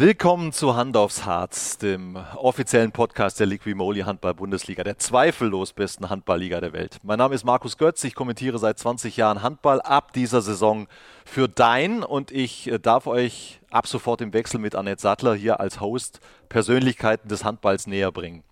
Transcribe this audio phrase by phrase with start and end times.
[0.00, 6.58] Willkommen zu Hand aufs Harz, dem offiziellen Podcast der Liquimoli Handball-Bundesliga, der zweifellos besten Handballliga
[6.62, 6.96] der Welt.
[7.02, 10.86] Mein Name ist Markus Götz, ich kommentiere seit 20 Jahren Handball ab dieser Saison
[11.26, 15.60] für Dein und ich äh, darf euch ab sofort im Wechsel mit Annette Sattler hier
[15.60, 18.42] als Host Persönlichkeiten des Handballs näher bringen.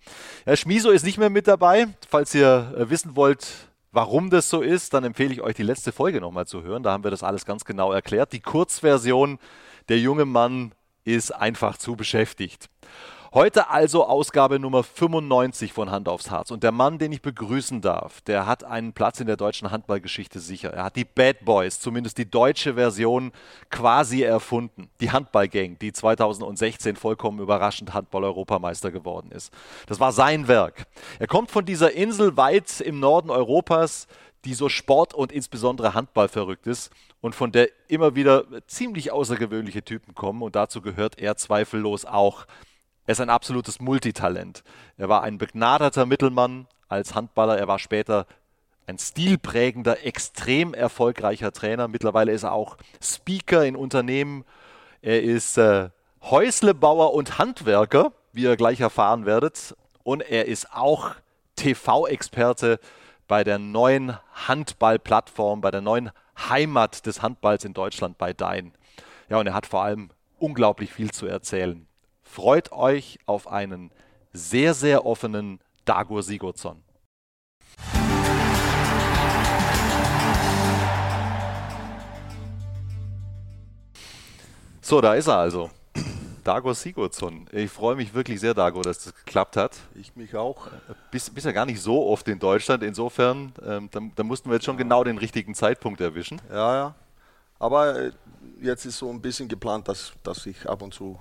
[0.44, 1.86] Herr Schmiso ist nicht mehr mit dabei.
[2.10, 3.46] Falls ihr äh, wissen wollt,
[3.90, 6.82] Warum das so ist, dann empfehle ich euch die letzte Folge nochmal zu hören.
[6.82, 8.34] Da haben wir das alles ganz genau erklärt.
[8.34, 9.38] Die Kurzversion,
[9.88, 10.72] der junge Mann
[11.04, 12.68] ist einfach zu beschäftigt.
[13.34, 16.50] Heute also Ausgabe Nummer 95 von Hand aufs Harz.
[16.50, 20.40] Und der Mann, den ich begrüßen darf, der hat einen Platz in der deutschen Handballgeschichte
[20.40, 20.72] sicher.
[20.72, 23.32] Er hat die Bad Boys, zumindest die deutsche Version,
[23.68, 24.88] quasi erfunden.
[25.02, 29.52] Die Handballgang, die 2016 vollkommen überraschend Handball-Europameister geworden ist.
[29.88, 30.86] Das war sein Werk.
[31.18, 34.06] Er kommt von dieser Insel weit im Norden Europas,
[34.46, 39.82] die so Sport und insbesondere Handball verrückt ist und von der immer wieder ziemlich außergewöhnliche
[39.82, 42.46] Typen kommen und dazu gehört er zweifellos auch.
[43.06, 44.62] Er ist ein absolutes Multitalent.
[44.96, 48.26] Er war ein begnadeter Mittelmann als Handballer, er war später
[48.86, 51.88] ein stilprägender, extrem erfolgreicher Trainer.
[51.88, 54.44] Mittlerweile ist er auch Speaker in Unternehmen.
[55.02, 55.90] Er ist äh,
[56.22, 59.76] Häuslebauer und Handwerker, wie ihr gleich erfahren werdet.
[60.04, 61.14] Und er ist auch
[61.56, 62.80] TV-Experte
[63.26, 64.16] bei der neuen
[64.46, 68.72] Handballplattform, bei der neuen Heimat des Handballs in Deutschland bei Dein.
[69.28, 71.86] Ja, und er hat vor allem unglaublich viel zu erzählen.
[72.22, 73.90] Freut euch auf einen
[74.32, 76.82] sehr, sehr offenen Dagur Sigurdsson.
[84.80, 85.70] So, da ist er also.
[86.48, 87.46] Dago Sigurdsson.
[87.52, 89.76] Ich freue mich wirklich sehr, Dago, dass das geklappt hat.
[89.94, 90.68] Ich mich auch.
[91.10, 92.82] Bist, bist ja gar nicht so oft in Deutschland.
[92.82, 94.82] Insofern, ähm, da, da, mussten wir jetzt schon ja.
[94.82, 96.40] genau den richtigen Zeitpunkt erwischen.
[96.50, 96.94] Ja, ja.
[97.58, 98.12] Aber äh,
[98.62, 101.20] jetzt ist so ein bisschen geplant, dass, dass ich ab und zu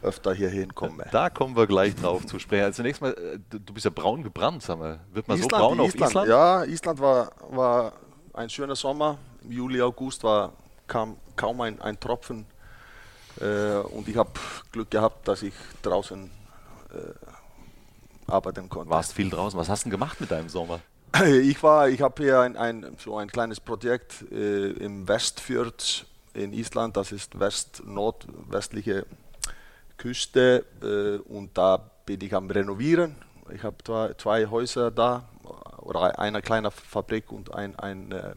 [0.00, 1.04] öfter hier hinkomme.
[1.12, 2.64] Da kommen wir gleich drauf zu sprechen.
[2.64, 4.98] Also zunächst mal, äh, du bist ja braun gebrannt, sag mal.
[5.12, 6.10] Wird man Island, so braun auf Island?
[6.10, 6.28] Island?
[6.30, 7.92] Ja, Island war, war
[8.32, 9.18] ein schöner Sommer.
[9.42, 10.54] Im Juli, August war,
[10.86, 12.46] kam kaum ein, ein Tropfen
[13.40, 14.30] äh, und ich habe
[14.72, 16.30] Glück gehabt, dass ich draußen
[16.92, 18.90] äh, arbeiten konnte.
[18.90, 19.58] Warst viel draußen.
[19.58, 20.80] Was hast du denn gemacht mit deinem Sommer?
[21.26, 26.52] Ich war, ich habe hier ein, ein, so ein kleines Projekt äh, im Westfjord in
[26.52, 26.96] Island.
[26.96, 29.06] Das ist west-nordwestliche
[29.96, 33.16] Küste äh, und da bin ich am Renovieren.
[33.54, 35.28] Ich habe zwei, zwei, Häuser da
[35.78, 38.34] oder eine kleine Fabrik und ein, ein äh,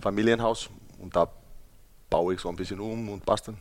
[0.00, 0.68] Familienhaus
[1.00, 1.28] und da
[2.10, 3.56] baue ich so ein bisschen um und basteln.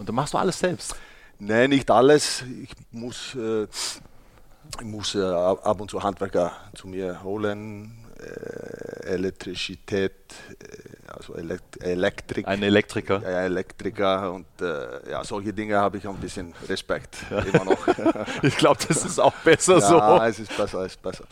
[0.00, 0.96] Und dann machst du alles selbst?
[1.38, 2.42] Nein, nicht alles.
[2.62, 10.14] Ich muss, äh, ich muss äh, ab und zu Handwerker zu mir holen, äh, Elektrizität,
[10.58, 12.48] äh, also Elekt Elektrik.
[12.48, 13.20] Ein Elektriker.
[13.22, 17.86] Ja, Elektriker und äh, ja, solche Dinge habe ich ein bisschen Respekt immer noch.
[18.42, 19.98] ich glaube, das ist auch besser ja, so.
[19.98, 21.24] Ja, es ist besser, es ist besser.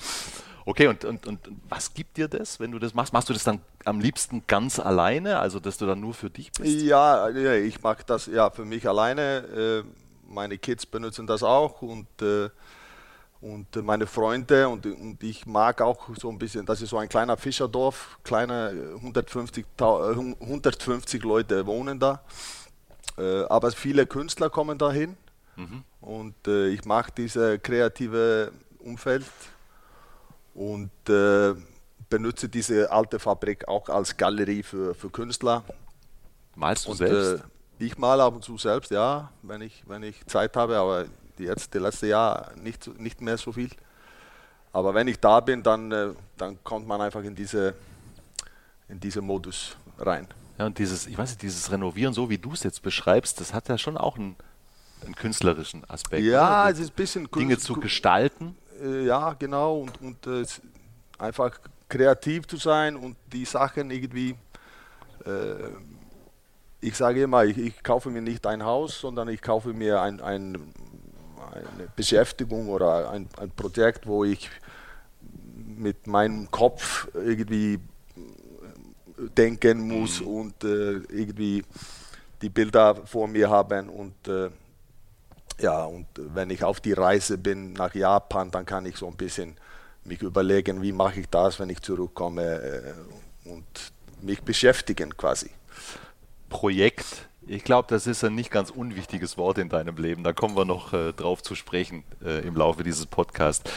[0.66, 1.38] Okay, und, und, und
[1.70, 3.14] was gibt dir das, wenn du das machst?
[3.14, 6.52] Machst du das dann am liebsten ganz alleine, also dass du dann nur für dich
[6.52, 6.82] bist?
[6.82, 9.84] Ja, ich mache das ja für mich alleine.
[9.84, 9.84] Äh,
[10.28, 12.50] meine Kids benutzen das auch und, äh,
[13.40, 17.08] und meine Freunde und, und ich mag auch so ein bisschen, das ist so ein
[17.08, 22.20] kleiner Fischerdorf, kleine 150, 150 Leute wohnen da,
[23.16, 25.16] äh, aber viele Künstler kommen dahin
[25.56, 25.82] mhm.
[26.02, 29.24] und ich mag dieses kreative Umfeld
[30.54, 31.54] und äh,
[32.08, 35.64] benutze diese alte Fabrik auch als Galerie für, für Künstler.
[36.54, 37.44] Malst du und, selbst?
[37.44, 41.06] Äh, ich male ab und zu selbst, ja, wenn ich, wenn ich Zeit habe, aber
[41.38, 43.70] jetzt, das letzte Jahr nicht, nicht mehr so viel.
[44.72, 47.74] Aber wenn ich da bin, dann, äh, dann kommt man einfach in diese,
[48.88, 50.26] in diese Modus rein.
[50.58, 53.54] Ja, und dieses, ich weiß nicht, dieses Renovieren, so wie du es jetzt beschreibst, das
[53.54, 54.34] hat ja schon auch einen,
[55.04, 56.24] einen künstlerischen Aspekt.
[56.24, 56.72] Ja, oder?
[56.72, 58.56] es ist ein bisschen Dinge zu gestalten.
[58.82, 60.44] Äh, ja, genau, und, und äh,
[61.18, 61.58] einfach
[61.88, 64.36] kreativ zu sein und die Sachen irgendwie,
[65.24, 65.70] äh,
[66.80, 70.20] ich sage immer, ich, ich, kaufe mir nicht ein Haus, sondern ich kaufe mir ein,
[70.20, 70.72] ein,
[71.52, 74.50] eine Beschäftigung oder ein, ein Projekt, wo ich
[75.76, 77.80] mit meinem Kopf irgendwie
[79.36, 80.26] denken muss mhm.
[80.26, 81.64] und äh, irgendwie
[82.42, 84.50] die Bilder vor mir haben und äh,
[85.60, 89.16] ja, und wenn ich auf die Reise bin nach Japan, dann kann ich so ein
[89.16, 89.56] bisschen
[90.08, 93.64] mich überlegen, wie mache ich das, wenn ich zurückkomme äh, und
[94.22, 95.50] mich beschäftigen quasi.
[96.48, 97.28] Projekt.
[97.46, 100.22] Ich glaube, das ist ein nicht ganz unwichtiges Wort in deinem Leben.
[100.24, 103.70] Da kommen wir noch äh, drauf zu sprechen äh, im Laufe dieses Podcasts.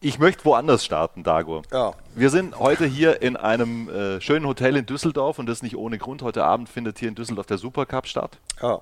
[0.00, 1.62] Ich möchte woanders starten, Dago.
[1.72, 1.94] Ja.
[2.14, 5.98] Wir sind heute hier in einem äh, schönen Hotel in Düsseldorf und das nicht ohne
[5.98, 6.22] Grund.
[6.22, 8.38] Heute Abend findet hier in Düsseldorf der Supercup statt.
[8.62, 8.80] Ja.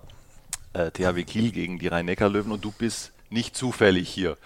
[0.72, 4.36] äh, THW Kiel gegen die Rhein-Neckar-Löwen und du bist nicht zufällig hier.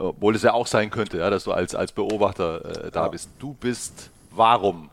[0.00, 3.08] Obwohl es ja auch sein könnte, ja, dass du als, als Beobachter äh, da ja.
[3.08, 3.28] bist.
[3.38, 4.90] Du bist warum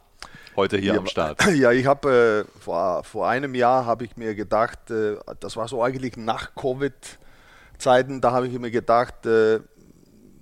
[0.57, 1.45] heute hier ja, am Start?
[1.56, 5.69] Ja, ich habe äh, vor, vor einem Jahr habe ich mir gedacht, äh, das war
[5.69, 9.62] so eigentlich nach Covid-Zeiten, da habe ich mir gedacht, äh,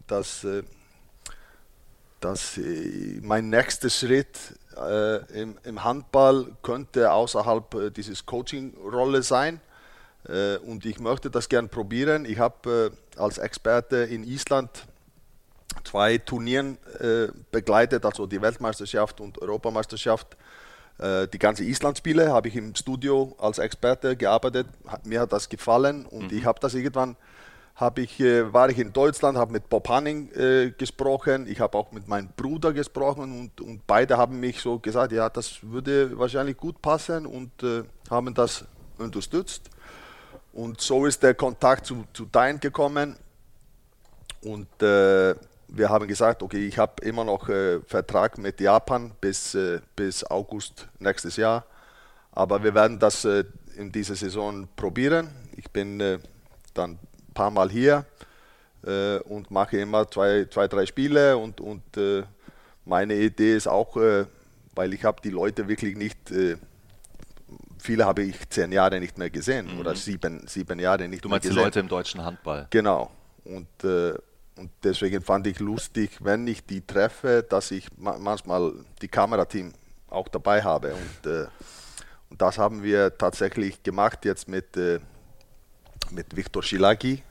[0.08, 0.64] dass, äh,
[2.20, 4.40] dass äh, mein nächster Schritt
[5.34, 9.62] im, im, Handball könnte außerhalb dieses Coaching-Rolle sein.
[10.66, 12.26] und ich möchte das gern probieren.
[12.26, 14.70] Ich habe als Experte in Island
[15.84, 20.36] zwei Turnieren äh, begleitet, also die Weltmeisterschaft und Europameisterschaft.
[20.98, 24.68] Äh, die ganze Islandspiele habe ich im Studio als Experte gearbeitet.
[25.04, 26.38] Mir hat das gefallen und mhm.
[26.38, 27.18] ich habe das irgendwann
[27.98, 31.92] ich, äh, war ich in Deutschland, habe mit Bob Hanning äh, gesprochen, ich habe auch
[31.92, 36.56] mit meinem Bruder gesprochen und, und, beide haben mich so gesagt, ja, das würde wahrscheinlich
[36.56, 38.64] gut passen und äh, haben das
[38.98, 39.70] unterstützt.
[40.56, 43.18] Und so ist der Kontakt zu, zu Dein gekommen
[44.42, 45.36] und äh,
[45.68, 50.24] wir haben gesagt, okay, ich habe immer noch äh, Vertrag mit Japan bis, äh, bis
[50.24, 51.66] August nächstes Jahr.
[52.32, 53.44] Aber wir werden das äh,
[53.76, 55.30] in dieser Saison probieren.
[55.58, 56.20] Ich bin äh,
[56.74, 58.06] dann ein paar Mal hier
[58.86, 61.36] äh, und mache immer zwei, zwei drei Spiele.
[61.36, 62.24] Und, und äh,
[62.86, 66.32] meine Idee ist auch, weil ich habe die Leute wirklich nicht,
[67.86, 69.80] viele habe ich zehn Jahre nicht mehr gesehen mhm.
[69.80, 71.56] oder sieben, sieben Jahre nicht du mehr gesehen.
[71.56, 72.68] Du meinst die Leute im deutschen Handball?
[72.70, 73.12] Genau.
[73.46, 73.68] Und
[74.58, 78.72] und deswegen fand ich lustig, wenn ich die treffe, dass ich manchmal
[79.02, 79.74] die Kamerateam
[80.10, 80.94] auch dabei habe.
[80.94, 81.48] Und, äh,
[82.30, 85.00] und das haben wir tatsächlich gemacht jetzt mit, äh,
[86.12, 87.22] mit Viktor Schilagi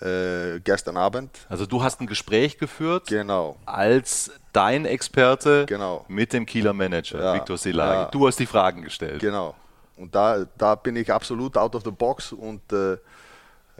[0.00, 1.30] äh, gestern Abend.
[1.48, 3.56] Also du hast ein Gespräch geführt genau.
[3.64, 6.04] als dein Experte genau.
[6.08, 7.34] mit dem Kieler Manager, ja.
[7.34, 8.02] Viktor Schilagi.
[8.02, 8.04] Ja.
[8.06, 9.20] Du hast die Fragen gestellt.
[9.20, 9.54] Genau.
[10.00, 12.94] Und da, da bin ich absolut out of the box und, äh,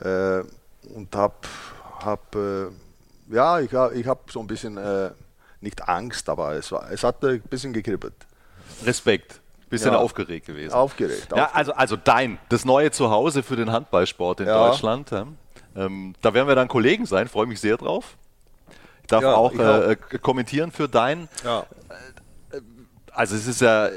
[0.03, 0.45] äh,
[0.95, 1.35] und habe
[2.05, 2.73] habe,
[3.31, 5.11] äh, ja, ich, ich habe so ein bisschen, äh,
[5.61, 8.15] nicht Angst, aber es, war, es hat ein bisschen gekribbelt.
[8.85, 9.41] Respekt.
[9.69, 9.99] Bisschen ja.
[9.99, 10.73] aufgeregt gewesen.
[10.73, 11.29] Aufgeregt.
[11.31, 11.57] Ja, aufgeregt.
[11.57, 14.69] also, also dein, das neue Zuhause für den Handballsport in ja.
[14.69, 15.13] Deutschland.
[15.77, 18.17] Ähm, da werden wir dann Kollegen sein, freue mich sehr drauf.
[19.03, 21.29] Ich darf ja, auch, ich äh, kommentieren für dein.
[21.45, 21.67] Ja.
[23.13, 23.89] Also es ist ja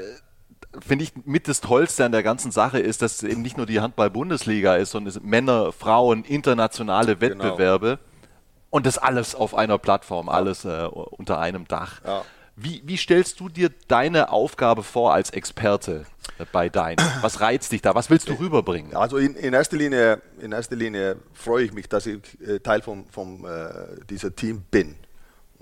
[0.80, 3.66] finde ich, mit das Tollste an der ganzen Sache ist, dass es eben nicht nur
[3.66, 7.44] die Handball-Bundesliga ist, sondern es sind Männer, Frauen, internationale genau.
[7.44, 8.28] Wettbewerbe genau.
[8.70, 12.00] und das alles auf einer Plattform, alles äh, unter einem Dach.
[12.04, 12.24] Ja.
[12.56, 16.06] Wie, wie, stellst du dir deine Aufgabe vor als Experte
[16.52, 16.96] bei Dein?
[17.20, 17.96] Was reizt dich da?
[17.96, 18.94] Was willst du rüberbringen?
[18.94, 22.80] Also in, in erster, Linie, in erster Linie freue ich mich, dass ich äh, Teil
[22.80, 24.94] von, von äh, dieser Team bin.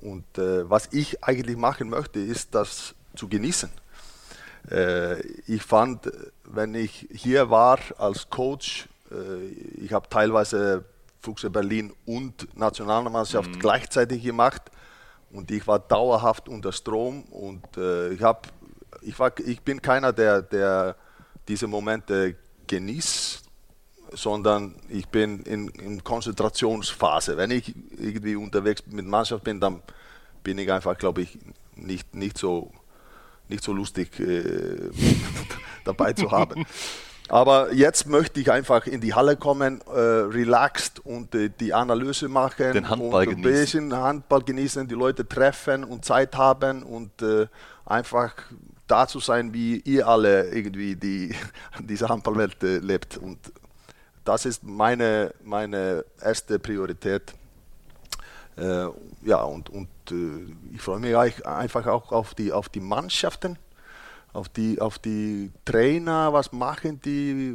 [0.02, 3.81] Und äh, was ich eigentlich machen möchte, ist das zu genießen äh,
[5.46, 6.10] ich fand,
[6.44, 9.46] wenn ich hier war als Coach, äh,
[9.82, 10.84] ich habe teilweise
[11.20, 13.58] Fuchse Berlin und Nationalmannschaft mhm.
[13.58, 14.62] gleichzeitig gemacht
[15.30, 18.48] und ich war dauerhaft unter Strom und äh, ich, hab,
[19.00, 20.96] ich, war, ich bin keiner, der, der
[21.48, 22.36] diese Momente
[22.66, 23.44] genießt,
[24.12, 27.36] sondern ich bin in, in Konzentrationsphase.
[27.36, 29.82] Wenn ich irgendwie unterwegs mit Mannschaft bin, dann
[30.44, 31.38] bin ich einfach, glaube ich,
[31.76, 32.72] nicht, nicht so
[33.48, 34.90] nicht so lustig äh,
[35.84, 36.64] dabei zu haben.
[37.28, 42.28] Aber jetzt möchte ich einfach in die Halle kommen, äh, relaxed und äh, die Analyse
[42.28, 42.72] machen.
[42.72, 43.60] Den Handball und ein genießen.
[43.60, 47.46] bisschen Handball genießen, die Leute treffen und Zeit haben und äh,
[47.86, 48.34] einfach
[48.86, 51.34] da zu sein, wie ihr alle irgendwie die
[51.80, 53.16] diese Handballwelt äh, lebt.
[53.16, 53.38] Und
[54.24, 57.34] das ist meine, meine erste Priorität.
[58.56, 58.88] Äh,
[59.24, 63.58] ja, und, und äh, ich freue mich einfach auch auf die, auf die Mannschaften,
[64.32, 67.54] auf die, auf die Trainer, was machen die,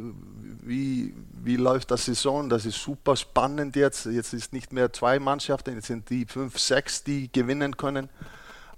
[0.62, 4.06] wie, wie läuft das Saison, das ist super spannend jetzt.
[4.06, 8.08] Jetzt ist nicht mehr zwei Mannschaften, jetzt sind die fünf, sechs, die gewinnen können.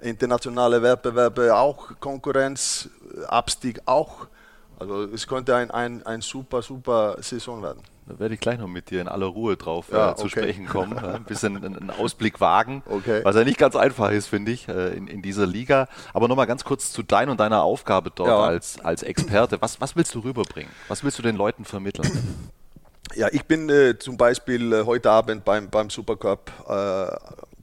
[0.00, 2.88] Internationale Wettbewerbe auch, Konkurrenz,
[3.28, 4.28] Abstieg auch.
[4.78, 7.82] Also es könnte ein, ein, ein super, super Saison werden.
[8.10, 10.40] Da werde ich gleich noch mit dir in aller Ruhe drauf ja, äh, zu okay.
[10.40, 10.98] sprechen kommen.
[10.98, 13.20] ein bisschen einen Ausblick wagen, okay.
[13.22, 15.86] was ja nicht ganz einfach ist, finde ich, äh, in, in dieser Liga.
[16.12, 18.40] Aber nochmal ganz kurz zu dein und deiner Aufgabe dort ja.
[18.40, 19.62] als, als Experte.
[19.62, 20.72] Was, was willst du rüberbringen?
[20.88, 22.10] Was willst du den Leuten vermitteln?
[23.14, 27.16] Ja, ich bin äh, zum Beispiel äh, heute Abend beim, beim Supercup äh,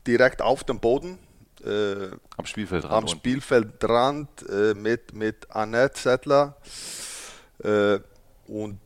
[0.06, 1.20] direkt auf dem Boden.
[1.66, 2.94] Äh, am Spielfeldrand.
[2.94, 4.30] Am Spielfeldrand
[4.76, 6.56] mit, mit Annette Settler.
[8.48, 8.80] und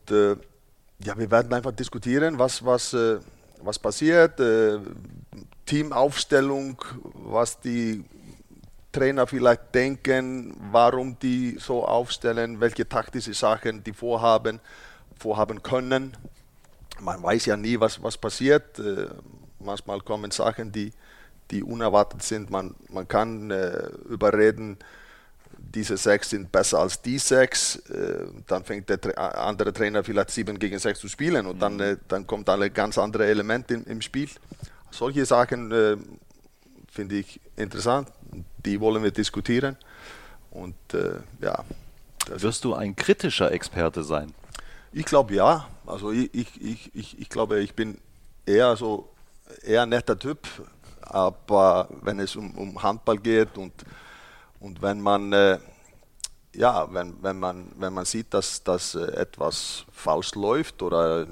[1.04, 3.18] ja, wir werden einfach diskutieren, was, was, äh,
[3.62, 4.78] was passiert, äh,
[5.66, 6.82] Teamaufstellung,
[7.14, 8.04] was die
[8.92, 14.60] Trainer vielleicht denken, warum die so aufstellen, welche taktische Sachen die vorhaben,
[15.18, 16.16] vorhaben können.
[17.00, 18.78] Man weiß ja nie, was, was passiert.
[18.78, 19.08] Äh,
[19.58, 20.92] manchmal kommen Sachen, die,
[21.50, 22.50] die unerwartet sind.
[22.50, 24.78] Man, man kann äh, überreden,
[25.74, 27.76] diese sechs sind besser als die sechs.
[27.90, 31.60] Äh, dann fängt der andere Trainer vielleicht sieben gegen sechs zu spielen und mhm.
[31.60, 34.28] dann, äh, dann kommt ein ganz andere Element im, im Spiel.
[34.90, 35.96] Solche Sachen äh,
[36.90, 38.08] finde ich interessant.
[38.64, 39.76] Die wollen wir diskutieren.
[40.50, 41.64] Und äh, ja.
[42.28, 44.32] Wirst du ein kritischer Experte sein?
[44.92, 45.66] Ich glaube ja.
[45.86, 47.98] Also ich, ich, ich, ich, ich glaube, ich bin
[48.46, 49.08] eher so
[49.64, 50.46] eher netter Typ,
[51.00, 53.72] aber wenn es um, um Handball geht und,
[54.62, 55.58] und wenn man äh,
[56.54, 61.26] ja, wenn, wenn, man, wenn man sieht, dass, dass äh, etwas falsch läuft oder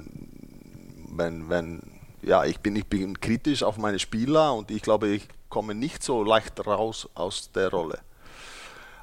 [1.09, 1.81] wenn, wenn
[2.21, 6.03] ja, ich bin, ich bin kritisch auf meine Spieler und ich glaube, ich komme nicht
[6.03, 7.99] so leicht raus aus der Rolle.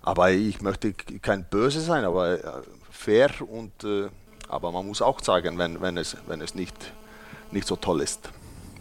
[0.02, 4.08] Aber ich möchte kein Böse sein, aber äh, fair und äh,
[4.48, 6.92] aber man muss auch sagen, wenn, wenn, es, wenn es nicht,
[7.50, 8.30] nicht so toll ist.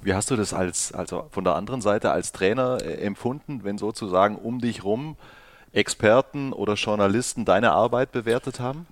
[0.01, 4.37] Wie hast du das als, also von der anderen Seite als Trainer empfunden, wenn sozusagen
[4.37, 5.17] um dich rum
[5.71, 8.87] Experten oder Journalisten deine Arbeit bewertet haben?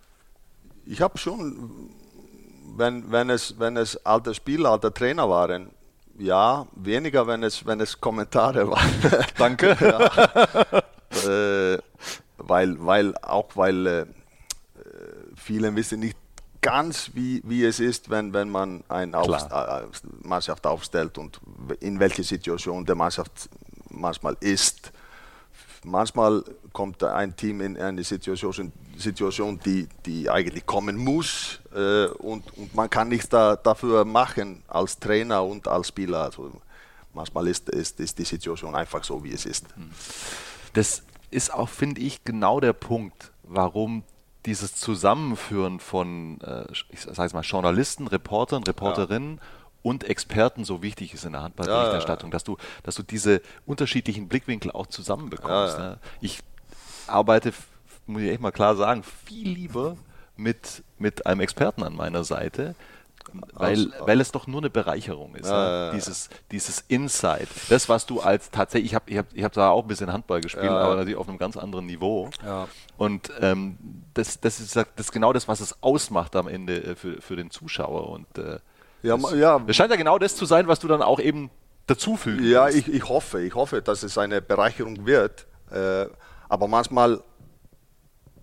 [0.85, 1.89] Ich habe schon,
[2.75, 5.71] wenn, wenn, es, wenn es alte Spieler, alte Trainer waren,
[6.17, 8.91] ja, weniger, wenn es, wenn es Kommentare waren.
[9.37, 9.75] Danke.
[9.81, 11.29] ja.
[11.29, 11.79] äh,
[12.37, 14.05] weil, weil, auch weil äh,
[15.35, 16.17] viele wissen nicht
[16.61, 19.83] ganz, wie, wie es ist, wenn, wenn man eine Auf, äh,
[20.23, 21.39] Mannschaft aufstellt und
[21.79, 23.49] in welcher Situation der Mannschaft
[23.89, 24.91] manchmal ist.
[25.85, 32.57] Manchmal kommt ein Team in eine Situation, Situation die, die eigentlich kommen muss äh, und,
[32.57, 36.23] und man kann nichts da, dafür machen als Trainer und als Spieler.
[36.23, 36.51] Also
[37.13, 39.65] manchmal ist, ist, ist die Situation einfach so, wie es ist.
[40.73, 44.03] Das ist auch, finde ich, genau der Punkt, warum
[44.45, 49.43] dieses Zusammenführen von, äh, ich sage mal, Journalisten, Reportern, Reporterinnen ja.
[49.85, 53.39] Und Experten so wichtig ist in der Handballberichterstattung, ja, ja, dass du, dass du diese
[53.67, 55.77] unterschiedlichen Blickwinkel auch zusammenbekommst.
[55.77, 55.99] Ne?
[56.21, 56.39] Ich
[57.05, 57.53] arbeite,
[58.07, 59.95] muss ich echt mal klar sagen, viel lieber
[60.37, 62.73] mit, mit einem Experten an meiner Seite,
[63.53, 65.49] weil, weil es doch nur eine Bereicherung ist.
[65.49, 65.91] Ja, ne?
[65.93, 67.47] dieses, dieses Insight.
[67.69, 70.11] Das, was du als tatsächlich, ich habe ich hab, ich hab da auch ein bisschen
[70.11, 72.31] Handball gespielt, ja, aber natürlich auf einem ganz anderen Niveau.
[72.43, 72.67] Ja.
[72.97, 73.77] Und ähm,
[74.15, 77.35] das, das, ist, das ist genau das, was es ausmacht am Ende äh, für, für
[77.35, 78.09] den Zuschauer.
[78.09, 78.57] Und äh,
[79.05, 79.59] ja, das, ja.
[79.59, 81.49] das scheint ja genau das zu sein, was du dann auch eben
[81.87, 85.47] dazufügen Ja, ich, ich hoffe, ich hoffe, dass es eine Bereicherung wird.
[85.71, 86.05] Äh,
[86.49, 87.21] aber manchmal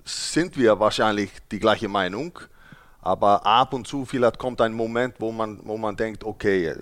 [0.05, 2.39] sind wir wahrscheinlich die gleiche Meinung.
[3.01, 6.75] Aber ab und zu vielleicht kommt ein Moment, wo man, wo man denkt, okay,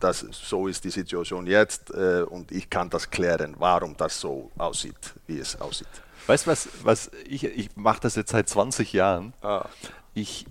[0.00, 4.50] das, so ist die Situation jetzt äh, und ich kann das klären, warum das so
[4.58, 5.88] aussieht, wie es aussieht.
[6.26, 9.32] Weißt du was, was ich, ich mache das jetzt seit 20 Jahren.
[9.40, 9.66] Ah.
[10.12, 10.46] Ich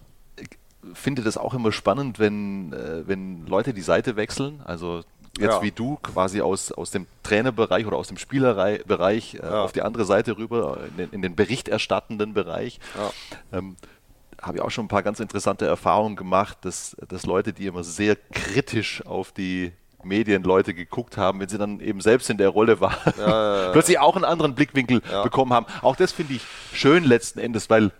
[0.93, 4.61] finde das auch immer spannend, wenn, äh, wenn Leute die Seite wechseln.
[4.65, 5.03] Also
[5.37, 5.61] jetzt ja.
[5.61, 9.63] wie du quasi aus, aus dem Trainerbereich oder aus dem Spielerbereich äh, ja.
[9.63, 12.79] auf die andere Seite rüber, in den, in den berichterstattenden Bereich.
[12.97, 13.57] Ja.
[13.57, 13.75] Ähm,
[14.41, 17.83] habe ich auch schon ein paar ganz interessante Erfahrungen gemacht, dass, dass Leute, die immer
[17.83, 19.71] sehr kritisch auf die
[20.03, 23.71] Medienleute geguckt haben, wenn sie dann eben selbst in der Rolle waren, ja, ja, ja.
[23.71, 25.65] plötzlich auch einen anderen Blickwinkel bekommen haben.
[25.81, 26.41] Auch das finde ich
[26.73, 27.91] schön letzten Endes, weil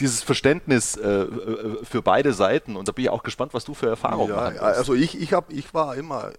[0.00, 3.74] dieses Verständnis äh, äh, für beide Seiten und da bin ich auch gespannt, was du
[3.74, 4.58] für Erfahrungen ja, hast.
[4.58, 6.32] Also ich, ich, hab, ich war immer,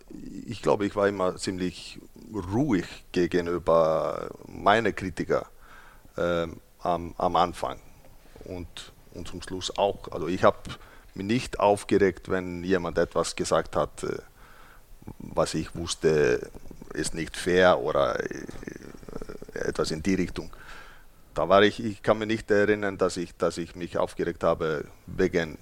[0.46, 2.00] ich glaube, ich war immer ziemlich
[2.54, 5.48] ruhig gegenüber meinen Kritiker
[6.18, 7.80] ähm, am, am Anfang
[8.46, 10.12] und und zum Schluss auch.
[10.12, 10.58] Also ich habe
[11.16, 14.20] mich nicht aufgeregt, wenn jemand etwas gesagt hat, äh,
[15.20, 16.50] was ich wusste,
[16.94, 18.46] ist nicht fair oder äh,
[19.54, 20.52] etwas in die Richtung.
[21.38, 24.86] Da war ich, ich kann mich nicht erinnern, dass ich, dass ich mich aufgeregt habe
[25.06, 25.60] wegen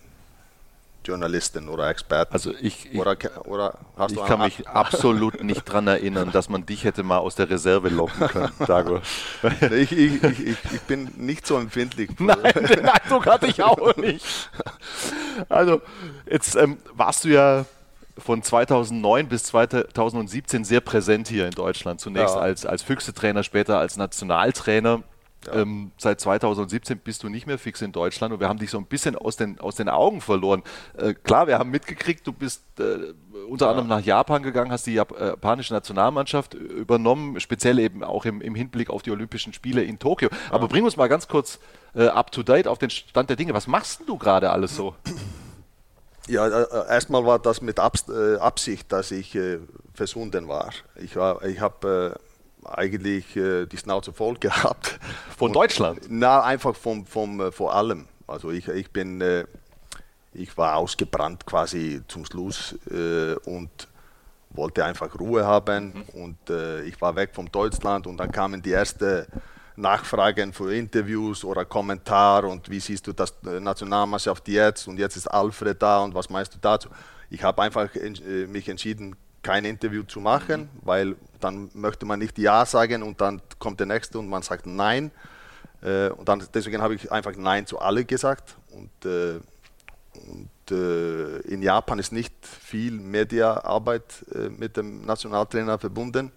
[1.04, 2.32] Journalisten oder Experten.
[2.32, 3.78] Also ich, ich, oder, oder
[4.10, 7.90] ich kann mich absolut nicht daran erinnern, dass man dich hätte mal aus der Reserve
[7.90, 9.02] locken können, Dago.
[9.70, 12.10] ich, ich, ich, ich, bin nicht so empfindlich.
[12.20, 14.50] Nein, den Eindruck hatte ich auch nicht.
[15.50, 15.82] Also,
[16.26, 17.66] jetzt ähm, warst du ja
[18.18, 22.00] von 2009 bis 2017 sehr präsent hier in Deutschland.
[22.00, 22.40] Zunächst ja.
[22.40, 25.04] als, als Füchse-Trainer, später als Nationaltrainer.
[25.48, 25.62] Ja.
[25.62, 28.78] Ähm, seit 2017 bist du nicht mehr fix in Deutschland und wir haben dich so
[28.78, 30.64] ein bisschen aus den, aus den Augen verloren.
[30.98, 33.14] Äh, klar, wir haben mitgekriegt, du bist äh,
[33.50, 33.72] unter ja.
[33.72, 38.56] anderem nach Japan gegangen, hast die äh, japanische Nationalmannschaft übernommen, speziell eben auch im, im
[38.56, 40.30] Hinblick auf die Olympischen Spiele in Tokio.
[40.32, 40.38] Ja.
[40.52, 41.60] Aber bring uns mal ganz kurz
[41.96, 43.54] äh, up to date auf den Stand der Dinge.
[43.54, 44.96] Was machst denn du gerade alles so?
[46.28, 49.60] Ja, äh, erstmal war das mit Abs äh, Absicht, dass ich äh,
[49.94, 50.72] versunden war.
[50.96, 52.20] Ich, war, ich habe
[52.66, 55.00] eigentlich äh, die Schnauze voll gehabt.
[55.38, 56.02] Von Deutschland?
[56.10, 58.08] Na, einfach vom, vom, äh, vor allem.
[58.28, 59.46] Also ich, ich bin, äh,
[60.34, 63.70] ich war ausgebrannt quasi zum Schluss äh, und
[64.50, 66.06] wollte einfach Ruhe haben.
[66.14, 66.22] Mhm.
[66.22, 69.26] Und äh, ich war weg vom Deutschland und dann kamen die ersten
[69.76, 75.18] Nachfragen für Interviews oder Kommentare und wie siehst du das äh, Nationalmannschaft jetzt und jetzt
[75.18, 76.90] ist Alfred da und was meinst du dazu?
[77.30, 77.90] Ich habe einfach
[78.48, 80.70] mich entschieden, kein Interview zu machen, mhm.
[80.82, 84.66] weil dann möchte man nicht Ja sagen und dann kommt der nächste und man sagt
[84.66, 85.12] Nein.
[85.82, 88.56] Äh, und dann, deswegen habe ich einfach Nein zu alle gesagt.
[88.72, 94.26] Und, und in Japan ist nicht viel Mediaarbeit
[94.58, 96.32] mit dem Nationaltrainer verbunden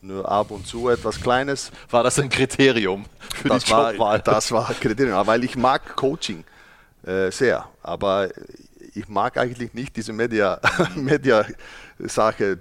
[0.00, 1.70] nur ab und zu etwas Kleines.
[1.90, 3.98] War das ein Kriterium für das die Jobwahl?
[3.98, 6.44] War, das war ein Kriterium, weil ich mag Coaching
[7.04, 8.28] äh, sehr, aber
[8.96, 10.60] ich mag eigentlich nicht diese Media,
[10.96, 11.44] Media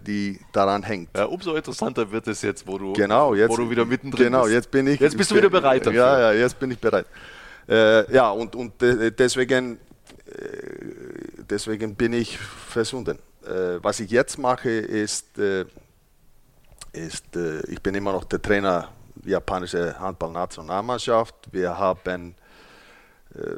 [0.07, 1.09] die daran hängt.
[1.17, 4.43] Ja, umso interessanter wird es jetzt, wo du, genau, jetzt, wo du wieder mittendrin genau,
[4.43, 4.53] bist.
[4.53, 4.99] Jetzt bin ich.
[4.99, 5.99] Jetzt bist du wieder bereit dafür.
[5.99, 7.05] Ja, ja, jetzt bin ich bereit.
[7.67, 9.77] Äh, ja, und, und deswegen, äh,
[11.49, 13.17] deswegen bin ich versunden.
[13.43, 15.65] Äh, was ich jetzt mache, ist äh,
[16.95, 21.35] ist, äh, ich bin immer noch der Trainer der japanischen Handballnationalmannschaft.
[21.51, 22.35] Wir haben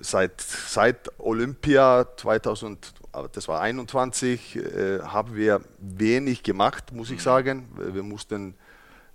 [0.02, 2.94] seit, seit Olympia 2000,
[3.32, 7.24] das war 21, äh, haben wir wenig gemacht, muss ich mhm.
[7.24, 7.68] sagen.
[7.76, 8.56] Wir mussten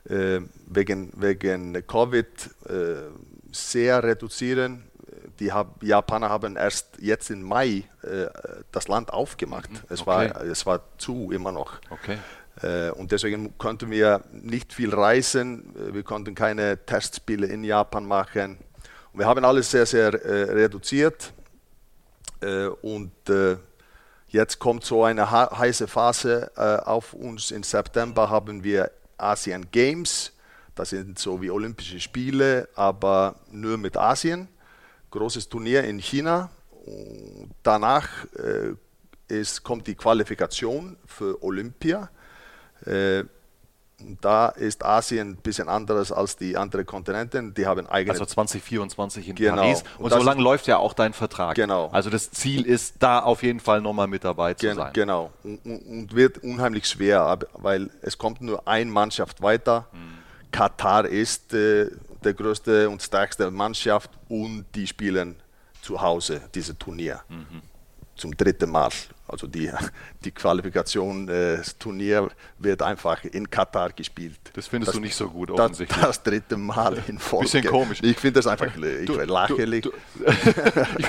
[0.08, 2.26] äh, wegen, wegen Covid
[2.68, 2.94] äh,
[3.52, 4.84] sehr reduzieren.
[5.38, 8.26] Die hab, Japaner haben erst jetzt im Mai äh,
[8.70, 9.70] das Land aufgemacht.
[9.70, 9.78] Mhm.
[9.88, 10.10] Es, okay.
[10.10, 11.80] war, es war zu immer noch.
[11.90, 12.18] Okay.
[12.62, 15.74] Äh, und deswegen konnten wir nicht viel reisen.
[15.76, 18.58] Äh, wir konnten keine Testspiele in Japan machen.
[19.12, 21.32] Und wir haben alles sehr, sehr äh, reduziert.
[22.40, 23.56] Äh, und äh,
[24.28, 27.50] jetzt kommt so eine heiße Phase äh, auf uns.
[27.50, 30.32] Im September haben wir Asian Games.
[30.74, 34.48] Das sind so wie Olympische Spiele, aber nur mit Asien.
[35.10, 36.50] Großes Turnier in China.
[36.86, 38.08] Und danach
[39.28, 42.08] ist, kommt die Qualifikation für Olympia.
[44.20, 47.42] Da ist Asien ein bisschen anderes als die anderen Kontinente.
[47.52, 48.12] Die haben eigene.
[48.12, 49.56] Also 2024 in genau.
[49.56, 49.84] Paris.
[49.98, 51.54] Und, Und so lange läuft ja auch dein Vertrag.
[51.54, 51.88] Genau.
[51.88, 54.92] Also das Ziel ist, da auf jeden Fall nochmal mit dabei zu Gen sein.
[54.92, 55.30] Genau.
[55.42, 59.86] Und, und, wird unheimlich schwer, weil es kommt nur eine Mannschaft weiter.
[59.92, 60.00] Hm.
[60.50, 61.90] Katar ist äh,
[62.22, 65.36] der größte und stärkste Mannschaft und die spielen
[65.80, 67.20] zu Hause dieses Turnier.
[67.28, 67.62] Mhm
[68.22, 68.90] zum dritten Mal.
[69.32, 69.72] Also die,
[70.24, 71.58] die Qualifikation, äh,
[72.58, 74.38] wird einfach in Katar gespielt.
[74.52, 75.98] Das findest das, du nicht so gut, offensichtlich.
[75.98, 77.44] Das, das dritte Mal in Folge.
[77.44, 78.00] Bisschen komisch.
[78.02, 79.82] Ich finde das einfach du, lächerlich.
[79.82, 81.06] Du, du,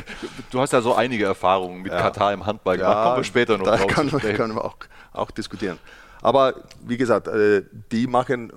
[0.52, 2.00] du, hast ja so einige Erfahrungen mit ja.
[2.00, 2.96] Katar im Handball gemacht.
[2.96, 4.78] Ja, Kommen wir später noch da drauf können, können wir auch,
[5.12, 5.78] auch diskutieren.
[6.22, 8.52] Aber wie gesagt, äh, die machen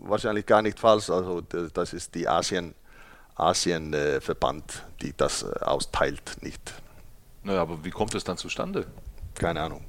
[0.00, 1.10] wahrscheinlich gar nicht falsch.
[1.10, 2.74] Also das ist die Asien,
[3.34, 6.72] Asien-Verband, äh, die das austeilt, nicht
[7.42, 8.86] naja, aber wie kommt es dann zustande?
[9.34, 9.84] Keine Ahnung.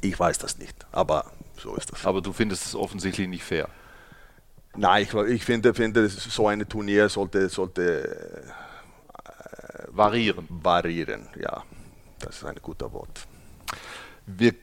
[0.00, 2.04] Ich weiß das nicht, aber so ist das.
[2.04, 3.68] Aber du findest es offensichtlich nicht fair.
[4.76, 8.42] Nein, ich, ich finde, finde, so ein Turnier sollte, sollte
[9.24, 10.46] äh, variieren.
[10.50, 11.62] Variieren, ja.
[12.18, 13.26] Das ist ein guter Wort.
[14.26, 14.54] Wir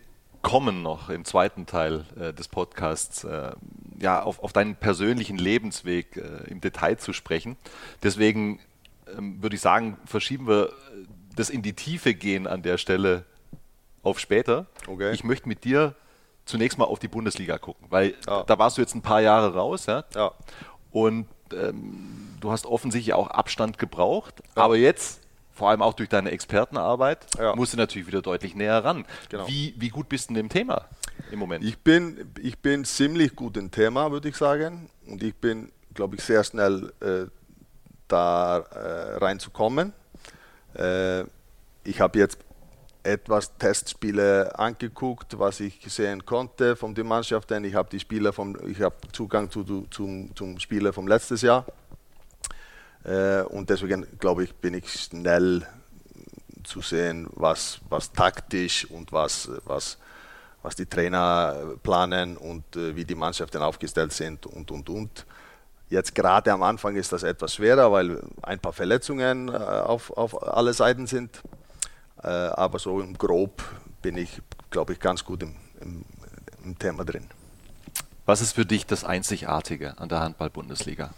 [0.42, 3.52] kommen noch im zweiten Teil äh, des Podcasts äh,
[4.00, 7.58] ja, auf, auf deinen persönlichen Lebensweg äh, im Detail zu sprechen.
[8.04, 8.60] Deswegen
[9.18, 10.74] ähm, würde ich sagen, verschieben wir
[11.36, 13.26] das in die Tiefe gehen an der Stelle
[14.04, 14.66] auf später.
[14.88, 15.14] Okay.
[15.14, 15.96] Ich möchte mit dir
[16.46, 18.44] zunächst mal auf die Bundesliga gucken, weil ja.
[18.44, 20.04] da warst du jetzt ein paar Jahre raus, ja.
[20.16, 20.32] ja.
[20.92, 24.64] Und ähm, du hast offensichtlich auch Abstand gebraucht, ja.
[24.64, 25.22] aber jetzt
[25.54, 29.06] vor allem auch durch deine Expertenarbeit, musst du natürlich wieder deutlich näher ran.
[29.30, 29.48] Genau.
[29.48, 30.86] Wie, wie gut bist du in dem Thema
[31.30, 31.64] im Moment?
[31.64, 34.90] Ich bin, ich bin ziemlich gut im Thema, würde ich sagen.
[35.06, 37.30] Und ich bin, glaube ich, sehr schnell äh,
[38.08, 39.94] da äh, reinzukommen.
[40.76, 41.22] Äh,
[41.84, 42.38] ich habe jetzt
[43.04, 47.64] etwas Testspiele angeguckt, was ich sehen konnte von den Mannschaften.
[47.64, 51.66] Ich habe Spieler vom, ich habe Zugang zu, zum, zum Spieler vom letztes Jahr.
[53.04, 55.66] Äh, und deswegen glaube ich, bin ich schnell
[56.64, 59.98] zu sehen, was, was taktisch und was, was,
[60.62, 65.26] was die Trainer planen und äh, wie die Mannschaften aufgestellt sind und und und.
[65.92, 70.42] Jetzt gerade am Anfang ist das etwas schwerer, weil ein paar Verletzungen äh, auf, auf
[70.42, 71.44] alle Seiten sind.
[72.24, 73.62] Äh, aber so im Grob
[74.02, 76.06] bin ich, glaube ich, ganz gut im, im,
[76.64, 77.28] im Thema drin.
[78.26, 81.14] Was ist für dich das Einzigartige an der Handball-Bundesliga?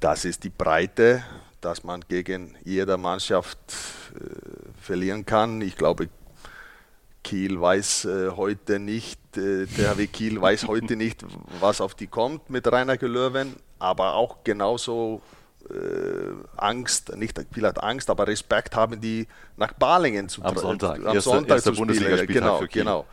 [0.00, 1.22] Das ist die Breite,
[1.60, 5.60] dass man gegen jede Mannschaft äh, verlieren kann.
[5.60, 6.08] Ich glaube,
[7.22, 11.24] Kiel weiß äh, heute nicht, äh, der HW Kiel weiß heute nicht,
[11.60, 15.20] was auf die kommt mit Rainer Löwen, aber auch genauso
[15.70, 19.26] äh, Angst, nicht vielleicht Angst, aber Respekt haben, die
[19.56, 22.26] nach Balingen zu Am Sonntag, am erster, Sonntag erster zu spielen.
[22.26, 23.06] Genau, genau.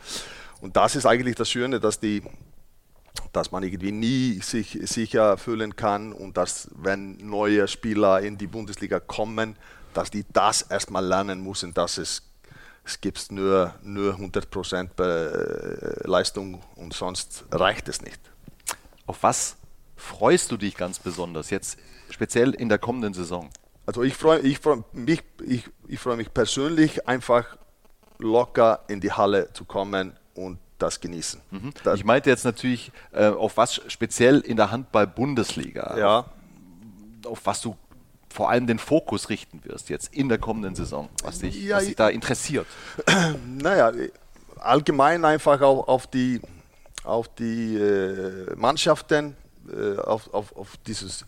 [0.60, 2.22] Und das ist eigentlich das Schöne, dass die
[3.32, 8.46] dass man irgendwie nie sich sicher fühlen kann und dass, wenn neue Spieler in die
[8.46, 9.56] Bundesliga kommen,
[9.94, 12.22] dass die das erstmal lernen müssen, dass es,
[12.86, 18.20] es gibt nur, nur 100% Be- äh, Leistung und sonst reicht es nicht.
[19.06, 19.56] Auf was
[19.96, 21.78] freust du dich ganz besonders jetzt
[22.10, 23.50] speziell in der kommenden Saison?
[23.86, 27.56] Also ich freue ich freu mich, ich, ich freu mich persönlich einfach
[28.18, 31.40] locker in die Halle zu kommen und das genießen.
[31.84, 36.24] Das, Ich meinte jetzt natürlich, äh, auf was speziell in der Handball-Bundesliga, ja,
[37.24, 37.76] auf was du
[38.36, 41.84] vor allem den Fokus richten wirst jetzt in der kommenden Saison, was dich, Ja, was
[41.84, 42.66] dich ich- da interessiert.
[43.46, 43.90] naja,
[44.60, 46.42] allgemein einfach auf, auf die,
[47.02, 49.34] auf die äh, Mannschaften,
[49.72, 51.24] äh, auf, auf, auf dieses,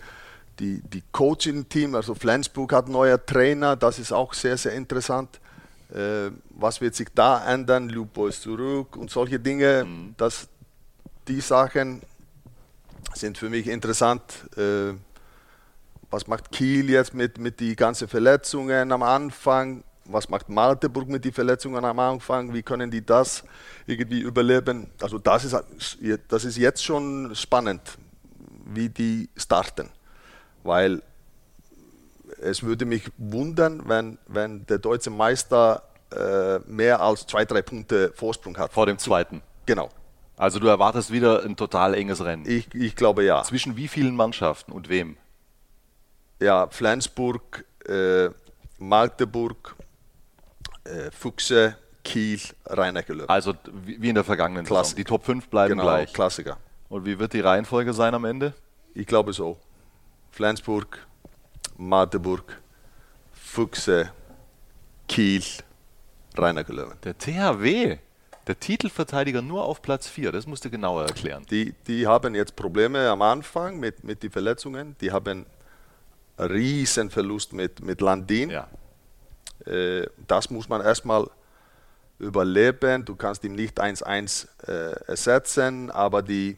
[0.58, 5.40] die, die Coaching-Team, also Flensburg hat neuer Trainer, das ist auch sehr, sehr interessant.
[5.94, 7.88] Äh, was wird sich da ändern?
[7.88, 9.86] Lupo ist zurück und solche Dinge,
[10.18, 10.46] das,
[11.26, 12.02] die Sachen
[13.14, 14.22] sind für mich interessant.
[14.58, 14.92] Äh,
[16.10, 19.84] was macht Kiel jetzt mit, mit die ganzen Verletzungen am Anfang?
[20.04, 22.54] Was macht Magdeburg mit den Verletzungen am Anfang?
[22.54, 23.44] Wie können die das
[23.86, 24.88] irgendwie überleben?
[25.02, 25.56] Also das ist,
[26.28, 27.82] das ist jetzt schon spannend,
[28.64, 29.90] wie die starten.
[30.62, 31.02] Weil
[32.40, 38.12] es würde mich wundern, wenn, wenn der deutsche Meister äh, mehr als zwei, drei Punkte
[38.14, 38.72] Vorsprung hat.
[38.72, 39.42] Vor dem zweiten.
[39.66, 39.90] Genau.
[40.38, 42.48] Also du erwartest wieder ein total enges Rennen.
[42.48, 43.42] Ich, ich glaube ja.
[43.42, 45.18] Zwischen wie vielen Mannschaften und wem?
[46.40, 48.28] Ja, Flensburg, äh,
[48.78, 49.74] Magdeburg,
[50.84, 53.28] äh, Fuchse, Kiel, Rhein-Neckar.
[53.28, 54.94] Also wie in der vergangenen Klasse.
[54.94, 56.12] Die Top 5 bleiben Genau, gleich.
[56.12, 56.56] Klassiker.
[56.88, 58.54] Und wie wird die Reihenfolge sein am Ende?
[58.94, 59.58] Ich glaube so.
[60.30, 61.06] Flensburg,
[61.76, 62.58] Magdeburg,
[63.32, 64.10] Fuchse,
[65.08, 65.42] Kiel,
[66.36, 66.94] Rhein-Neckar.
[67.02, 67.98] Der THW,
[68.46, 71.44] der Titelverteidiger nur auf Platz 4, das musst du genauer erklären.
[71.50, 74.96] Die, die haben jetzt Probleme am Anfang mit, mit den Verletzungen.
[75.00, 75.44] Die haben
[76.38, 78.50] einen riesen Verlust mit, mit Landin.
[78.50, 78.68] Ja.
[79.66, 81.28] Äh, das muss man erstmal
[82.18, 83.04] überleben.
[83.04, 86.56] Du kannst ihn nicht 1-1 äh, ersetzen, aber die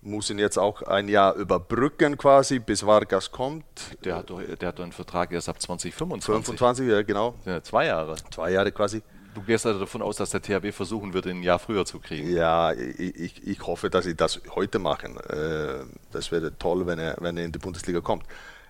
[0.00, 3.64] müssen jetzt auch ein Jahr überbrücken quasi, bis Vargas kommt.
[4.04, 6.46] Der hat, doch, der hat doch einen Vertrag erst ab 2025.
[6.56, 8.14] 25, ja genau, ja zwei Jahre.
[8.30, 9.02] zwei Jahre quasi.
[9.34, 11.98] Du gehst also davon aus, dass der THW versuchen wird, ihn ein Jahr früher zu
[12.00, 12.30] kriegen.
[12.30, 15.16] Ja, ich, ich, ich hoffe, dass sie das heute machen.
[15.18, 18.24] Äh, Das wäre toll, wenn er, wenn er in die Bundesliga kommt.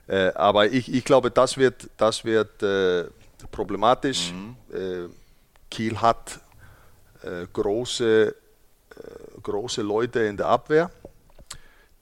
[0.08, 3.04] Äh, Aber ich, ich glaube, das wird, das wird äh,
[3.50, 4.32] problematisch.
[4.72, 5.08] Äh,
[5.70, 6.40] Kiel hat
[7.22, 10.90] äh, große, äh, große Leute in der Abwehr.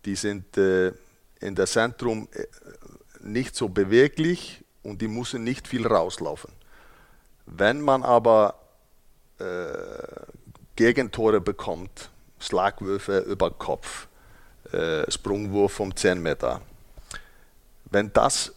[0.04, 2.28] Die sind in der Zentrum
[3.18, 6.52] nicht so beweglich und die müssen nicht viel rauslaufen.
[7.46, 8.54] Wenn man aber
[9.40, 9.44] äh,
[10.76, 14.06] Gegentore bekommt, Schlagwürfe über Kopf,
[14.72, 16.60] äh, Sprungwurf vom 10 Meter,
[17.90, 18.52] wenn das,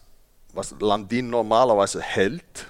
[0.54, 2.68] was Landin normalerweise hält,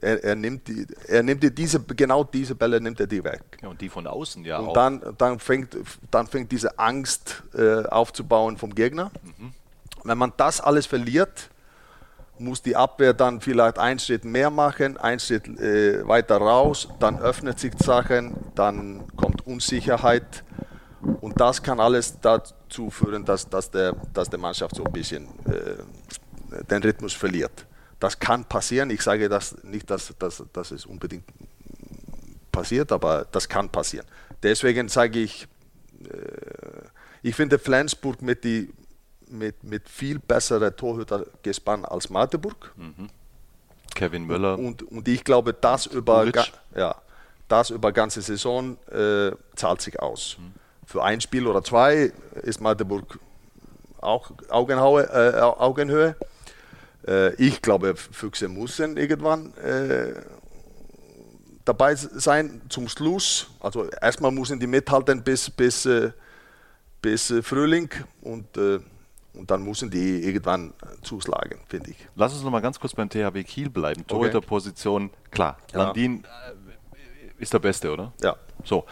[0.00, 3.42] er, er, nimmt die, er nimmt die diese, genau diese Bälle nimmt er die weg.
[3.62, 4.72] Ja, und die von außen ja Und auch.
[4.74, 5.76] dann, dann, fängt,
[6.10, 9.10] dann fängt diese Angst äh, aufzubauen vom Gegner.
[10.04, 11.48] Wenn man das alles verliert,
[12.38, 17.18] muss die Abwehr dann vielleicht einen Schritt mehr machen, einen Schritt äh, weiter raus, dann
[17.18, 20.44] öffnet sich Sachen, dann kommt Unsicherheit
[21.20, 25.28] und das kann alles dazu führen, dass, dass, der, dass der Mannschaft so ein bisschen
[25.46, 27.66] äh, den Rhythmus verliert.
[28.00, 28.90] Das kann passieren.
[28.90, 31.24] Ich sage das nicht, dass, dass, dass es unbedingt
[32.52, 34.06] passiert, aber das kann passieren.
[34.42, 35.46] Deswegen sage ich,
[36.04, 36.88] äh,
[37.22, 38.72] ich finde Flensburg mit, die,
[39.28, 42.74] mit, mit viel besserer Torhüter gespannt als Magdeburg.
[43.94, 44.58] Kevin Müller.
[44.58, 46.30] Und, und ich glaube, das über,
[46.76, 46.96] ja,
[47.48, 50.36] das über ganze Saison äh, zahlt sich aus.
[50.86, 53.18] Für ein Spiel oder zwei ist Magdeburg
[54.00, 56.14] auch Augenhaue, äh, Au- Augenhöhe.
[57.06, 60.14] Äh, ich glaube, Füchse müssen irgendwann äh,
[61.64, 63.48] dabei sein zum Schluss.
[63.60, 66.12] Also erstmal müssen die mithalten bis, bis, äh,
[67.00, 67.88] bis äh, Frühling
[68.22, 68.80] und, äh,
[69.34, 71.96] und dann müssen die irgendwann zuschlagen, finde ich.
[72.14, 74.06] Lass uns noch mal ganz kurz beim THW Kiel bleiben.
[74.06, 75.56] Torhüterposition, klar.
[75.72, 75.84] Ja.
[75.84, 76.24] Landin
[77.38, 78.12] ist der Beste, oder?
[78.22, 78.84] Ja, So.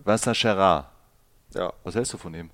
[0.00, 0.86] Äh, Vincent Gerard,
[1.54, 1.72] ja.
[1.84, 2.50] was hältst du von ihm?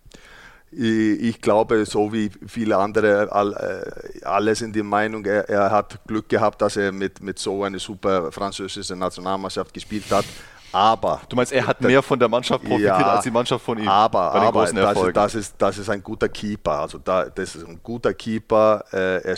[0.73, 6.01] Ich glaube, so wie viele andere, all, äh, alle sind der Meinung, er, er hat
[6.07, 10.25] Glück gehabt, dass er mit, mit so einer super französischen Nationalmannschaft gespielt hat.
[10.73, 11.21] Aber.
[11.29, 13.89] Du meinst, er hat mehr von der Mannschaft profitiert ja, als die Mannschaft von ihm?
[13.89, 16.81] Aber, aber das, ist, das, ist, das ist ein guter Keeper.
[16.81, 18.85] Also da, das ist ein guter Keeper.
[18.93, 19.37] Äh, er,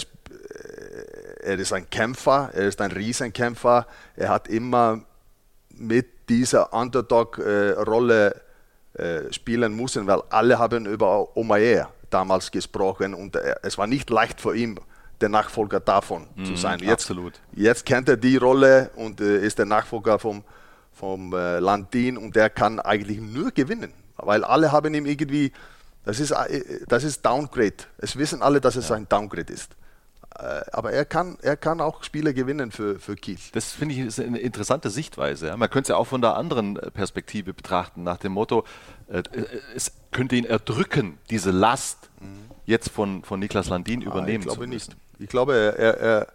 [1.42, 3.86] er ist ein Kämpfer, er ist ein Riesenkämpfer.
[4.16, 5.00] Er hat immer
[5.70, 8.40] mit dieser Underdog-Rolle
[8.94, 14.10] äh, spielen müssen, weil alle haben über Omayer damals gesprochen und äh, es war nicht
[14.10, 14.80] leicht für ihn,
[15.20, 16.78] der Nachfolger davon mm, zu sein.
[16.80, 17.34] Jetzt, absolut.
[17.52, 20.42] jetzt kennt er die Rolle und äh, ist der Nachfolger vom,
[20.92, 25.52] vom Landin und der kann eigentlich nur gewinnen, weil alle haben ihm irgendwie,
[26.04, 26.34] das ist,
[26.88, 27.76] das ist Downgrade.
[27.98, 28.96] Es wissen alle, dass es ja.
[28.96, 29.76] ein Downgrade ist.
[30.36, 33.38] Äh, aber er kann, er kann auch Spiele gewinnen für, für Kiel.
[33.52, 35.56] Das finde ich ist eine interessante Sichtweise.
[35.56, 38.64] Man könnte es ja auch von der anderen äh, Perspektive betrachten, nach dem Motto,
[39.08, 39.22] äh,
[39.74, 42.50] es könnte ihn erdrücken, diese Last mhm.
[42.66, 44.96] jetzt von, von Niklas Landin ah, übernehmen ich glaube Nicht.
[45.18, 46.28] Ich glaube, er, er,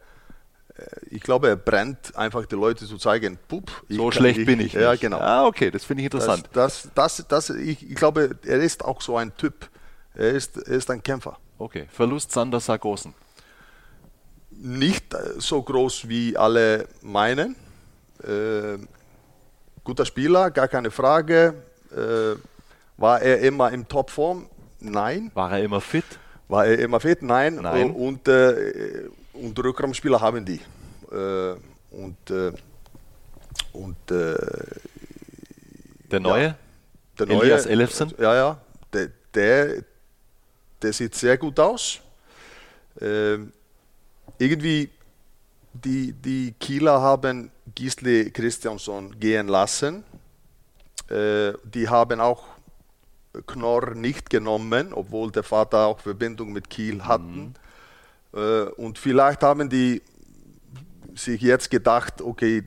[1.09, 4.73] ich glaube, er brennt einfach die Leute zu zeigen, pup, so schlecht ich, bin ich.
[4.73, 5.19] Ja, genau.
[5.19, 6.49] Ah, okay, das finde ich interessant.
[6.51, 9.69] Das, das, das, das, ich, ich glaube, er ist auch so ein Typ.
[10.15, 11.37] Er ist, er ist ein Kämpfer.
[11.57, 13.13] Okay, Verlust Sander Sargosen
[14.63, 17.55] nicht so groß wie alle meinen.
[18.23, 18.77] Äh,
[19.83, 21.53] guter Spieler, gar keine Frage.
[21.91, 22.39] Äh,
[22.97, 24.47] war er immer in Topform?
[24.79, 25.31] Nein.
[25.33, 26.05] War er immer fit?
[26.47, 27.21] War er immer fit?
[27.21, 27.55] Nein.
[27.55, 27.91] Nein.
[27.91, 30.61] Und, äh, und Rückraumspieler haben die.
[31.11, 31.55] Äh,
[31.91, 32.53] und äh,
[33.73, 34.35] und äh,
[36.11, 36.45] der neue?
[36.45, 36.55] Ja,
[37.19, 38.05] der neue Elias?
[38.17, 38.61] Ja, ja.
[38.93, 39.83] Der, der,
[40.81, 41.99] der sieht sehr gut aus.
[43.01, 43.51] Ähm,
[44.37, 44.89] irgendwie
[45.73, 50.03] die, die Kieler haben Gisle Christiansson gehen lassen.
[51.09, 52.43] Äh, die haben auch
[53.47, 57.55] Knorr nicht genommen, obwohl der Vater auch Verbindung mit Kiel hatten.
[58.33, 58.39] Mhm.
[58.39, 60.01] Äh, und vielleicht haben die
[61.15, 62.63] sich jetzt gedacht, okay,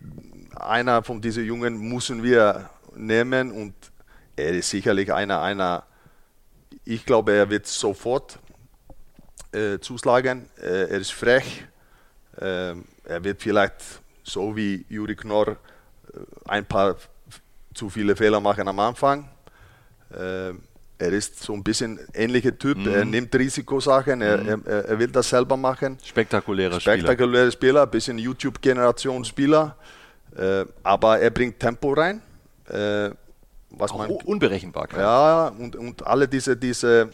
[0.54, 3.74] einer von diesen Jungen müssen wir nehmen und
[4.36, 5.84] er ist sicherlich einer, einer,
[6.84, 8.38] ich glaube, er wird sofort
[9.56, 10.48] äh, zuschlagen.
[10.60, 11.64] Äh, er ist frech.
[12.38, 13.76] Äh, er wird vielleicht
[14.22, 15.56] so wie Juri Knorr äh,
[16.46, 16.96] ein paar
[17.72, 19.28] zu viele Fehler machen am Anfang.
[20.10, 20.52] Äh,
[20.98, 22.78] er ist so ein bisschen ähnlicher Typ.
[22.78, 22.88] Mhm.
[22.88, 24.22] Er nimmt Risikosachen.
[24.22, 24.64] Er, mhm.
[24.66, 25.98] er, er, will das selber machen.
[26.02, 26.96] Spektakulärer Spieler.
[26.96, 29.76] Spektakulärer Spieler, ein bisschen YouTube-Generation Spieler.
[30.36, 32.22] Äh, aber er bringt Tempo rein.
[33.70, 35.00] was Auch man, Unberechenbarkeit.
[35.00, 37.10] Ja, und, und alle diese, diese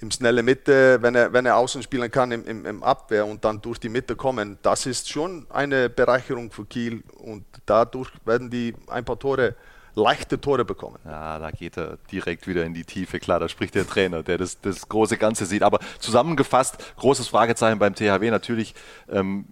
[0.00, 3.44] im schnelle Mitte, wenn er, wenn er außen spielen kann im, im, im, Abwehr und
[3.44, 8.50] dann durch die Mitte kommen, das ist schon eine Bereicherung für Kiel und dadurch werden
[8.50, 9.54] die ein paar Tore,
[9.94, 10.98] leichte Tore bekommen.
[11.04, 13.18] Ja, da geht er direkt wieder in die Tiefe.
[13.18, 15.62] Klar, da spricht der Trainer, der das, das große Ganze sieht.
[15.62, 18.74] Aber zusammengefasst, großes Fragezeichen beim THW natürlich.
[19.08, 19.44] Ähm,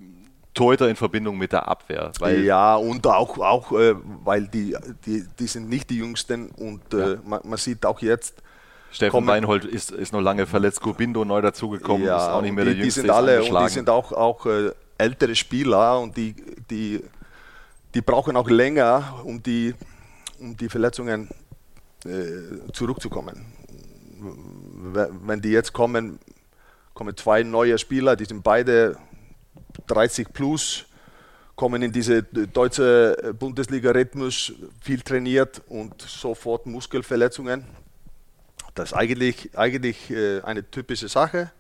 [0.55, 2.13] Torhüter in Verbindung mit der Abwehr.
[2.43, 7.13] ja, und auch, auch äh, weil die, die, die sind nicht die Jüngsten und äh,
[7.13, 7.17] ja.
[7.27, 8.43] man, man, sieht auch jetzt,
[8.91, 9.27] Steffen.
[9.27, 12.71] Weinhold ist, ist noch lange verletzt, Gubindo neu dazugekommen, ja, ist auch nicht mehr die,
[12.71, 13.03] der Jüngste.
[13.03, 16.35] Die sind alle und die sind auch, auch äh, ältere Spieler und die,
[16.71, 17.03] die,
[17.95, 19.75] die brauchen auch länger, um die,
[20.39, 21.29] um die Verletzungen
[22.05, 23.45] äh, zurückzukommen.
[25.27, 26.19] Wenn die jetzt kommen,
[26.95, 28.97] kommen zwei neue Spieler, die sind beide
[29.89, 30.87] 30 plus,
[31.55, 37.65] kommen in diese deutsche Bundesliga-Rhythmus, viel trainiert und sofort Muskelverletzungen
[38.79, 41.51] das ist eigentlich, eigentlich äh, eine typische Sache,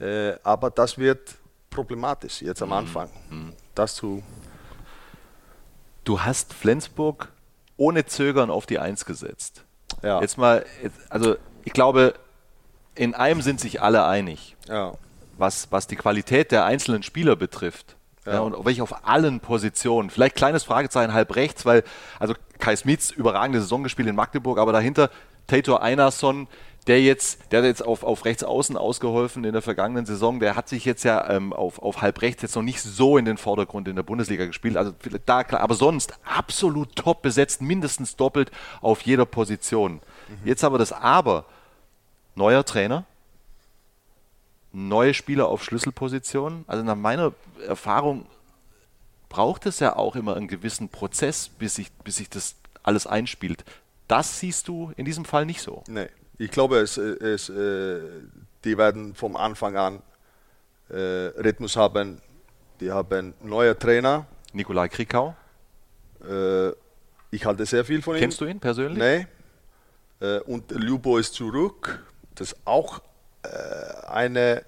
[0.00, 1.34] äh, aber das wird
[1.70, 2.74] problematisch jetzt am mhm.
[2.74, 3.10] Anfang.
[3.30, 3.52] Mhm.
[3.74, 4.22] Das zu
[6.04, 7.30] du hast Flensburg
[7.76, 9.64] ohne Zögern auf die Eins gesetzt.
[10.02, 10.20] Ja.
[10.20, 10.64] Jetzt mal,
[11.10, 12.14] also ich glaube,
[12.94, 14.94] in einem sind sich alle einig, ja.
[15.36, 17.96] was, was die Qualität der einzelnen Spieler betrifft.
[18.24, 18.34] Ja.
[18.34, 18.40] ja.
[18.40, 20.10] und welche auf allen Positionen.
[20.10, 21.84] Vielleicht kleines Fragezeichen halb rechts, weil
[22.18, 25.10] also Kai Smits überragende Saison gespielt in Magdeburg, aber dahinter
[25.48, 26.46] Tator Einarsson,
[26.86, 30.56] der jetzt, der hat jetzt auf, auf rechts außen ausgeholfen in der vergangenen Saison, der
[30.56, 33.36] hat sich jetzt ja ähm, auf, auf halb rechts jetzt noch nicht so in den
[33.36, 34.76] Vordergrund in der Bundesliga gespielt.
[34.76, 34.94] Also
[35.26, 39.94] da klar, aber sonst absolut top besetzt, mindestens doppelt auf jeder Position.
[40.28, 40.46] Mhm.
[40.46, 41.44] Jetzt aber das Aber,
[42.34, 43.04] neuer Trainer,
[44.72, 46.64] neue Spieler auf Schlüsselpositionen.
[46.66, 47.32] Also nach meiner
[47.66, 48.26] Erfahrung
[49.28, 53.64] braucht es ja auch immer einen gewissen Prozess, bis sich, bis sich das alles einspielt.
[54.08, 55.84] Das siehst du in diesem Fall nicht so.
[55.86, 58.00] Nee, ich glaube, es, es, äh,
[58.64, 60.02] die werden vom Anfang an
[60.88, 62.20] äh, Rhythmus haben.
[62.80, 64.26] Die haben neue Trainer.
[64.52, 65.36] Nikolai Krikau.
[66.26, 66.70] Äh,
[67.30, 68.20] ich halte sehr viel von ihm.
[68.20, 68.98] Kennst du ihn persönlich?
[68.98, 69.26] Nee.
[70.26, 72.04] Äh, und Lubo ist zurück.
[72.34, 73.00] Das ist auch
[73.42, 73.48] äh,
[74.08, 74.64] eine,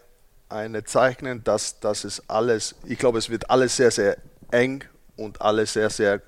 [0.48, 4.18] eine Zeichen, dass das ist alles, ich glaube, es wird alles sehr, sehr
[4.50, 4.84] eng
[5.16, 6.20] und alles sehr, sehr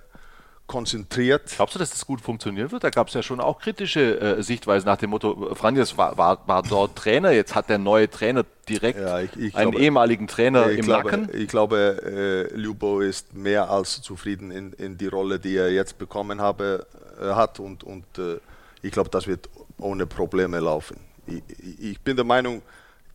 [0.67, 1.53] konzentriert.
[1.57, 2.85] Glaubst du, dass das gut funktionieren wird?
[2.85, 6.47] Da gab es ja schon auch kritische äh, Sichtweisen nach dem Motto, Franjes war, war,
[6.47, 10.29] war dort Trainer, jetzt hat der neue Trainer direkt ja, ich, ich einen glaube, ehemaligen
[10.29, 11.29] Trainer im glaube, Nacken.
[11.35, 15.99] Ich glaube, äh, Lubo ist mehr als zufrieden in, in die Rolle, die er jetzt
[15.99, 16.87] bekommen habe,
[17.21, 18.39] äh, hat und, und äh,
[18.83, 19.49] ich glaube, das wird
[19.79, 20.97] ohne Probleme laufen.
[21.27, 21.43] Ich,
[21.81, 22.63] ich, bin der Meinung,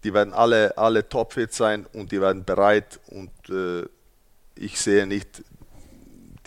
[0.04, 3.88] die werden alle, alle topfit sein und die werden bereit und äh,
[4.56, 5.44] ich sehe nicht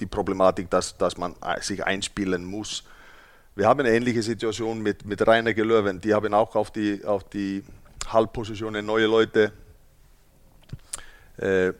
[0.01, 2.85] die Problematik, dass, dass man sich einspielen muss.
[3.55, 6.01] Wir haben eine ähnliche Situation mit, mit Rainer Gelöwen.
[6.01, 7.63] Die haben auch auf die, auf die
[8.09, 9.53] Halbpositionen neue Leute.
[11.37, 11.73] Äh,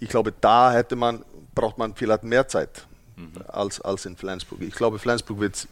[0.00, 3.32] ich glaube, da hätte man, braucht man vielleicht mehr Zeit mhm.
[3.46, 4.60] als, als in Flensburg.
[4.62, 5.68] Ich glaube, Flensburg wird,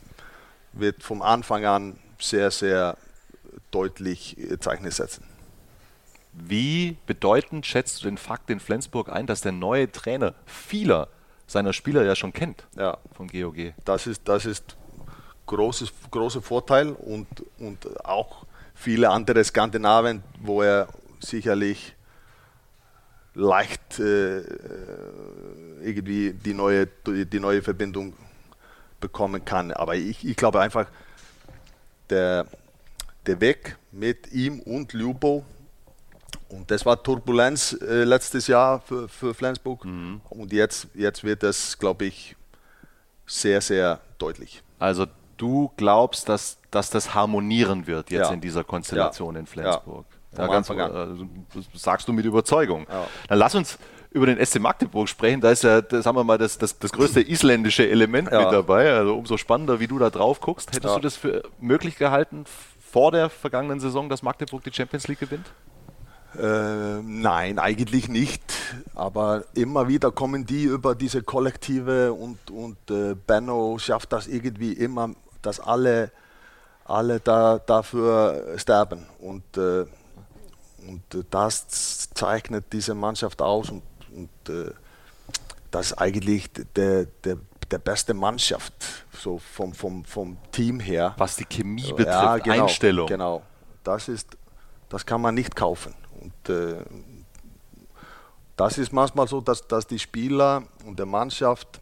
[0.73, 2.97] wird vom Anfang an sehr, sehr
[3.71, 5.25] deutlich Zeichen setzen.
[6.33, 11.09] Wie bedeutend schätzt du den Fakt in Flensburg ein, dass der neue Trainer vieler
[11.51, 12.97] seiner Spieler ja schon kennt ja.
[13.13, 13.75] von GOG?
[13.85, 14.77] Das ist, das ist
[15.47, 17.27] großes, großer Vorteil und,
[17.59, 21.95] und auch viele andere Skandinavien, wo er sicherlich
[23.35, 24.41] leicht äh,
[25.83, 28.15] irgendwie die neue, die neue Verbindung
[29.01, 29.73] bekommen kann.
[29.73, 30.87] Aber ich, ich glaube einfach,
[32.11, 32.47] der,
[33.27, 35.45] der Weg mit ihm und Lubo
[36.51, 39.85] und das war Turbulenz äh, letztes Jahr für, für Flensburg.
[39.85, 40.21] Mhm.
[40.29, 42.37] Und jetzt, jetzt wird das, glaube ich,
[43.27, 44.63] sehr, sehr deutlich.
[44.79, 48.35] Also du glaubst, dass, dass das harmonieren wird jetzt ja.
[48.35, 49.41] in dieser Konstellation ja.
[49.41, 50.07] in Flensburg?
[50.37, 50.47] Ja.
[50.47, 51.07] ja ganz, äh,
[51.75, 52.87] sagst du mit Überzeugung.
[53.29, 53.79] Dann lass uns
[54.11, 55.41] über den SC Magdeburg sprechen.
[55.41, 58.91] Da ist ja, das, sagen wir mal, das, das, das größte isländische Element mit dabei.
[58.93, 60.75] Also umso spannender, wie du da drauf guckst.
[60.75, 62.45] Hättest du das für möglich gehalten
[62.91, 65.47] vor der vergangenen Saison, dass Magdeburg die Champions League gewinnt?
[66.39, 68.43] Äh, nein, eigentlich nicht.
[68.95, 74.73] Aber immer wieder kommen die über diese Kollektive und, und äh, Benno schafft das irgendwie
[74.73, 75.11] immer,
[75.43, 76.13] dass alle,
[76.85, 79.07] alle da, dafür sterben.
[79.19, 79.87] Und, äh,
[80.87, 83.83] und das zeichnet diese Mannschaft aus und,
[84.15, 84.71] und äh,
[85.71, 87.37] das ist eigentlich der, der,
[87.71, 88.73] der beste Mannschaft,
[89.13, 91.15] so vom, vom, vom Team her.
[91.17, 93.07] Was die Chemie betrifft, ja, genau, Einstellung.
[93.07, 93.43] Genau,
[93.85, 94.37] das, ist,
[94.89, 95.95] das kann man nicht kaufen.
[96.21, 96.85] Und äh,
[98.57, 101.81] das ist manchmal so, dass, dass die Spieler und der Mannschaft,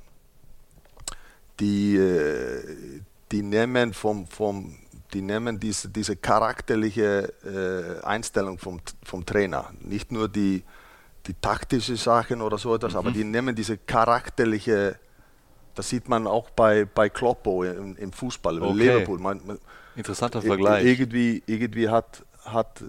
[1.58, 3.00] die, äh,
[3.32, 4.76] die nehmen, vom, vom,
[5.12, 10.62] die nehmen diese, diese charakterliche äh, Einstellung vom, vom Trainer, nicht nur die,
[11.26, 12.98] die taktische Sachen oder so etwas, mhm.
[12.98, 15.00] aber die nehmen diese charakterliche,
[15.74, 18.72] das sieht man auch bei, bei Kloppo im, im Fußball, okay.
[18.78, 19.18] Liverpool.
[19.18, 19.58] Man, man,
[19.96, 20.84] Interessanter Vergleich.
[20.84, 22.84] Irgendwie, irgendwie hat, hat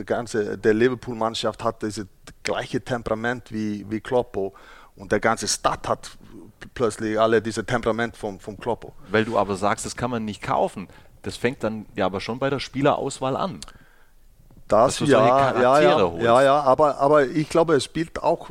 [0.00, 2.06] der ganze, der Liverpool-Mannschaft hat dieses
[2.42, 4.54] gleiche Temperament wie, wie Kloppo
[4.96, 6.16] und der ganze Stadt hat
[6.74, 8.94] plötzlich alle dieses Temperament vom, vom Kloppo.
[9.10, 10.88] Weil du aber sagst, das kann man nicht kaufen.
[11.22, 13.60] Das fängt dann ja aber schon bei der Spielerauswahl an.
[14.68, 15.06] Das, ja,
[15.60, 18.50] ja, ja, ja, ja, aber, aber ich glaube, es spielt auch,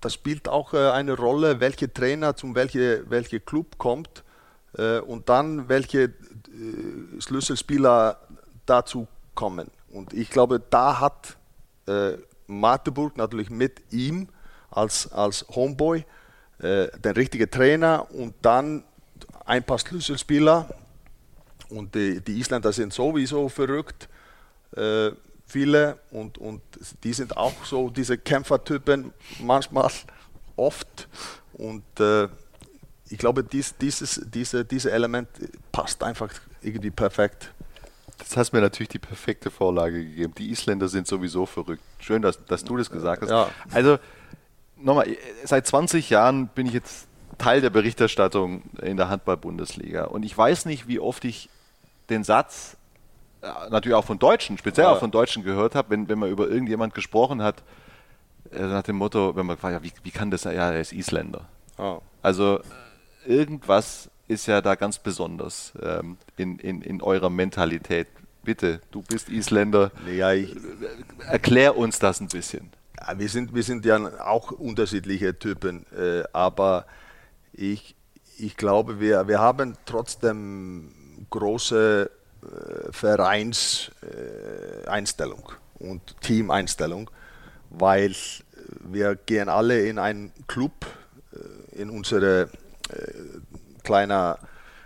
[0.00, 4.24] das spielt auch äh, eine Rolle, welche Trainer zum welche, welche Club kommt
[4.76, 8.18] äh, und dann welche äh, Schlüsselspieler
[8.66, 9.70] dazu kommen.
[9.96, 11.38] Und ich glaube, da hat
[11.86, 14.28] äh, Magdeburg natürlich mit ihm
[14.70, 16.04] als, als Homeboy
[16.58, 18.84] äh, den richtigen Trainer und dann
[19.46, 20.68] ein paar Schlüsselspieler.
[21.70, 24.10] Und die, die Isländer sind sowieso verrückt,
[24.76, 25.12] äh,
[25.46, 26.60] viele, und, und
[27.02, 29.90] die sind auch so diese Kämpfertypen manchmal
[30.56, 31.08] oft.
[31.54, 32.28] Und äh,
[33.08, 35.28] ich glaube, dies, dieses diese, diese Element
[35.72, 37.50] passt einfach irgendwie perfekt.
[38.18, 40.34] Jetzt hast mir natürlich die perfekte Vorlage gegeben.
[40.36, 41.82] Die Isländer sind sowieso verrückt.
[41.98, 43.30] Schön, dass, dass du das gesagt hast.
[43.30, 43.50] Ja.
[43.72, 43.98] Also,
[44.76, 45.06] nochmal,
[45.44, 50.04] seit 20 Jahren bin ich jetzt Teil der Berichterstattung in der Handball-Bundesliga.
[50.04, 51.50] Und ich weiß nicht, wie oft ich
[52.08, 52.76] den Satz,
[53.42, 54.92] äh, natürlich auch von Deutschen, speziell ja.
[54.92, 57.62] auch von Deutschen gehört habe, wenn, wenn man über irgendjemand gesprochen hat,
[58.52, 61.46] äh, nach dem Motto, wenn man fragt, wie, wie kann das, ja, er ist Isländer.
[61.76, 62.00] Oh.
[62.22, 62.60] Also,
[63.26, 68.08] irgendwas ist ja da ganz besonders ähm, in, in, in eurer Mentalität.
[68.42, 69.90] Bitte, du bist Isländer.
[70.12, 70.54] Ja, ich,
[71.26, 72.70] Erklär uns das ein bisschen.
[73.00, 76.86] Ja, wir, sind, wir sind ja auch unterschiedliche Typen, äh, aber
[77.52, 77.94] ich,
[78.38, 82.10] ich glaube, wir, wir haben trotzdem große
[82.42, 87.10] äh, Vereinseinstellung äh, und Teameinstellung,
[87.70, 88.14] weil
[88.80, 90.86] wir gehen alle in einen Club,
[91.32, 92.48] äh, in unsere äh,
[93.86, 94.38] kleiner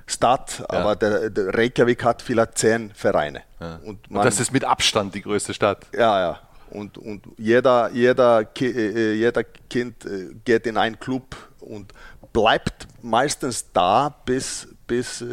[0.07, 0.67] Stadt, ja.
[0.69, 3.43] aber der, der, Reykjavik hat vielleicht zehn Vereine.
[3.61, 3.81] Ja.
[3.85, 5.87] Und, man, und, das ist mit Abstand die größte Stadt.
[5.93, 6.41] Ja, ja.
[6.71, 11.93] Und, und jeder, jeder, äh, jeder Kind äh, geht in einen Club und
[12.33, 15.27] bleibt meistens da, bis, bis äh,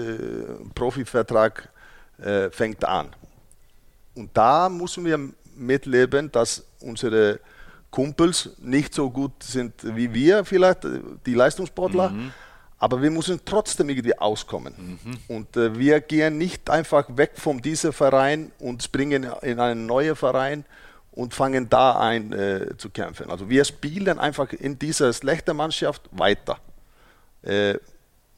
[0.74, 1.70] Profivertrag
[2.18, 3.10] äh, fängt an.
[4.16, 5.20] Und da müssen wir
[5.56, 7.40] mitleben, dass unsere
[7.92, 10.80] Kumpels nicht so gut sind wie wir vielleicht,
[11.26, 12.10] die Leistungssportler.
[12.10, 12.34] Mhm.
[12.80, 15.00] Aber wir müssen trotzdem irgendwie auskommen.
[15.04, 15.18] Mhm.
[15.28, 20.16] Und äh, wir gehen nicht einfach weg von diesem Verein und springen in einen neuen
[20.16, 20.64] Verein
[21.12, 23.32] und fangen da ein äh, zu kämpfen.
[23.32, 26.60] Also wir spielen einfach in dieser schlechten Mannschaft weiter.
[27.42, 27.80] Äh,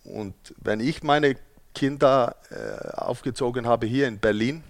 [0.05, 1.35] und wenn ich meine
[1.75, 4.63] Kinder äh, aufgezogen habe hier in Berlin,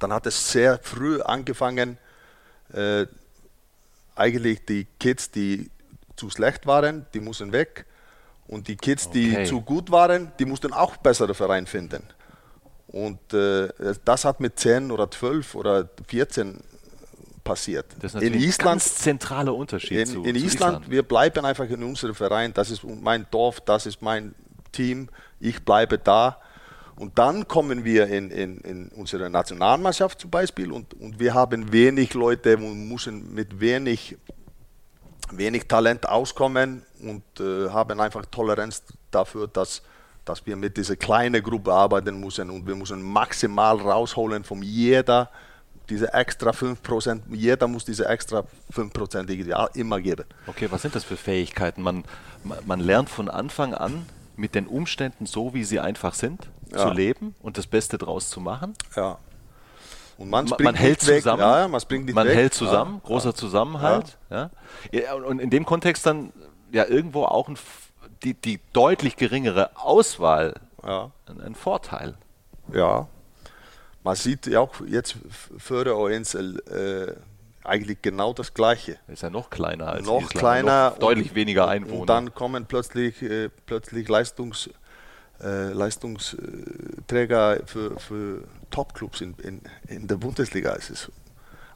[0.00, 1.98] dann hat es sehr früh angefangen,
[2.72, 3.06] äh,
[4.14, 5.70] eigentlich die Kids, die
[6.16, 7.86] zu schlecht waren, die mussten weg.
[8.48, 9.36] Und die Kids, okay.
[9.36, 12.02] die zu gut waren, die mussten auch bessere Vereine finden.
[12.88, 13.68] Und äh,
[14.04, 16.58] das hat mit 10 oder 12 oder 14
[17.44, 17.86] passiert.
[18.00, 21.02] Das ist in Island, ein ganz zentraler Unterschied in, zu, in zu Island, Island, wir
[21.02, 22.52] bleiben einfach in unserem Verein.
[22.54, 24.34] Das ist mein Dorf, das ist mein
[24.72, 25.08] Team.
[25.40, 26.38] Ich bleibe da.
[26.96, 31.72] Und dann kommen wir in, in, in unsere Nationalmannschaft zum Beispiel und, und wir haben
[31.72, 34.16] wenig Leute und müssen mit wenig,
[35.30, 39.82] wenig Talent auskommen und äh, haben einfach Toleranz dafür, dass,
[40.24, 45.30] dass wir mit dieser kleinen Gruppe arbeiten müssen und wir müssen maximal rausholen von jeder
[45.88, 50.24] diese extra 5%, jeder muss diese extra 5% immer geben.
[50.46, 51.82] Okay, was sind das für Fähigkeiten?
[51.82, 52.04] Man,
[52.66, 54.04] man lernt von Anfang an
[54.36, 56.78] mit den Umständen so, wie sie einfach sind, ja.
[56.78, 58.74] zu leben und das Beste draus zu machen.
[58.96, 59.18] Ja.
[60.18, 61.40] Und man, man hält zusammen.
[61.40, 61.80] Ja, man,
[62.12, 64.18] man hält zusammen, großer Zusammenhalt.
[64.30, 64.50] Ja.
[65.14, 66.32] Und in dem Kontext dann
[66.72, 67.56] ja irgendwo auch ein,
[68.24, 72.16] die, die deutlich geringere Auswahl ein, Vorteil.
[72.72, 73.06] Ja,
[74.02, 75.16] man sieht ja auch jetzt
[75.56, 77.14] für uns äh,
[77.62, 78.98] eigentlich genau das Gleiche.
[79.06, 82.00] Ist ja noch kleiner als noch Island, kleiner, noch deutlich und, weniger Einwohner.
[82.00, 84.70] Und dann kommen plötzlich, äh, plötzlich Leistungs,
[85.42, 90.74] äh, Leistungsträger für, für Topclubs in, in, in der Bundesliga.
[90.76, 91.10] Es ist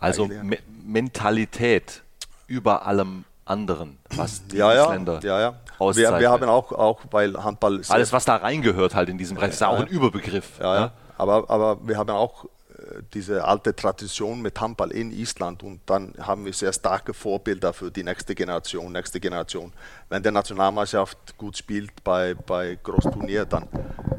[0.00, 2.02] also Me Mentalität
[2.48, 5.94] über allem anderen, was die ja, Isländer ja, ja, ja.
[5.94, 7.82] Wir, wir, haben auch, auch, weil Handball...
[7.88, 10.60] Alles, was da reingehört halt in diesem Bereich, ist ja auch ein Überbegriff.
[10.60, 10.92] Ja, ja.
[11.18, 12.46] Aber, aber wir haben auch
[13.14, 17.90] diese alte Tradition mit Handball in Island und dann haben wir sehr starke Vorbilder für
[17.90, 19.72] die nächste Generation, nächste Generation.
[20.08, 23.68] Wenn der Nationalmannschaft gut spielt bei, bei Großturnier, dann,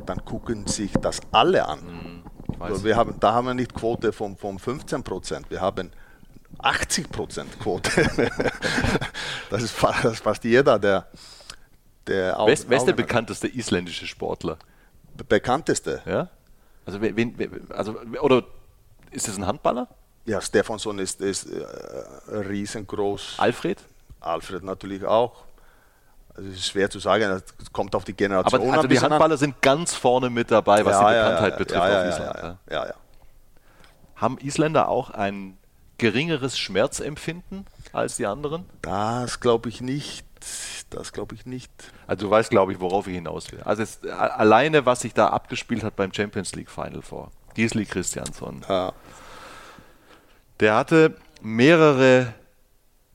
[0.06, 1.80] dann gucken sich das alle an.
[2.60, 5.92] Mhm, wir haben, da haben wir nicht Quote von, von 15 Prozent, wir haben
[6.60, 7.90] 80 Prozent Quote.
[9.50, 11.08] das, ist fast, das ist fast jeder, der,
[12.08, 14.58] der Wer ist der bekannteste isländische Sportler?
[15.28, 16.02] Bekannteste?
[16.06, 16.30] Ja?
[16.86, 18.44] Also, wen, also oder
[19.12, 19.88] ist es ein Handballer?
[20.26, 21.66] Ja, Stefansson ist, ist äh,
[22.36, 23.36] riesengroß.
[23.38, 23.80] Alfred?
[24.22, 25.44] Alfred natürlich auch.
[26.36, 29.34] Also es ist schwer zu sagen, es kommt auf die Generation Aber also die Handballer
[29.34, 29.38] an.
[29.38, 32.58] sind ganz vorne mit dabei, was ja, die Bekanntheit ja, betrifft ja, auf Island.
[32.70, 32.94] Ja, ja,
[34.16, 35.58] Haben Isländer auch ein
[36.00, 38.66] geringeres Schmerzempfinden als die anderen?
[38.82, 40.26] Das glaube ich nicht.
[40.90, 41.72] Das glaube ich nicht.
[42.08, 43.62] Also du weißt, glaube ich, worauf ich hinaus will.
[43.64, 47.32] Also jetzt, alleine, was sich da abgespielt hat beim Champions League Final vor.
[47.56, 48.66] Gisli Christiansson.
[48.68, 48.94] Ja.
[50.60, 52.34] Der hatte mehrere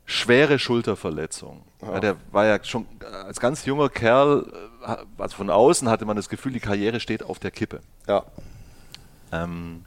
[0.07, 1.62] schwere Schulterverletzungen.
[1.83, 1.93] Ja.
[1.95, 4.51] Ja, der war ja schon als ganz junger Kerl,
[4.85, 7.81] äh, also von außen hatte man das Gefühl, die Karriere steht auf der Kippe.
[8.07, 8.24] Ja.
[9.31, 9.85] Ähm,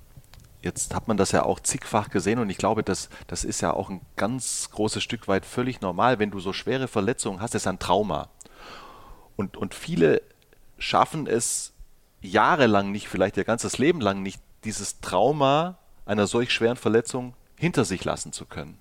[0.62, 3.74] Jetzt hat man das ja auch zigfach gesehen und ich glaube, das, das ist ja
[3.74, 6.20] auch ein ganz großes Stück weit völlig normal.
[6.20, 8.30] Wenn du so schwere Verletzungen hast, ist ein Trauma.
[9.36, 10.22] Und, und viele
[10.78, 11.74] schaffen es
[12.22, 17.86] jahrelang nicht, vielleicht ihr ganzes Leben lang nicht, dieses Trauma einer solch schweren Verletzung hinter
[17.86, 18.78] sich lassen zu können.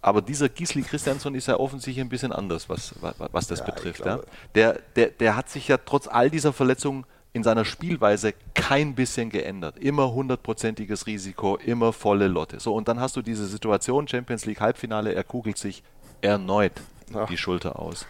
[0.00, 3.64] Aber dieser Gisli Christiansson ist ja offensichtlich ein bisschen anders, was, was, was das ja,
[3.64, 4.06] betrifft.
[4.06, 4.20] Ja.
[4.54, 7.04] Der, der, der hat sich ja trotz all dieser Verletzungen
[7.36, 9.76] in seiner Spielweise kein bisschen geändert.
[9.76, 12.60] Immer hundertprozentiges Risiko, immer volle Lotte.
[12.60, 15.82] So, und dann hast du diese Situation, Champions League Halbfinale, er kugelt sich
[16.22, 16.72] erneut
[17.14, 17.28] Ach.
[17.28, 18.06] die Schulter aus.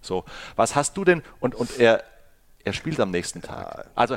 [0.00, 0.24] So,
[0.56, 2.04] was hast du denn, und, und er,
[2.64, 3.86] er spielt am nächsten Tag.
[3.94, 4.16] Also,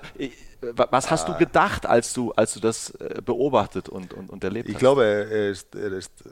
[0.61, 4.69] was hast du gedacht, als du, als du das äh, beobachtet und, und, und erlebt
[4.69, 4.77] ich hast?
[4.77, 6.23] Ich glaube, er ist, er ist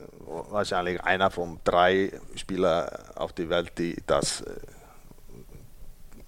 [0.50, 4.56] wahrscheinlich einer von drei Spielern auf der Welt, die das äh,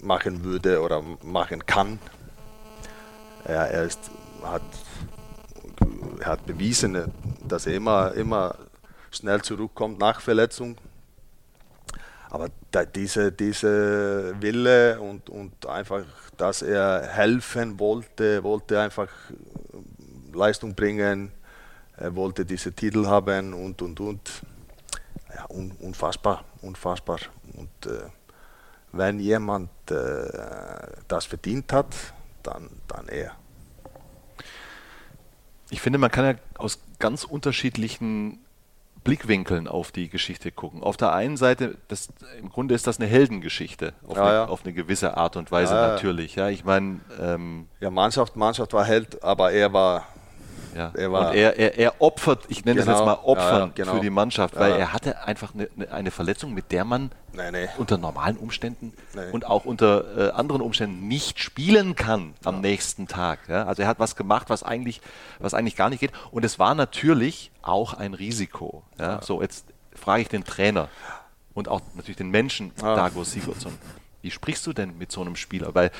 [0.01, 1.99] machen würde oder machen kann.
[3.43, 4.11] Er, er ist,
[4.43, 4.61] hat,
[6.23, 7.11] hat bewiesen,
[7.47, 8.55] dass er immer, immer
[9.11, 10.77] schnell zurückkommt nach Verletzung.
[12.29, 16.03] Aber da, diese, diese Wille und, und einfach,
[16.35, 19.07] dass er helfen wollte, wollte einfach
[20.33, 21.31] Leistung bringen,
[21.95, 24.29] er wollte diese Titel haben und und und.
[25.33, 27.19] Ja, un, unfassbar, unfassbar.
[27.53, 28.09] Und äh,
[28.91, 29.95] wenn jemand äh,
[31.07, 31.95] das verdient hat,
[32.43, 33.33] dann, dann er.
[35.69, 38.39] Ich finde, man kann ja aus ganz unterschiedlichen
[39.03, 40.83] Blickwinkeln auf die Geschichte gucken.
[40.83, 42.09] Auf der einen Seite, das,
[42.39, 44.45] im Grunde ist das eine Heldengeschichte, auf, ja, eine, ja.
[44.47, 46.35] auf eine, gewisse Art und Weise ja, natürlich.
[46.35, 50.07] Ja, ich meine, ähm, ja, Mannschaft, Mannschaft war Held, aber er war
[50.77, 50.91] ja.
[50.93, 53.71] Er war, und er, er, er opfert, ich nenne genau, es jetzt mal Opfern ja,
[53.75, 53.95] genau.
[53.95, 57.67] für die Mannschaft, weil er hatte einfach eine, eine, Verletzung, mit der man nee, nee.
[57.77, 59.31] unter normalen Umständen nee.
[59.31, 63.39] und auch unter äh, anderen Umständen nicht spielen kann am nächsten Tag.
[63.49, 63.65] Ja?
[63.65, 65.01] Also er hat was gemacht, was eigentlich,
[65.39, 66.11] was eigentlich gar nicht geht.
[66.31, 68.83] Und es war natürlich auch ein Risiko.
[68.99, 69.21] Ja?
[69.21, 70.89] So, jetzt frage ich den Trainer
[71.53, 73.73] und auch natürlich den Menschen, Dago Sigurdsson.
[74.21, 75.73] Wie sprichst du denn mit so einem Spieler?
[75.73, 75.91] Weil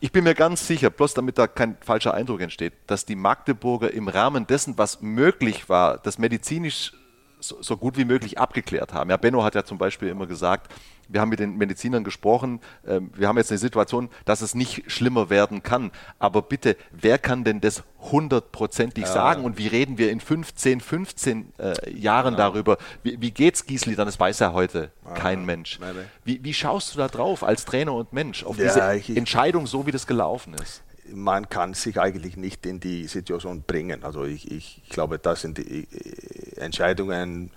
[0.00, 3.92] ich bin mir ganz sicher, bloß damit da kein falscher Eindruck entsteht, dass die Magdeburger
[3.92, 6.92] im Rahmen dessen, was möglich war, das medizinisch
[7.40, 9.10] so, so, gut wie möglich abgeklärt haben.
[9.10, 10.72] Ja, Benno hat ja zum Beispiel immer gesagt,
[11.08, 14.90] wir haben mit den Medizinern gesprochen, äh, wir haben jetzt eine Situation, dass es nicht
[14.90, 15.90] schlimmer werden kann.
[16.18, 19.12] Aber bitte, wer kann denn das hundertprozentig ja.
[19.12, 19.44] sagen?
[19.44, 22.38] Und wie reden wir in 15, 15 äh, Jahren ja.
[22.38, 22.78] darüber?
[23.02, 24.06] Wie, wie geht's Gisli dann?
[24.06, 25.14] Das weiß ja heute ja.
[25.14, 25.78] kein Mensch.
[26.24, 29.86] Wie, wie, schaust du da drauf als Trainer und Mensch auf diese ich, Entscheidung, so
[29.86, 30.82] wie das gelaufen ist?
[31.12, 34.04] Man kann sich eigentlich nicht in die Situation bringen.
[34.04, 37.50] Also ich, ich glaube, das sind die äh, Entscheidungen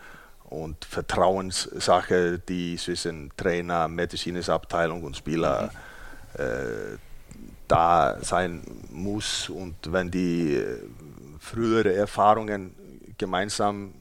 [0.50, 5.72] und Vertrauenssache, die zwischen Trainer, medizinische Abteilung und Spieler
[6.34, 6.42] mhm.
[6.42, 6.98] äh,
[7.68, 9.50] da sein muss.
[9.50, 10.80] Und wenn die äh,
[11.40, 12.76] frühere Erfahrungen
[13.18, 13.94] gemeinsam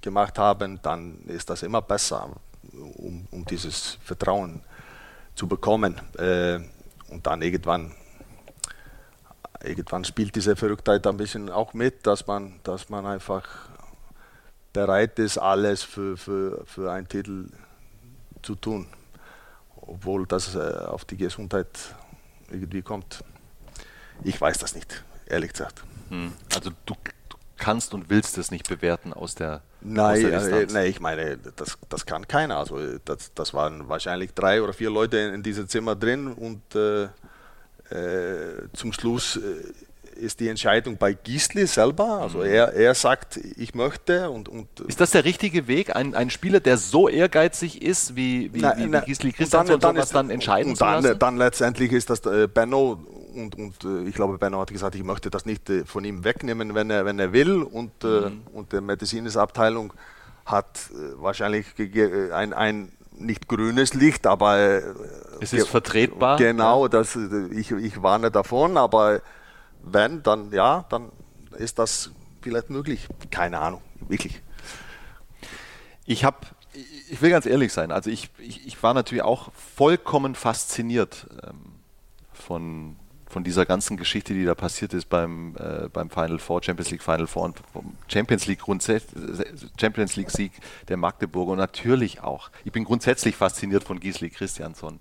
[0.00, 2.30] gemacht haben, dann ist das immer besser,
[2.72, 4.62] um, um dieses Vertrauen
[5.34, 6.00] zu bekommen.
[6.18, 6.60] Äh,
[7.08, 7.92] und dann irgendwann
[9.64, 13.46] irgendwann spielt diese Verrücktheit ein bisschen auch mit, dass man, dass man einfach
[14.72, 17.46] bereit ist, alles für, für, für einen Titel
[18.42, 18.86] zu tun,
[19.76, 21.68] obwohl das äh, auf die Gesundheit
[22.50, 23.22] irgendwie kommt.
[24.24, 25.84] Ich weiß das nicht, ehrlich gesagt.
[26.08, 26.32] Hm.
[26.54, 26.94] Also du, du,
[27.62, 31.38] kannst und willst es nicht bewerten aus der Nein, aus der äh, nein ich meine,
[31.38, 32.56] das, das kann keiner.
[32.56, 36.74] Also das, das waren wahrscheinlich drei oder vier Leute in, in diesem Zimmer drin und
[36.74, 37.08] äh, äh,
[38.72, 42.20] zum Schluss äh, ist die Entscheidung bei Gisli selber.
[42.20, 42.44] Also mhm.
[42.44, 44.30] er, er sagt, ich möchte.
[44.30, 48.52] Und, und ist das der richtige Weg, ein, ein Spieler, der so ehrgeizig ist, wie,
[48.54, 51.92] wie, na, wie, wie Gisli Christian, dann, dann, dann entscheiden und dann, zu dann letztendlich
[51.92, 53.00] ist das äh, Benno
[53.34, 56.24] und, und äh, ich glaube, Benno hat gesagt, ich möchte das nicht äh, von ihm
[56.24, 57.62] wegnehmen, wenn er, wenn er will.
[57.62, 58.42] Und, äh, mhm.
[58.52, 59.92] und die medizinische Abteilung
[60.44, 61.66] hat wahrscheinlich
[62.32, 62.90] ein, ein
[63.22, 64.82] nicht grünes Licht, aber äh,
[65.40, 66.36] es ist vertretbar.
[66.36, 67.16] Genau, das,
[67.50, 69.20] ich, ich warne davon, aber
[69.82, 71.10] wenn, dann ja, dann
[71.56, 72.10] ist das
[72.40, 73.08] vielleicht möglich.
[73.30, 74.40] Keine Ahnung, wirklich.
[76.04, 76.38] Ich habe,
[77.08, 81.60] ich will ganz ehrlich sein, also ich, ich, ich war natürlich auch vollkommen fasziniert ähm,
[82.32, 82.96] von,
[83.32, 87.02] von dieser ganzen Geschichte, die da passiert ist beim, äh, beim Final Four, Champions League
[87.02, 87.62] Final Four und
[88.06, 88.60] Champions League
[89.80, 90.52] Champions League Sieg
[90.88, 92.50] der Magdeburger und natürlich auch.
[92.64, 95.00] Ich bin grundsätzlich fasziniert von Gisli Christiansson.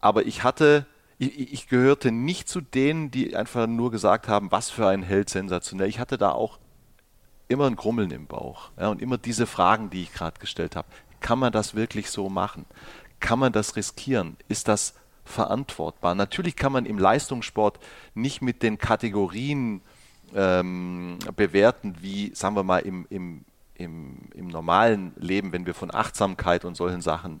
[0.00, 0.86] Aber ich hatte,
[1.18, 5.28] ich, ich gehörte nicht zu denen, die einfach nur gesagt haben, was für ein Held
[5.28, 5.88] sensationell.
[5.88, 6.58] Ich hatte da auch
[7.48, 10.88] immer ein Grummeln im Bauch ja, und immer diese Fragen, die ich gerade gestellt habe.
[11.20, 12.64] Kann man das wirklich so machen?
[13.20, 14.38] Kann man das riskieren?
[14.48, 14.94] Ist das
[15.24, 16.14] verantwortbar.
[16.14, 17.78] Natürlich kann man im Leistungssport
[18.14, 19.80] nicht mit den Kategorien
[20.34, 23.44] ähm, bewerten, wie, sagen wir mal, im, im,
[23.74, 27.40] im, im normalen Leben, wenn wir von Achtsamkeit und solchen Sachen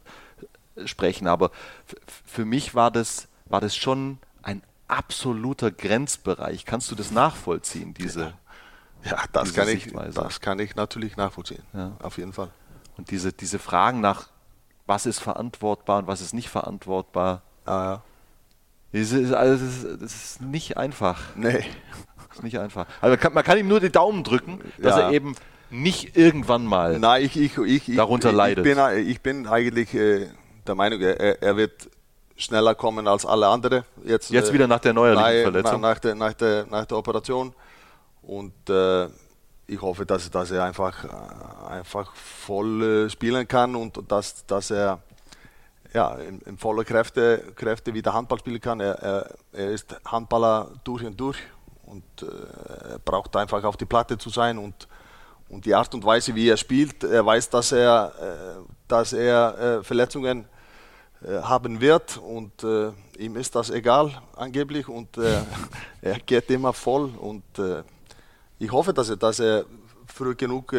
[0.76, 1.26] äh, sprechen.
[1.26, 1.50] Aber
[2.26, 6.64] für mich war das, war das schon ein absoluter Grenzbereich.
[6.64, 8.34] Kannst du das nachvollziehen, diese
[9.04, 11.96] Ja, das, diese kann, ich, das kann ich natürlich nachvollziehen, ja.
[12.02, 12.50] auf jeden Fall.
[12.96, 14.28] Und diese, diese Fragen nach,
[14.86, 18.02] was ist verantwortbar und was ist nicht verantwortbar, Ah, ja.
[18.92, 21.20] Das ist, also das, ist, das ist nicht einfach.
[21.36, 21.64] Nee.
[22.28, 22.86] Das ist nicht einfach.
[23.02, 25.02] Also man kann, man kann ihm nur die Daumen drücken, dass ja.
[25.02, 25.36] er eben
[25.68, 28.66] nicht irgendwann mal Nein, ich, ich, ich, darunter ich, leidet.
[28.66, 30.28] Ich bin, ich bin eigentlich äh,
[30.66, 31.90] der Meinung, er, er, wird
[32.36, 33.84] schneller kommen als alle anderen.
[34.04, 35.80] Jetzt, Jetzt äh, wieder nach der neuerlichen Verletzung?
[35.82, 37.54] Nach, nach, der, nach, der, nach der Operation.
[38.22, 39.08] Und äh,
[39.66, 44.70] ich hoffe, dass, dass er einfach, äh, einfach voll äh, spielen kann und dass, dass
[44.70, 45.02] er
[45.92, 48.80] ja, in, in voller Kräfte, Kräfte wieder Handball spielen kann.
[48.80, 51.38] Er, er, er ist Handballer durch und durch.
[51.84, 54.88] Und äh, braucht einfach auf die Platte zu sein und,
[55.50, 59.58] und die Art und Weise, wie er spielt, er weiß, dass er, äh, dass er
[59.58, 60.46] äh, Verletzungen
[61.22, 62.16] äh, haben wird.
[62.16, 64.88] Und äh, ihm ist das egal angeblich.
[64.88, 65.42] Und äh,
[66.00, 67.10] er geht immer voll.
[67.18, 67.44] Und
[68.58, 69.66] ich hoffe, dass er, dass er
[70.06, 70.74] früh genug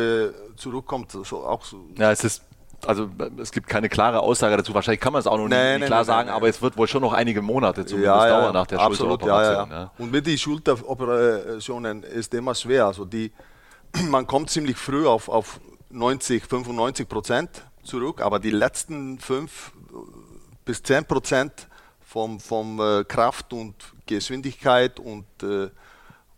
[0.56, 1.86] zurückkommt, so auch so.
[1.98, 2.44] Ja, es ist
[2.88, 4.74] also es gibt keine klare Aussage dazu.
[4.74, 6.78] Wahrscheinlich kann man es auch noch nee, nicht, nee, klar nee, sagen, aber es wird
[6.78, 9.70] wohl schon noch einige Monate zumindest ja, dauern nach der absolut, Schulteroperation.
[9.70, 9.92] Ja, ja.
[9.98, 12.88] Und mit den Schulteroperationen ist immer schwer.
[12.88, 13.32] Also die,
[14.10, 15.60] man kommt ziemlich früh auf, auf
[15.90, 17.50] 90, 95 Prozent
[17.84, 19.72] zurück, aber die letzten 5
[20.66, 21.68] bis 10 Prozent
[22.02, 23.76] vom, vom äh, Kraft und
[24.06, 25.70] Geschwindigkeit und äh,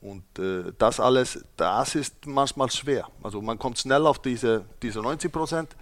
[0.06, 3.08] und äh, das alles, das ist manchmal schwer.
[3.24, 5.76] Also man kommt schnell auf diese, diese 90 Prozent,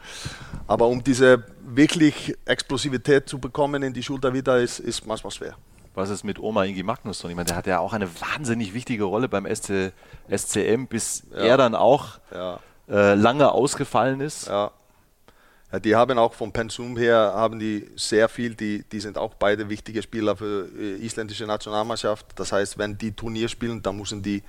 [0.65, 5.55] aber um diese wirklich Explosivität zu bekommen in die Schulter wieder, ist, ist manchmal schwer.
[5.93, 7.29] Was ist mit Oma Ingi Magnusson?
[7.29, 9.91] Ich meine, der hat ja auch eine wahnsinnig wichtige Rolle beim SC,
[10.29, 11.37] SCM, bis ja.
[11.39, 12.59] er dann auch ja.
[12.89, 14.47] äh, lange ausgefallen ist.
[14.47, 14.71] Ja.
[15.79, 19.69] Die haben auch vom Pensum her haben die sehr viel, die, die sind auch beide
[19.69, 22.27] wichtige Spieler für die äh, isländische Nationalmannschaft.
[22.35, 24.43] Das heißt, wenn die Turnier spielen, dann müssen die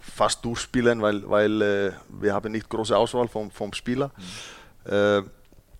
[0.00, 4.10] fast durchspielen, weil, weil äh, wir haben nicht große Auswahl vom, vom Spieler.
[4.84, 4.92] Mhm.
[4.92, 5.22] Äh,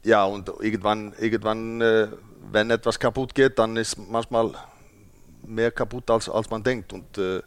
[0.05, 2.09] ja, und irgendwann, irgendwann äh,
[2.53, 4.53] wenn etwas kaputt geht, dann ist manchmal
[5.45, 6.93] mehr kaputt, als, als man denkt.
[6.93, 7.39] Und äh,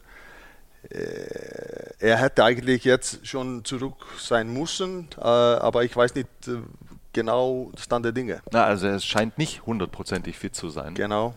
[0.90, 6.28] äh, er hätte eigentlich jetzt schon zurück sein müssen, aber ich weiß nicht,
[7.14, 8.42] genau Stand der Dinge.
[8.52, 10.94] Na, also es scheint nicht hundertprozentig fit zu sein.
[10.94, 11.34] Genau.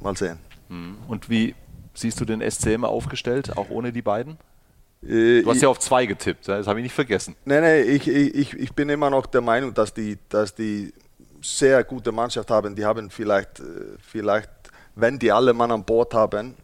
[0.00, 0.38] Mal sehen.
[0.68, 0.96] Hm.
[1.08, 1.54] Und wie
[1.94, 4.38] siehst du den SCM aufgestellt, auch ohne die beiden?
[5.02, 7.34] Äh, du hast ja auf zwei getippt, das habe ich nicht vergessen.
[7.44, 10.92] Nein, nein, ich, ich, ich bin immer noch der Meinung, dass die, dass die
[11.40, 12.76] sehr gute Mannschaft haben.
[12.76, 14.50] Die haben vielleicht, äh, vielleicht
[14.94, 16.54] wenn die alle Mann an Bord haben,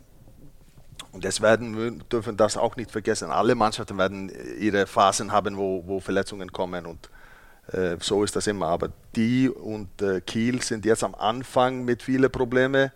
[1.12, 3.30] und das werden wir dürfen das auch nicht vergessen.
[3.30, 4.30] Alle Mannschaften werden
[4.60, 7.08] ihre Phasen haben, wo, wo Verletzungen kommen und
[8.00, 8.66] so ist das immer.
[8.66, 12.90] Aber die und äh, Kiel sind jetzt am Anfang mit vielen Problemen.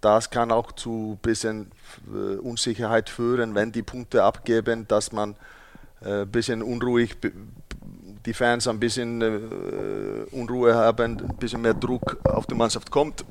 [0.00, 1.70] Das kann auch zu ein bisschen
[2.12, 5.36] äh, Unsicherheit führen, wenn die Punkte abgeben, dass man
[6.00, 7.16] ein bisschen unruhig,
[8.24, 9.20] die Fans ein bisschen
[10.30, 13.24] Unruhe haben, ein bisschen mehr Druck auf die Mannschaft kommt,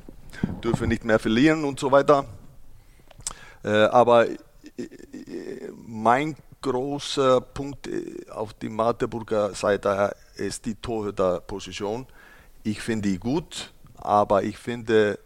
[0.62, 2.26] dürfen nicht mehr verlieren und so weiter.
[3.62, 4.26] aber
[5.86, 7.88] mein großer Punkt
[8.30, 12.06] auf die Magdeburger Seite ist die Torhüterposition.
[12.62, 15.18] Ich finde die gut, aber ich finde,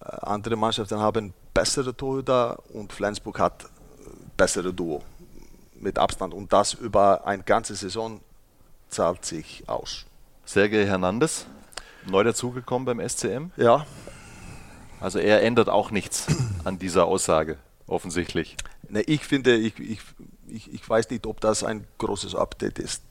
[0.00, 3.68] äh, andere Mannschaften haben bessere Torhüter und Flensburg hat äh,
[4.36, 5.02] bessere Duo
[5.74, 8.20] mit Abstand und das über eine ganze Saison
[8.88, 10.06] zahlt sich aus.
[10.44, 11.46] Sergej Hernandez,
[12.06, 13.50] neu dazugekommen beim SCM.
[13.56, 13.86] Ja.
[15.00, 16.26] Also er ändert auch nichts
[16.64, 18.56] an dieser Aussage, offensichtlich.
[18.88, 20.00] Ne, ich finde, ich, ich,
[20.48, 23.02] ich, ich weiß nicht, ob das ein großes Update ist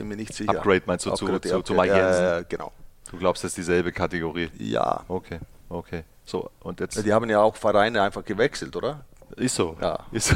[0.00, 0.50] bin mir nicht sicher.
[0.50, 2.22] Upgrade meinst du Upgrade, zu, zu, zu Mike Jensen?
[2.22, 2.72] Ja, genau.
[3.10, 4.50] Du glaubst, das ist dieselbe Kategorie?
[4.58, 5.04] Ja.
[5.08, 6.04] Okay, okay.
[6.24, 7.04] So, und jetzt.
[7.04, 9.04] Die haben ja auch Vereine einfach gewechselt, oder?
[9.36, 9.76] Ist so.
[9.80, 9.98] Ja.
[10.10, 10.34] Ist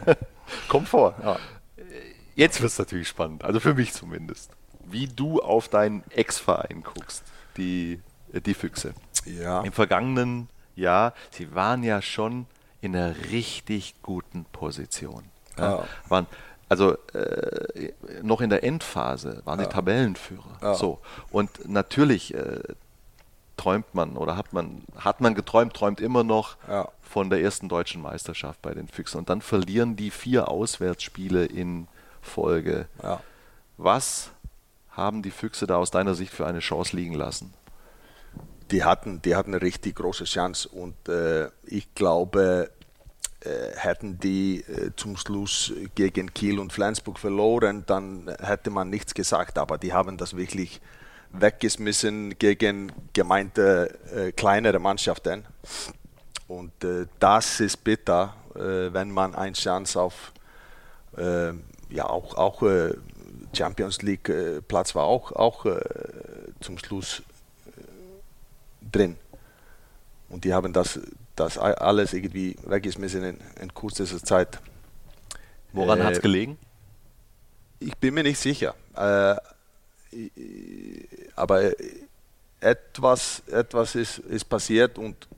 [0.68, 1.14] Kommt vor.
[1.22, 1.38] Ja.
[2.34, 4.50] Jetzt wird es natürlich spannend, also für mich zumindest.
[4.84, 7.22] Wie du auf deinen Ex-Verein guckst,
[7.56, 8.00] die,
[8.32, 8.94] die Füchse.
[9.24, 9.62] Ja.
[9.62, 12.46] Im vergangenen Jahr, sie waren ja schon
[12.80, 15.24] in einer richtig guten Position.
[15.58, 15.84] Ja.
[16.08, 16.26] Waren
[16.70, 17.92] also äh,
[18.22, 19.66] noch in der Endphase waren ja.
[19.66, 20.58] die Tabellenführer.
[20.62, 20.74] Ja.
[20.74, 21.00] So.
[21.32, 22.60] Und natürlich äh,
[23.56, 26.88] träumt man oder hat man, hat man geträumt, träumt immer noch ja.
[27.02, 29.18] von der ersten deutschen Meisterschaft bei den Füchsen.
[29.18, 31.88] Und dann verlieren die vier Auswärtsspiele in
[32.22, 32.86] Folge.
[33.76, 34.30] Was
[34.90, 37.52] haben die Füchse da aus deiner Sicht für eine Chance liegen lassen?
[38.70, 42.70] Die hatten, die hatten eine richtig große Chance und äh, ich glaube,
[43.76, 49.56] hätten die äh, zum Schluss gegen Kiel und Flensburg verloren, dann hätte man nichts gesagt.
[49.58, 50.80] Aber die haben das wirklich
[51.32, 55.46] weggeschmissen gegen gemeinte äh, kleinere Mannschaften.
[56.48, 60.32] Und äh, das ist bitter, äh, wenn man eine Chance auf
[61.16, 61.52] äh,
[61.90, 62.62] ja auch, auch
[63.52, 64.32] Champions League
[64.68, 65.66] Platz war auch, auch
[66.60, 67.20] zum Schluss
[68.92, 69.16] drin.
[70.28, 71.00] Und die haben das
[71.40, 74.60] das alles irgendwie weggeschmissen in, in kurzer Zeit.
[75.72, 76.58] Woran äh, hat es gelegen?
[77.78, 78.74] Ich bin mir nicht sicher.
[78.94, 79.36] Äh,
[81.36, 81.70] aber
[82.60, 85.28] etwas, etwas ist, ist passiert und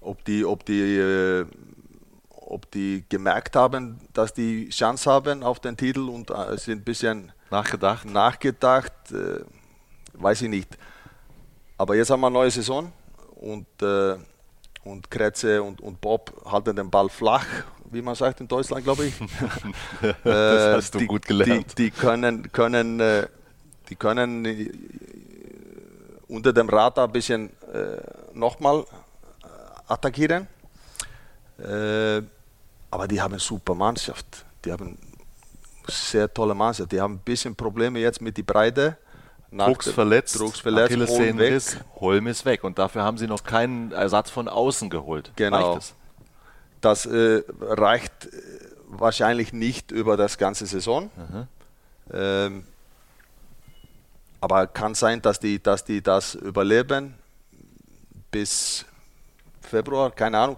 [0.00, 1.46] ob die, ob die, äh,
[2.30, 6.84] ob die gemerkt haben, dass die Chance haben auf den Titel und äh, sind ein
[6.84, 9.40] bisschen nachgedacht, nachgedacht äh,
[10.14, 10.76] weiß ich nicht.
[11.78, 12.92] Aber jetzt haben wir eine neue Saison
[13.36, 14.16] und äh,
[14.84, 17.46] und Kretze und, und Bob halten den Ball flach,
[17.90, 19.14] wie man sagt in Deutschland, glaube ich.
[20.24, 21.78] das hast du die, gut gelernt.
[21.78, 23.26] Die, die können, können, äh,
[23.88, 24.70] die können äh,
[26.28, 28.00] unter dem Radar ein bisschen äh,
[28.34, 28.84] nochmal
[29.88, 30.46] attackieren.
[31.58, 34.46] aber die haben eine super Mannschaft.
[34.64, 34.96] die haben
[35.88, 36.86] sehr tolle Maße.
[36.86, 38.96] Die haben ein bisschen Probleme jetzt mit die Breite.
[39.52, 41.62] Drucks verletzt, Drucks verletzt Holm weg.
[41.96, 42.64] Holm ist weg.
[42.64, 45.32] Und dafür haben sie noch keinen Ersatz von außen geholt.
[45.36, 45.78] Genau.
[46.80, 48.30] Das äh, reicht äh,
[48.86, 51.10] wahrscheinlich nicht über das ganze Saison.
[52.12, 52.64] Ähm,
[54.40, 57.14] aber kann sein, dass die, dass die das überleben
[58.30, 58.86] bis
[59.60, 60.56] Februar, keine Ahnung.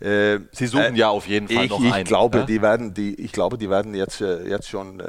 [0.00, 2.04] Äh, Sie suchen äh, ja auf jeden Fall ich, noch ich einen.
[2.04, 2.44] Glaube, ja?
[2.46, 5.02] die werden, die, ich glaube, die werden jetzt, äh, jetzt schon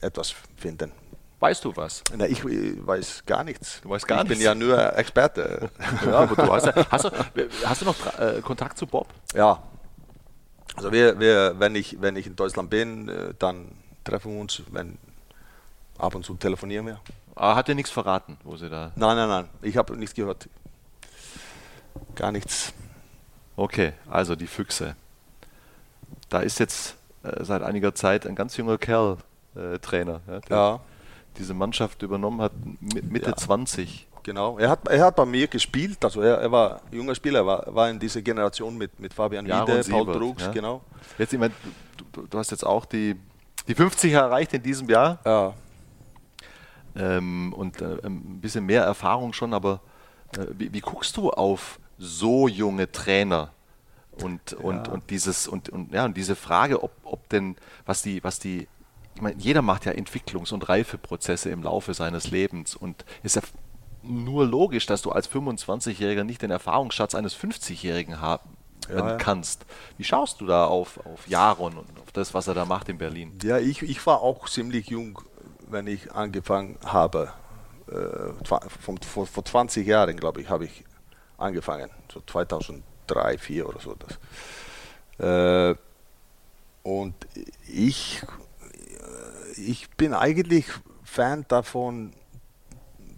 [0.00, 0.92] etwas finden.
[1.38, 2.02] Weißt du was?
[2.16, 3.80] Na, ich, ich, weiß gar nichts.
[3.82, 4.38] Du weißt gar ich nichts.
[4.38, 5.70] bin ja nur Experte.
[6.06, 7.10] ja, aber du hast, hast, du,
[7.64, 9.08] hast du noch äh, Kontakt zu Bob?
[9.34, 9.62] Ja.
[10.76, 13.72] Also wir, wir, wenn, ich, wenn ich in Deutschland bin, äh, dann
[14.04, 14.96] treffen wir uns, wenn
[15.98, 17.00] ab und zu telefonieren wir.
[17.34, 18.92] Aber hat er nichts verraten, wo sie da.
[18.96, 19.48] Nein, nein, nein.
[19.60, 20.48] Ich habe nichts gehört.
[22.14, 22.72] Gar nichts.
[23.56, 24.96] Okay, also die Füchse.
[26.28, 29.18] Da ist jetzt äh, seit einiger Zeit ein ganz junger Kerl
[29.54, 30.80] äh, Trainer, ja, Ja,
[31.38, 33.36] diese Mannschaft übernommen hat, mit Mitte Ja.
[33.36, 34.06] 20.
[34.22, 34.58] genau.
[34.58, 36.04] Er hat, er hat bei mir gespielt.
[36.04, 39.46] Also er, er war junger Spieler, er war, war in dieser Generation mit, mit Fabian
[39.46, 40.52] Jaron Wiede, Paul Drucks, ja.
[40.52, 40.82] genau.
[41.18, 41.52] Jetzt, ich mein,
[42.12, 43.16] du, du hast jetzt auch die,
[43.68, 45.54] die 50 erreicht in diesem Jahr Ja,
[46.96, 49.80] ähm, und äh, ein bisschen mehr Erfahrung schon, aber
[50.36, 53.50] äh, wie, wie guckst du auf so junge Trainer?
[54.22, 54.92] Und, und, Ja.
[54.94, 58.66] und dieses und, und ja und diese Frage, ob, ob denn, was die, was die,
[59.20, 63.42] meine, jeder macht ja Entwicklungs- und Reifeprozesse im Laufe seines Lebens und ist ja
[64.02, 68.56] nur logisch, dass du als 25-Jähriger nicht den Erfahrungsschatz eines 50-Jährigen haben
[68.88, 69.16] Ja, ja.
[69.16, 69.66] kannst.
[69.96, 72.98] Wie schaust du da auf, auf Jaron und auf das, was er da macht in
[72.98, 73.36] Berlin?
[73.42, 75.20] ja ich, ich war auch ziemlich jung,
[75.68, 77.32] wenn ich angefangen habe.
[77.88, 78.46] Äh,
[78.80, 80.84] vom, vor, vor 20 Jahren, glaube ich, habe ich
[81.38, 81.90] angefangen.
[82.12, 83.94] So 2003, 2004 oder so.
[85.18, 85.72] Das.
[85.72, 85.76] Äh,
[86.82, 87.14] und
[87.68, 88.22] ich,
[89.56, 90.66] ich bin eigentlich
[91.04, 92.12] Fan davon,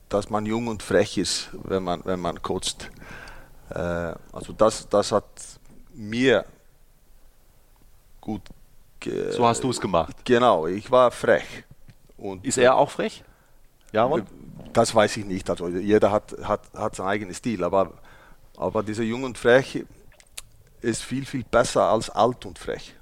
[0.09, 2.91] dass man jung und frech ist, wenn man, wenn man coacht.
[3.71, 5.25] Äh, also das, das hat
[5.95, 6.45] mir
[8.21, 8.43] gut
[9.01, 10.17] ge So hast du es gemacht.
[10.25, 11.65] Genau, ich war frech.
[12.17, 13.23] Und Ist er auch frech?
[13.93, 14.27] Jaron?
[14.73, 15.49] das weiß ich nicht.
[15.51, 17.93] Also jeder hat, hat, hat seinen eigenen Stil, aber,
[18.57, 19.85] aber dieser Jung und Frech
[20.81, 22.95] ist viel, viel besser als alt und frech.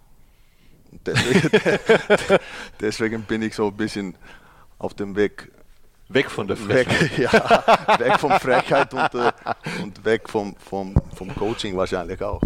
[1.05, 1.51] Deswegen,
[2.81, 4.15] deswegen bin ich so ein bisschen
[4.79, 5.51] auf dem Weg
[6.09, 7.19] Weg von der weg, Frechheit.
[7.35, 9.33] ja, weg von Frechheit und, äh,
[9.83, 12.41] und weg vom, vom, vom Coaching wahrscheinlich auch.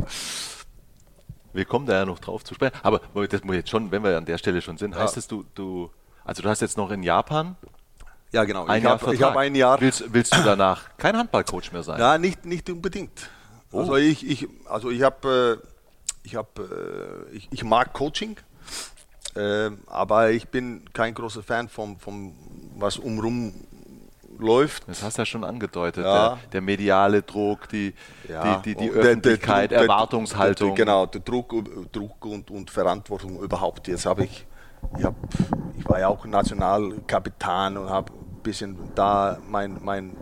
[1.53, 2.75] Wir kommen da ja noch drauf zu sprechen.
[2.83, 5.19] Aber das muss jetzt schon, wenn wir an der Stelle schon sind, heißt Ja.
[5.19, 5.91] es, du, du,
[6.25, 7.57] also du hast jetzt noch in Japan
[8.33, 8.65] Ja, genau.
[8.67, 9.79] ein ich Jahr habe hab ein Jahr.
[9.81, 12.01] Willst, willst du danach kein Handballcoach mehr sein?
[12.01, 13.29] Ja, nicht, nicht unbedingt.
[13.73, 13.81] Oh.
[13.81, 15.70] Also ich, ich, also ich habe, äh,
[16.23, 16.63] ich, hab, äh,
[17.33, 18.37] ich, ich mag Coaching,
[19.37, 22.35] äh, aber ich bin kein großer Fan vom, vom
[22.77, 23.55] was umrum
[24.39, 24.89] läuft.
[24.89, 26.05] Das hast du ja schon angedeutet.
[26.05, 26.29] Ja.
[26.31, 27.95] Der, der mediale Druck, die,
[28.27, 30.75] die, die, die und der- der Öffentlichkeit, Erwartungshaltung.
[30.75, 31.53] Genau, der Druck,
[31.93, 33.87] Druck und, und Verantwortung überhaupt.
[33.89, 34.47] Jetzt habe ich,
[34.99, 35.15] ich, hab,
[35.79, 40.17] ich war ja auch Nationalkapitän und habe ein bisschen da mein, mein,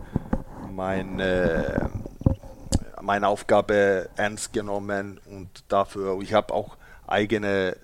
[0.71, 1.79] mein, äh,
[3.01, 6.77] meine Aufgabe ernst genommen und dafür, ich habe auch
[7.07, 7.75] eigene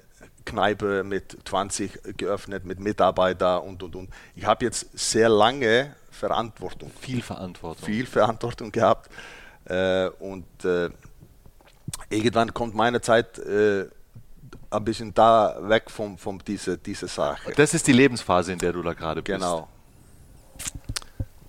[0.45, 4.09] Kneipe mit 20 geöffnet, mit Mitarbeitern und, und, und.
[4.35, 7.85] Ich habe jetzt sehr lange Verantwortung viel Verantwortung.
[7.85, 9.09] viel Verantwortung gehabt.
[9.65, 10.89] Äh, und äh,
[12.09, 13.87] irgendwann kommt meine Zeit äh,
[14.69, 17.51] ein bisschen da weg von, von dieser diese Sache.
[17.55, 19.39] Das ist die Lebensphase, in der du da gerade bist.
[19.39, 19.67] Genau.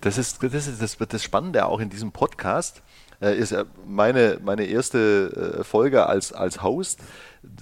[0.01, 2.83] Das ist das, ist das, das Spannende auch in diesem Podcast.
[3.21, 7.01] Äh, ist ja meine, meine erste äh, Folge als, als Host.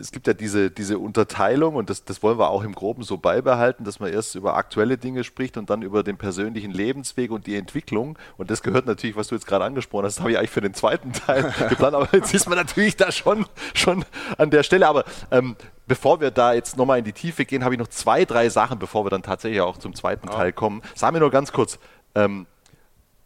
[0.01, 3.19] Es gibt ja diese, diese Unterteilung und das, das wollen wir auch im Groben so
[3.19, 7.47] beibehalten, dass man erst über aktuelle Dinge spricht und dann über den persönlichen Lebensweg und
[7.47, 8.19] die Entwicklung.
[8.39, 10.63] Und das gehört natürlich, was du jetzt gerade angesprochen hast, das habe ich eigentlich für
[10.63, 14.05] den zweiten Teil geplant, aber jetzt ist man natürlich da schon, schon
[14.39, 14.89] an der Stelle.
[14.89, 15.55] Aber ähm,
[15.87, 18.79] bevor wir da jetzt nochmal in die Tiefe gehen, habe ich noch zwei, drei Sachen,
[18.79, 20.81] bevor wir dann tatsächlich auch zum zweiten Teil kommen.
[20.95, 21.79] Sag mir nur ganz kurz,
[22.15, 22.47] ähm,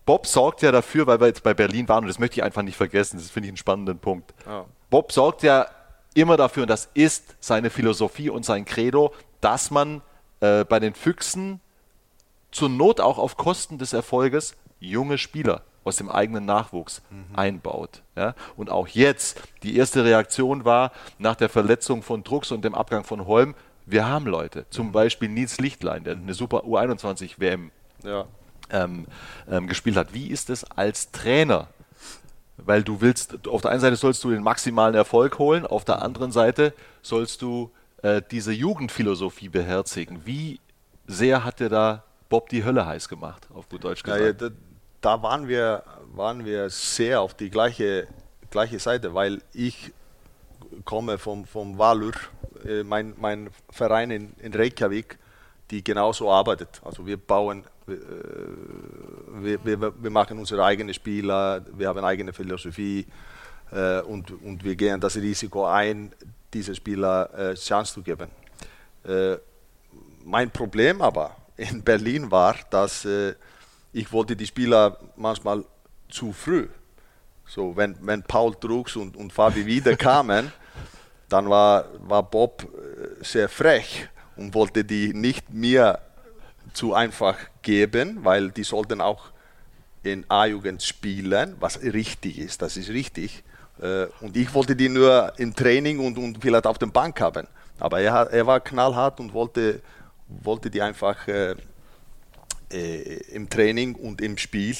[0.08, 2.62] Bob sorgt ja dafür, weil wir jetzt bei Berlin waren, und das möchte ich einfach
[2.62, 4.32] nicht vergessen, das finde ich einen spannenden Punkt.
[4.46, 4.64] Ja.
[4.88, 5.66] Bob sorgt ja
[6.14, 10.00] immer dafür, und das ist seine Philosophie und sein Credo, dass man
[10.40, 11.60] äh, bei den Füchsen
[12.50, 17.02] zur Not auch auf Kosten des Erfolges junge Spieler aus dem eigenen Nachwuchs
[17.36, 18.00] einbaut.
[18.16, 18.34] Ja?
[18.56, 23.04] Und auch jetzt, die erste Reaktion war nach der Verletzung von Drucks und dem Abgang
[23.04, 23.54] von Holm,
[23.84, 27.72] wir haben Leute, zum Beispiel Nils Lichtlein, der eine super U21-WM
[28.04, 28.24] Ja.
[28.70, 29.06] Ähm,
[29.50, 30.12] ähm, gespielt hat.
[30.12, 31.68] Wie ist es als Trainer?
[32.56, 36.02] Weil du willst, auf der einen Seite sollst du den maximalen Erfolg holen, auf der
[36.02, 37.70] anderen Seite sollst du
[38.02, 40.22] äh, diese Jugendphilosophie beherzigen.
[40.24, 40.60] Wie
[41.06, 44.22] sehr hat dir da Bob die Hölle heiß gemacht, auf gut Deutsch gesagt?
[44.22, 44.50] Ja, da,
[45.00, 48.08] da, waren, wir, waren wir sehr auf die gleiche,
[48.50, 49.92] gleiche Seite, weil ich
[50.84, 52.12] komme vom, vom Valur,
[52.64, 55.18] äh, mein, mein Verein in, in Reykjavik,
[55.70, 56.80] die genauso arbeitet.
[56.84, 63.06] Also wir bauen, wir, wir, wir machen unsere eigenen Spieler, wir haben eine eigene Philosophie
[63.72, 66.12] äh, und, und wir gehen das Risiko ein,
[66.52, 68.28] diese Spieler äh, Chance zu geben.
[69.04, 69.36] Äh,
[70.24, 73.34] mein Problem aber in Berlin war, dass äh,
[73.92, 75.64] ich wollte die Spieler manchmal
[76.08, 76.68] zu früh.
[77.46, 80.52] So, wenn, wenn Paul Drucks und, und Fabi wieder kamen,
[81.28, 85.98] dann war, war Bob äh, sehr frech und wollte die nicht mir
[86.72, 89.30] zu einfach geben, weil die sollten auch
[90.02, 93.42] in A-Jugend spielen, was richtig ist, das ist richtig.
[93.80, 97.46] Äh, und ich wollte die nur im Training und, und vielleicht auf der Bank haben.
[97.78, 99.80] Aber er, er war knallhart und wollte,
[100.28, 101.54] wollte die einfach äh,
[102.70, 104.76] äh, im Training und im Spiel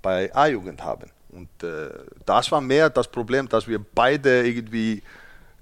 [0.00, 1.10] bei A-Jugend haben.
[1.30, 1.88] Und äh,
[2.26, 5.02] das war mehr das Problem, dass wir beide irgendwie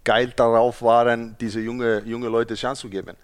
[0.05, 3.17] geil darauf waren, diese junge, junge Leute Chance zu geben.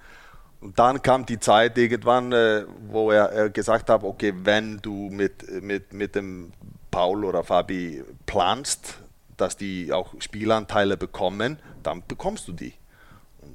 [0.66, 5.62] Und dann kam die Zeit irgendwann, äh, wo er, gesagt hat, okay, wenn du mit,
[5.62, 6.52] mit, mit dem
[6.90, 8.98] Paul oder Fabi planst,
[9.36, 12.72] dass die auch Spielanteile bekommen, dann bekommst du die.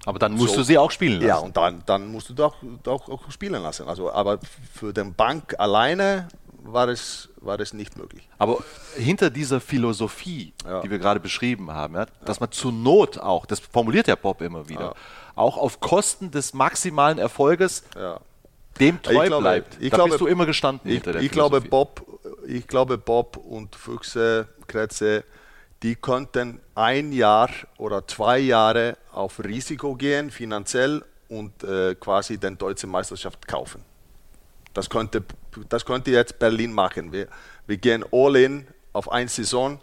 [0.05, 1.28] Aber dann musst so, du sie auch spielen lassen.
[1.28, 2.55] Ja, und dann, dann musst du doch
[2.88, 3.89] auch, auch spielen lassen.
[3.89, 4.39] Also, aber
[4.74, 6.30] für den Bank alleine
[6.64, 8.26] war es, war es nicht möglich.
[8.38, 8.59] Aber
[8.95, 10.80] hinter dieser Philosophie, ja.
[10.80, 14.39] die wir gerade beschrieben haben, ja, dass man zur Not auch, das formuliert der Bob
[14.39, 14.95] immer wieder, ja.
[15.36, 17.84] Auch auf Kosten des maximalen Erfolges
[18.80, 19.78] dem treu glaube, bleibt.
[19.80, 22.06] Ich da glaube, bist du immer gestanden ich, hinter der ich Glaube Bob,
[22.48, 25.24] ich glaube, Bob und Füchse, Kretze,
[25.84, 32.58] die konnten ein Jahr oder zwei Jahre auf Risiko gehen, finanziell, und äh, quasi den
[32.58, 33.84] deutschen Meisterschaft kaufen.
[34.74, 35.24] Das könnte,
[35.70, 37.14] das könnte jetzt Berlin machen.
[37.14, 37.28] Wir,
[37.68, 39.80] wir gehen all in auf eine Saison.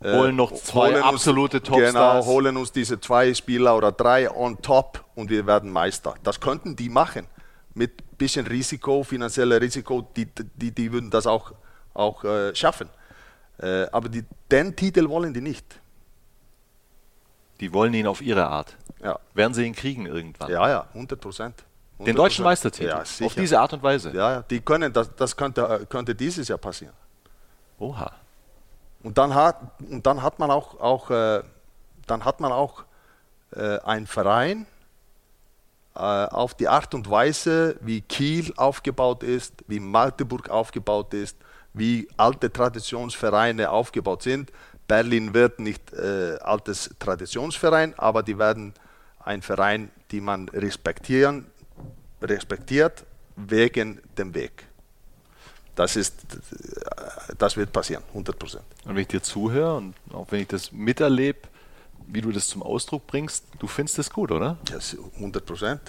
[0.00, 1.92] Äh, holen noch zwei holen absolute Topstars.
[1.92, 6.14] Genau, holen uns diese zwei Spieler oder drei on top und wir werden Meister.
[6.22, 7.26] Das könnten die machen.
[7.74, 11.52] Mit ein bisschen Risiko, finanziellem Risiko, die, die, die würden das auch,
[11.94, 12.88] auch äh, schaffen.
[13.58, 15.64] Äh, aber die, den Titel wollen die nicht.
[17.60, 18.76] Die wollen ihn auf ihre Art.
[19.02, 19.18] Ja.
[19.34, 20.50] Werden sie ihn kriegen irgendwann?
[20.50, 21.64] Ja, ja, 100 Prozent.
[21.98, 22.88] Den deutschen Meistertitel?
[22.88, 24.12] Ja, auf diese Art und Weise?
[24.12, 24.42] Ja, ja.
[24.42, 26.94] Die können, das, das könnte, könnte dieses Jahr passieren.
[27.80, 28.12] Oha.
[29.02, 31.42] Und dann hat, und dann hat man auch, auch, äh,
[32.06, 32.84] dann hat man auch
[33.54, 34.66] äh, einen Verein
[35.94, 41.36] äh, auf die Art und Weise, wie Kiel aufgebaut ist, wie Magdeburg aufgebaut ist,
[41.74, 44.52] wie alte Traditionsvereine aufgebaut sind.
[44.86, 48.74] Berlin wird nicht äh, altes Traditionsverein, aber die werden
[49.20, 51.46] ein Verein, die man respektieren,
[52.22, 53.04] respektiert
[53.36, 54.67] wegen dem Weg.
[55.78, 56.16] Das, ist,
[57.38, 58.64] das wird passieren, 100 Prozent.
[58.84, 61.38] Und wenn ich dir zuhöre und auch wenn ich das miterlebe,
[62.08, 64.58] wie du das zum Ausdruck bringst, du findest das gut, oder?
[64.68, 64.78] Ja,
[65.14, 65.80] 100 Prozent.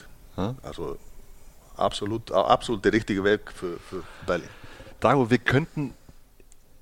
[0.61, 0.99] Also
[1.75, 4.47] absolut, absolut der richtige Weg für, für Berlin.
[4.99, 5.95] Dago, wir könnten,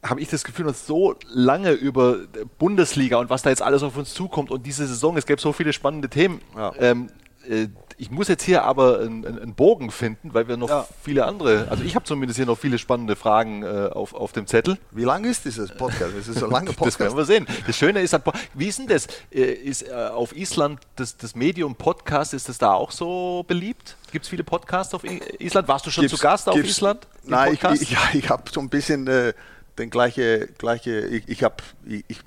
[0.04, 2.18] habe ich das Gefühl, uns so lange über
[2.60, 5.54] Bundesliga und was da jetzt alles auf uns zukommt und diese Saison, es gäbe so
[5.54, 6.42] viele spannende Themen.
[6.58, 6.74] Ja.
[6.78, 7.10] Ähm,
[7.48, 7.68] äh,
[8.00, 10.88] ich muss jetzt hier aber einen, einen Bogen finden, weil wir noch ja.
[11.02, 14.46] viele andere, also ich habe zumindest hier noch viele spannende Fragen äh, auf, auf dem
[14.46, 14.78] Zettel.
[14.92, 16.14] Wie lang ist dieses Podcast?
[16.16, 16.88] Das ist so lange Podcast.
[16.96, 17.48] das werden wir sehen.
[17.66, 18.16] Das Schöne ist,
[18.54, 19.08] wie ist denn das?
[19.32, 23.98] Äh, ist äh, auf Island das, das Medium Podcast, ist das da auch so beliebt?
[24.12, 25.68] Gibt es viele Podcasts auf Island?
[25.68, 27.08] Warst du schon gibt's, zu Gast auf Island?
[27.24, 29.34] Nein, ich, ich, ja, ich habe so ein bisschen äh,
[29.80, 32.20] den gleiche, gleiche ich, ich habe ich, ich,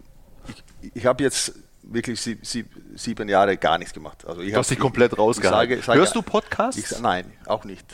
[0.94, 1.54] ich hab jetzt
[1.90, 4.24] wirklich sieb, sieb, sieben Jahre gar nichts gemacht.
[4.26, 5.82] Also ich du hast dich komplett rausgehalten.
[5.94, 6.92] Hörst du Podcasts?
[6.92, 7.86] Ich, nein, auch nicht.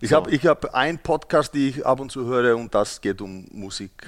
[0.00, 0.16] Ich so.
[0.16, 4.06] habe hab einen Podcast, den ich ab und zu höre und das geht um Musik.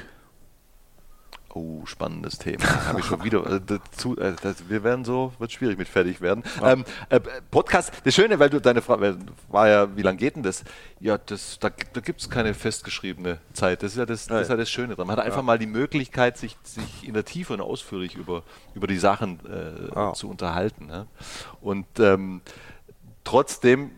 [1.57, 2.87] Oh, spannendes Thema.
[2.87, 3.47] Habe ich schon wieder.
[3.51, 6.45] Äh, dazu, äh, das, wir werden so, wird schwierig mit fertig werden.
[6.61, 6.73] Ja.
[6.73, 7.19] Ähm, äh,
[7.51, 9.17] Podcast, das Schöne, weil du deine Frage
[9.49, 10.65] war ja, wie lange geht denn das?
[11.01, 13.83] Ja, das, da, da gibt es keine festgeschriebene Zeit.
[13.83, 15.07] Das ist ja das, das, ist ja das Schöne dran.
[15.07, 15.45] Man hat einfach ja.
[15.45, 18.43] mal die Möglichkeit, sich, sich in der Tiefe und ausführlich über,
[18.75, 19.41] über die Sachen
[19.95, 20.13] ja.
[20.13, 20.85] zu unterhalten.
[20.89, 21.07] Ne?
[21.63, 22.43] Und ähm,
[23.25, 23.93] trotzdem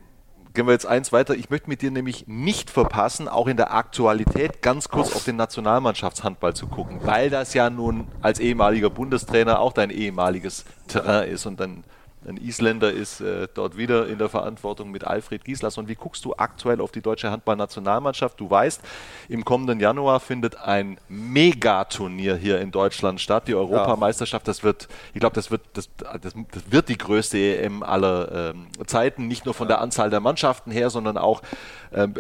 [0.54, 1.34] gehen wir jetzt eins weiter.
[1.34, 5.36] Ich möchte mit dir nämlich nicht verpassen, auch in der Aktualität ganz kurz auf den
[5.36, 11.46] Nationalmannschaftshandball zu gucken, weil das ja nun als ehemaliger Bundestrainer auch dein ehemaliges Terrain ist
[11.46, 11.84] und dann
[12.26, 15.78] Ein Isländer ist äh, dort wieder in der Verantwortung mit Alfred Gieslas.
[15.78, 18.40] Und wie guckst du aktuell auf die deutsche Handballnationalmannschaft?
[18.40, 18.80] Du weißt,
[19.28, 24.48] im kommenden Januar findet ein Megaturnier hier in Deutschland statt, die Europameisterschaft.
[24.48, 28.66] Das wird, ich glaube, das wird, das, das, das, wird die größte EM aller ähm,
[28.86, 31.40] Zeiten, nicht nur von der Anzahl der Mannschaften her, sondern auch
[31.92, 32.14] ähm,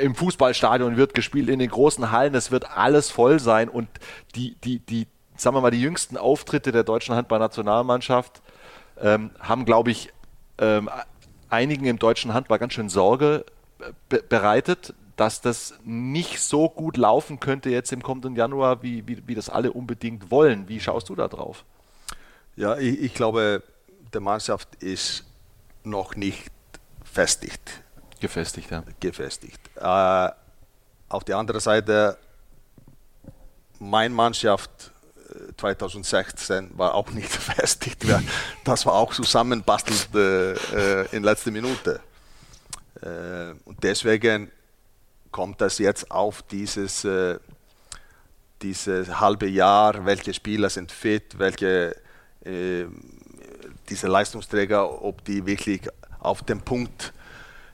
[0.00, 2.34] im Fußballstadion wird gespielt, in den großen Hallen.
[2.34, 3.88] Es wird alles voll sein und
[4.36, 8.40] die, die, die, sagen wir mal, die jüngsten Auftritte der deutschen Handballnationalmannschaft
[9.00, 10.12] ähm, haben, glaube ich,
[10.58, 10.90] ähm,
[11.48, 13.44] einigen im deutschen Handball ganz schön Sorge
[14.08, 19.26] be bereitet, dass das nicht so gut laufen könnte jetzt im kommenden Januar, wie, wie,
[19.26, 20.68] wie das alle unbedingt wollen.
[20.68, 21.64] Wie schaust du da drauf?
[22.56, 23.62] Ja, ich, ich glaube,
[24.12, 25.24] der Mannschaft ist
[25.84, 26.50] noch nicht
[27.04, 27.82] festigt.
[28.20, 28.82] Gefestigt, ja.
[29.00, 29.60] Gefestigt.
[29.76, 30.30] Äh,
[31.08, 32.16] auf der anderen Seite,
[33.78, 34.92] meine Mannschaft
[35.56, 38.04] 2016 war auch nicht befestigt.
[38.64, 42.00] Das war auch zusammenbastelt äh, in letzter Minute.
[43.02, 44.50] Äh, und deswegen
[45.30, 47.38] kommt das jetzt auf dieses, äh,
[48.62, 51.96] dieses halbe Jahr, welche Spieler sind fit, welche
[52.44, 52.86] äh,
[53.88, 55.82] diese Leistungsträger, ob die wirklich
[56.20, 57.12] auf dem Punkt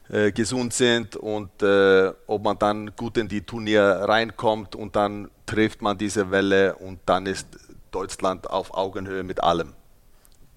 [0.09, 5.31] äh, gesund sind und äh, ob man dann gut in die Turnier reinkommt und dann
[5.51, 7.49] trifft man diese Welle und dann ist
[7.91, 9.73] Deutschland auf Augenhöhe mit allem.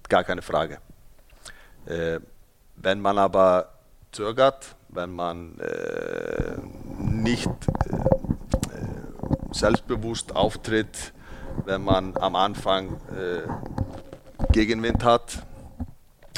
[0.08, 0.78] Gar keine Frage.
[1.86, 2.20] Äh,
[2.76, 3.70] wenn man aber
[4.12, 6.56] zögert, wenn man äh,
[6.96, 7.96] nicht äh,
[9.52, 11.12] selbstbewusst auftritt,
[11.64, 15.42] wenn man am Anfang äh, Gegenwind hat,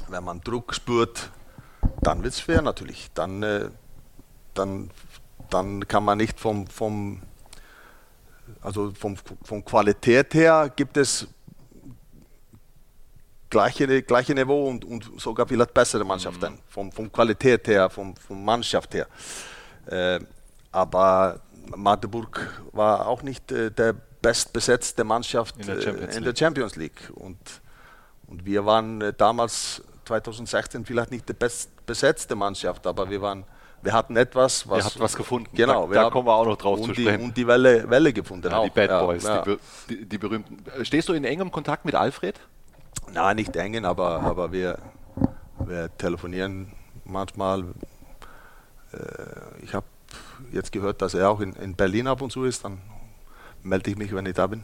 [0.09, 1.31] wenn man Druck spürt,
[2.01, 3.11] dann wird es schwer natürlich.
[3.13, 3.69] Dann, äh,
[4.55, 4.91] dann,
[5.51, 7.21] dann kann man nicht vom, vom
[8.67, 11.29] also vom, von Qualität her gibt es
[13.49, 16.59] gleiche, gleiche Niveau und, und sogar vielleicht bessere Mannschaften, mhm.
[16.67, 19.07] von, von Qualität her, von, von Mannschaft her.
[19.87, 20.19] Äh,
[20.73, 21.41] aber
[21.77, 26.75] Magdeburg war auch nicht äh, der bestbesetzte Mannschaft in der Champions, äh, in der Champions
[26.75, 27.13] League.
[27.15, 27.39] Und,
[28.27, 33.45] und wir waren äh, damals 2016 vielleicht nicht die bestbesetzte Mannschaft, aber wir waren
[33.83, 34.79] wir hatten etwas, was.
[34.79, 35.49] Ihr habt was gefunden.
[35.55, 37.25] Genau, da, da kommen wir auch noch drauf zu sprechen.
[37.25, 38.51] und die Welle, Welle gefunden.
[38.51, 38.65] Ja, auch.
[38.65, 39.57] Die Bad Boys, ja, die,
[39.89, 40.65] die, die, berühmten.
[40.83, 42.41] Stehst du in engem Kontakt mit Alfred?
[43.13, 44.79] Nein, nicht engen, aber, aber wir,
[45.59, 46.73] wir telefonieren
[47.05, 47.61] manchmal.
[48.93, 49.87] Äh, ich habe
[50.53, 52.65] jetzt gehört, dass er auch in, in Berlin ab und zu ist.
[52.65, 52.79] Dann
[53.63, 54.63] melde ich mich, wenn ich da bin.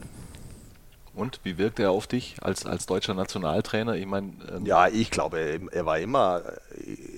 [1.15, 3.95] Und wie wirkt er auf dich als, als deutscher Nationaltrainer?
[3.95, 6.41] Ich mein, ähm ja, ich glaube, er war immer,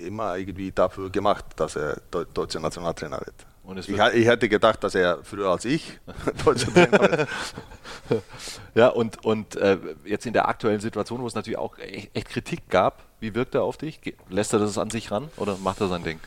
[0.04, 3.46] immer irgendwie dafür gemacht, dass er deutscher Nationaltrainer wird.
[3.74, 5.98] Ich, ich, hätte gedacht, dass er früher als ich
[6.44, 7.28] deutscher Trainer wird.
[8.74, 12.28] ja, und, und äh, jetzt in der aktuellen Situation, wo es natürlich auch echt, echt
[12.28, 14.00] Kritik gab, wie wirkt er auf dich?
[14.28, 16.20] Lässt er das an sich ran oder macht er sein Ding?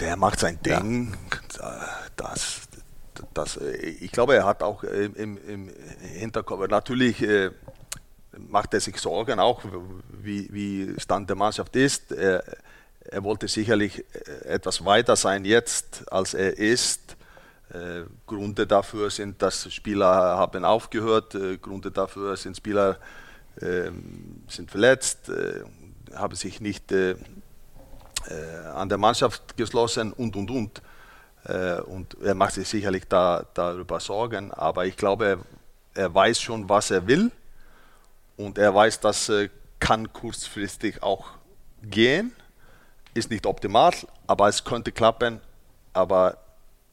[0.00, 1.14] Der macht sein Ding.
[1.58, 1.86] Ja.
[2.16, 2.62] Das,
[3.34, 7.50] das, äh, ich glaube, er hat auch im, im Hinterkopf, natürlich äh,
[8.36, 9.62] macht er sich Sorgen auch,
[10.08, 12.12] wie, wie Stand der Mannschaft ist.
[12.12, 12.42] Er,
[13.04, 17.16] er wollte sicherlich äh, etwas weiter sein jetzt, als er ist.
[17.70, 22.98] Äh, Gründe dafür sind, dass Spieler haben aufgehört, äh, Gründe dafür sind Spieler
[23.60, 23.90] äh,
[24.48, 25.62] sind verletzt, äh,
[26.14, 26.92] haben sich nicht
[28.72, 30.82] an der Mannschaft geschlossen und und und.
[31.44, 35.38] Äh, und er macht sich sicherlich da, darüber Sorgen, aber ich glaube,
[35.94, 37.30] er weiß schon, was er will
[38.36, 41.26] und er weiß, dass äh, kann kurzfristig auch
[41.82, 42.34] gehen.
[43.12, 43.92] Ist nicht optimal,
[44.26, 45.40] aber es könnte klappen.
[45.92, 46.38] Aber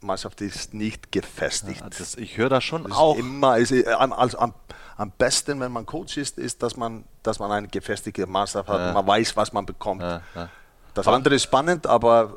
[0.01, 1.81] Mannschaft ist nicht gefestigt.
[1.81, 3.17] Ja, das, ich höre das schon das auch.
[3.17, 4.53] Immer, ist, äh, also am,
[4.97, 8.79] am, besten, wenn man Coach ist, ist, dass man, dass man eine gefestigte Mannschaft hat.
[8.79, 8.93] Ja.
[8.93, 10.01] Man weiß, was man bekommt.
[10.01, 10.21] Ja,
[10.93, 12.33] das andere ist spannend, aber,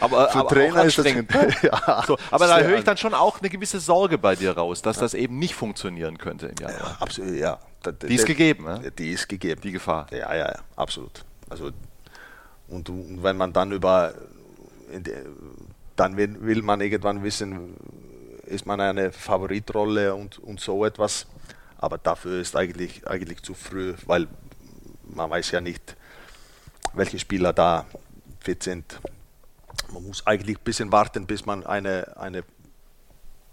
[0.00, 1.06] aber für aber Trainer ist das
[1.62, 4.82] ja, so, aber da höre ich dann schon auch eine gewisse Sorge bei dir raus,
[4.82, 5.02] dass ja.
[5.02, 6.80] das eben nicht funktionieren könnte im Januar.
[6.80, 7.58] Ja, absolut, ja.
[8.02, 8.92] Die ist gegeben, ne?
[8.98, 9.60] Die ist gegeben.
[9.60, 10.06] Die Gefahr.
[10.10, 11.24] Ja, ja, ja, absolut.
[11.50, 11.70] Also
[12.68, 14.14] und, und wenn man dann über
[15.96, 17.76] dann will man irgendwann wissen,
[18.46, 21.26] ist man eine Favoritrolle und, und so etwas.
[21.78, 24.26] Aber dafür ist eigentlich, eigentlich zu früh, weil
[25.04, 25.96] man weiß ja nicht,
[26.92, 27.86] welche Spieler da
[28.40, 29.00] fit sind.
[29.92, 32.44] Man muss eigentlich ein bisschen warten, bis man eine, eine,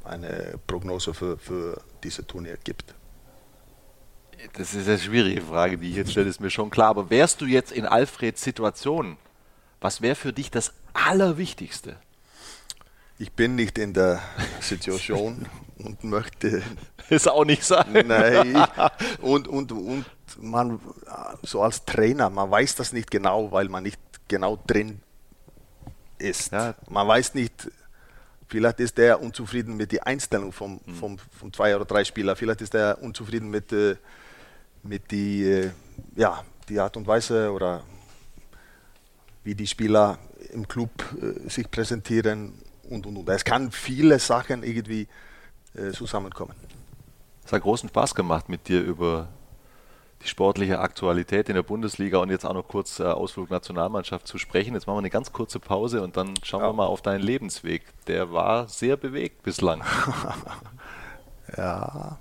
[0.04, 2.94] eine Prognose für, für diese Turnier gibt.
[4.54, 6.90] Das ist eine schwierige Frage, die ich jetzt stelle, ist mir schon klar.
[6.90, 9.18] Aber wärst du jetzt in Alfreds Situation,
[9.80, 11.98] was wäre für dich das Allerwichtigste?
[13.20, 14.20] Ich bin nicht in der
[14.60, 15.46] Situation
[15.78, 16.64] und möchte
[17.10, 18.08] es auch nicht sein.
[18.08, 18.66] Nein,
[19.22, 20.06] und, und, und
[20.40, 20.80] man
[21.44, 25.02] so als Trainer, man weiß das nicht genau, weil man nicht genau drin
[26.18, 26.52] ist.
[26.52, 26.76] Ja.
[26.90, 27.70] Man weiß nicht,
[28.48, 30.96] vielleicht ist der unzufrieden mit der Einstellung vom, mhm.
[30.96, 33.96] vom, vom zwei oder drei Spieler, vielleicht ist er unzufrieden mit, äh,
[34.84, 35.72] mit die, äh,
[36.16, 37.84] ja, die Art und Weise oder
[39.44, 40.20] wie die Spieler
[40.52, 42.54] im Club äh, sich präsentieren
[42.90, 43.30] und, und, und.
[43.30, 45.08] Es kann viele Sachen irgendwie
[45.74, 46.56] äh, zusammenkommen.
[47.46, 49.28] Es hat großen Spaß gemacht, mit dir über
[50.24, 54.38] die sportliche Aktualität in der Bundesliga und jetzt auch noch kurz äh, Ausflug Nationalmannschaft zu
[54.38, 54.74] sprechen.
[54.74, 56.70] Jetzt machen wir eine ganz kurze Pause und dann schauen ja.
[56.70, 57.84] wir mal auf deinen Lebensweg.
[58.08, 59.84] Der war sehr bewegt bislang.
[61.58, 62.18] ja.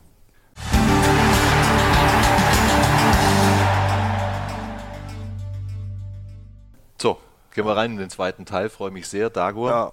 [7.01, 7.19] So,
[7.55, 8.69] gehen wir rein in den zweiten Teil.
[8.69, 9.71] Freue mich sehr, Dagur.
[9.71, 9.93] Ja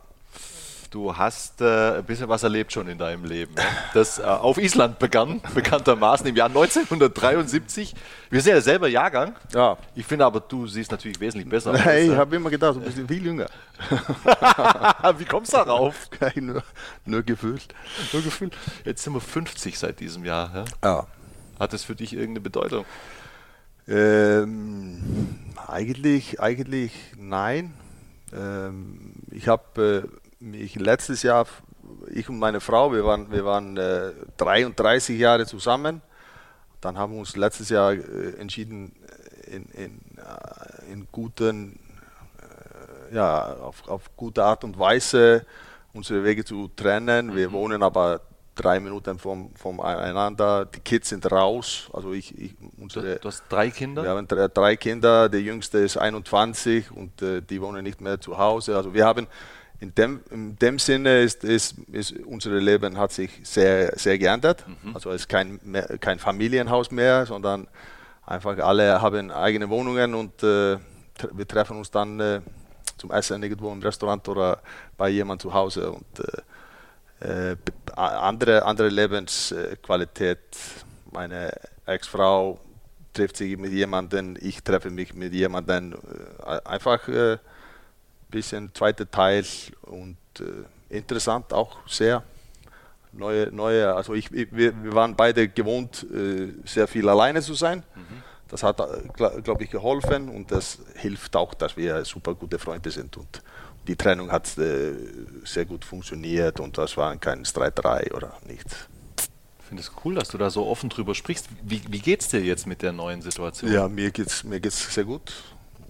[0.90, 3.54] du hast äh, ein bisschen was erlebt schon in deinem Leben.
[3.58, 3.64] Ja?
[3.94, 7.94] Das äh, auf Island begann, bekanntermaßen im Jahr 1973.
[8.30, 9.36] Wir sind ja selber Jahrgang.
[9.54, 9.78] Ja.
[9.96, 11.80] Ich finde aber, du siehst natürlich wesentlich besser aus.
[11.80, 13.48] Hey, ich habe immer gedacht, du bist viel jünger.
[15.18, 16.10] Wie kommst du darauf?
[16.36, 16.64] nur,
[17.06, 17.68] nur gefühlt.
[18.14, 18.54] Nur gefühlt.
[18.86, 20.52] Jetzt sind wir 50 seit diesem Jahr.
[20.54, 20.66] Ja?
[20.84, 21.08] ja.
[21.60, 22.86] Hat das für dich irgendeine Bedeutung?
[23.88, 25.02] Ähm,
[25.68, 27.74] eigentlich, eigentlich nein.
[28.34, 31.46] Ähm, ich habe äh, ich letztes Jahr,
[32.12, 36.02] ich und meine Frau, wir waren, wir waren äh, 33 Jahre zusammen.
[36.82, 38.94] Dann haben wir uns letztes Jahr äh, entschieden,
[39.48, 41.80] äh, in, in, äh, in guten,
[43.12, 45.46] äh, ja, auf, auf gute Art und Weise
[45.94, 47.36] unsere Wege zu trennen.
[47.36, 47.54] Wir mhm.
[47.54, 48.22] wohnen aber
[48.54, 50.66] drei Minuten vom, voneinander.
[50.66, 51.90] Die Kids sind raus.
[51.94, 54.04] Also ich, ich unsere, du, hast drei Kinder?
[54.04, 55.30] Wir haben drei, drei Kinder.
[55.30, 58.76] Der jüngste ist 21 und äh, die wohnen nicht mehr zu Hause.
[58.76, 59.28] Also wir haben
[59.80, 64.66] in dem, in dem Sinne ist, ist, ist unser Leben hat sich sehr, sehr geändert.
[64.68, 64.96] Mhm.
[64.96, 67.68] Also es ist kein, mehr, kein Familienhaus mehr, sondern
[68.26, 70.78] einfach alle haben eigene Wohnungen und äh,
[71.32, 72.42] wir treffen uns dann äh,
[72.98, 74.62] zum Essen irgendwo im Restaurant oder
[74.98, 76.06] bei jemand zu Hause und
[77.22, 77.56] äh, äh
[77.96, 80.40] andere, andere Lebensqualität.
[81.12, 81.52] Meine
[81.86, 82.60] Ex-Frau
[83.14, 85.94] trifft sich mit jemandem, ich treffe mich mit jemandem.
[86.46, 87.38] Äh, einfach äh,
[88.30, 89.46] bisschen zweiter Teil
[89.84, 92.24] und äh, interessant auch sehr.
[93.14, 97.84] Neue, neue, also ich, wir, wir waren beide gewohnt, äh, sehr viel alleine zu sein.
[97.96, 98.24] Mhm.
[98.50, 102.92] Das hat, äh, glaube ich, geholfen und das hilft auch, dass wir super gute Freunde
[102.92, 103.18] sind.
[103.18, 103.42] Und
[103.88, 104.94] die Trennung hat äh,
[105.44, 108.88] sehr gut funktioniert und das war kein Streiterei oder nichts.
[109.60, 111.48] Ich finde es cool, dass du da so offen drüber sprichst.
[111.64, 113.72] Wie, wie geht es dir jetzt mit der neuen Situation?
[113.72, 115.34] Ja, mir geht es mir geht's sehr gut.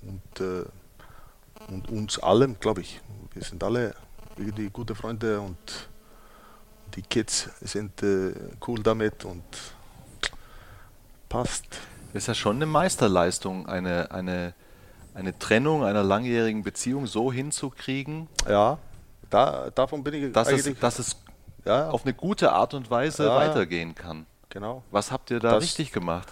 [0.02, 0.64] Und äh,
[1.68, 3.02] und uns allen, glaube ich.
[3.34, 3.94] Wir sind alle
[4.38, 5.58] irgendwie gute Freunde und
[6.96, 8.34] die Kids sind äh,
[8.68, 9.44] cool damit und
[11.30, 11.66] passt.
[12.14, 14.54] Das ist ja schon eine Meisterleistung, eine, eine,
[15.14, 18.28] eine Trennung einer langjährigen Beziehung so hinzukriegen.
[18.48, 18.80] Ja,
[19.30, 20.50] da, davon bin ich dass.
[20.50, 21.18] Es, dass es
[21.66, 24.26] ja, auf eine gute Art und Weise ja, weitergehen kann.
[24.50, 24.84] Genau.
[24.92, 26.30] Was habt ihr da das, richtig gemacht?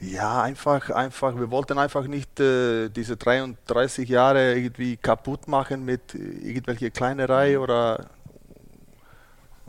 [0.00, 6.14] Ja, einfach, einfach, wir wollten einfach nicht äh, diese 33 Jahre irgendwie kaputt machen mit
[6.14, 7.62] irgendwelche Kleinerei mhm.
[7.62, 8.06] oder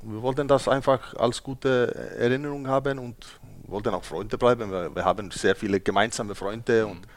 [0.01, 3.15] wir wollten das einfach als gute Erinnerung haben und
[3.67, 4.69] wollten auch Freunde bleiben.
[4.69, 6.91] Wir, wir haben sehr viele gemeinsame Freunde mhm.
[6.91, 7.07] und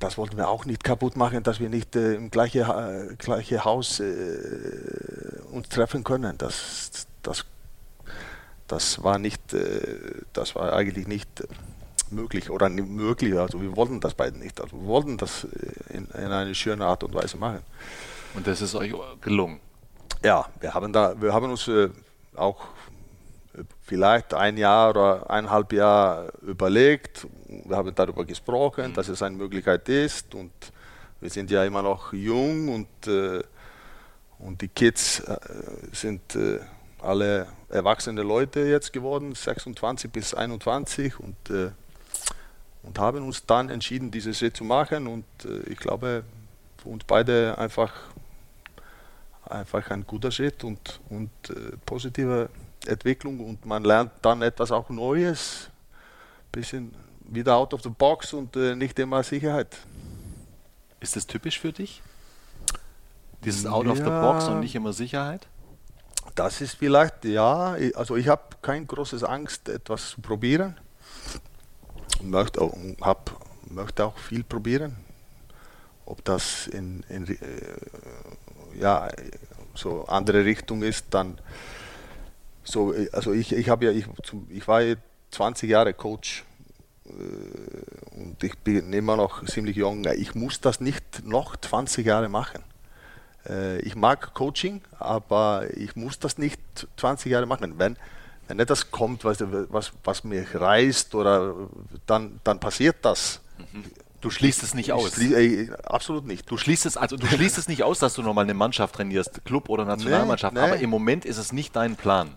[0.00, 3.64] das wollten wir auch nicht kaputt machen, dass wir nicht äh, im gleichen äh, gleiche
[3.64, 6.36] Haus äh, uns treffen können.
[6.36, 7.44] Das, das,
[8.66, 11.46] das war nicht, äh, das war eigentlich nicht
[12.12, 13.38] möglich oder nicht möglich.
[13.38, 14.60] Also wir wollten das beide nicht.
[14.60, 17.60] Also wir wollten das äh, in, in eine schöne Art und Weise machen.
[18.34, 19.60] Und das ist euch gelungen?
[20.22, 21.88] Ja, wir haben da, wir haben uns äh,
[22.36, 22.66] auch
[23.54, 27.26] äh, vielleicht ein Jahr oder eineinhalb Jahre überlegt.
[27.48, 28.94] Wir haben darüber gesprochen, mhm.
[28.94, 30.52] dass es eine Möglichkeit ist und
[31.20, 33.42] wir sind ja immer noch jung und, äh,
[34.38, 35.36] und die Kids äh,
[35.92, 36.60] sind äh,
[36.98, 41.36] alle erwachsene Leute jetzt geworden, 26 bis 21 und
[42.82, 45.06] und haben uns dann entschieden, diese Schritt zu machen.
[45.06, 46.24] Und äh, ich glaube,
[46.78, 47.92] für uns beide einfach,
[49.44, 52.48] einfach ein guter Schritt und, und äh, positive
[52.86, 53.40] Entwicklung.
[53.40, 58.56] Und man lernt dann etwas auch Neues, ein bisschen wieder out of the box und
[58.56, 59.76] äh, nicht immer Sicherheit.
[61.00, 62.02] Ist das typisch für dich?
[63.44, 65.46] Dieses out ja, of the box und nicht immer Sicherheit?
[66.34, 70.76] Das ist vielleicht, ja, also ich habe keine große Angst, etwas zu probieren
[72.22, 73.40] möchte auch, hab,
[73.70, 74.96] möchte auch viel probieren.
[76.06, 77.36] Ob das in, in äh,
[78.78, 79.08] ja,
[79.74, 81.38] so andere Richtung ist, dann
[82.64, 84.06] so, also ich, ich habe ja, ich,
[84.48, 84.82] ich war
[85.30, 86.44] 20 Jahre Coach
[87.06, 87.10] äh,
[88.20, 92.62] und ich bin immer noch ziemlich jung, ich muss das nicht noch 20 Jahre machen.
[93.48, 96.60] Äh, ich mag Coaching, aber ich muss das nicht
[96.96, 97.78] 20 Jahre machen.
[97.78, 97.96] Wenn,
[98.50, 101.54] wenn etwas kommt, was, was, was mich reißt, oder
[102.06, 103.40] dann, dann passiert das.
[104.20, 105.14] Du schließt es nicht aus.
[105.14, 106.50] Schlie ey, absolut nicht.
[106.50, 109.44] Du schließt es, also du schließt es nicht aus, dass du nochmal eine Mannschaft trainierst,
[109.44, 110.66] Club oder Nationalmannschaft, nee, nee.
[110.66, 112.34] aber im Moment ist es nicht dein Plan.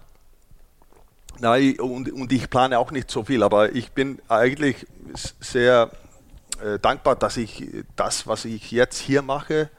[1.40, 4.85] Nein, und, und ich plane auch nicht so viel, aber ich bin eigentlich
[5.40, 5.90] sehr
[6.64, 9.72] äh, dankbar, dass ich das, was ich jetzt hier mache,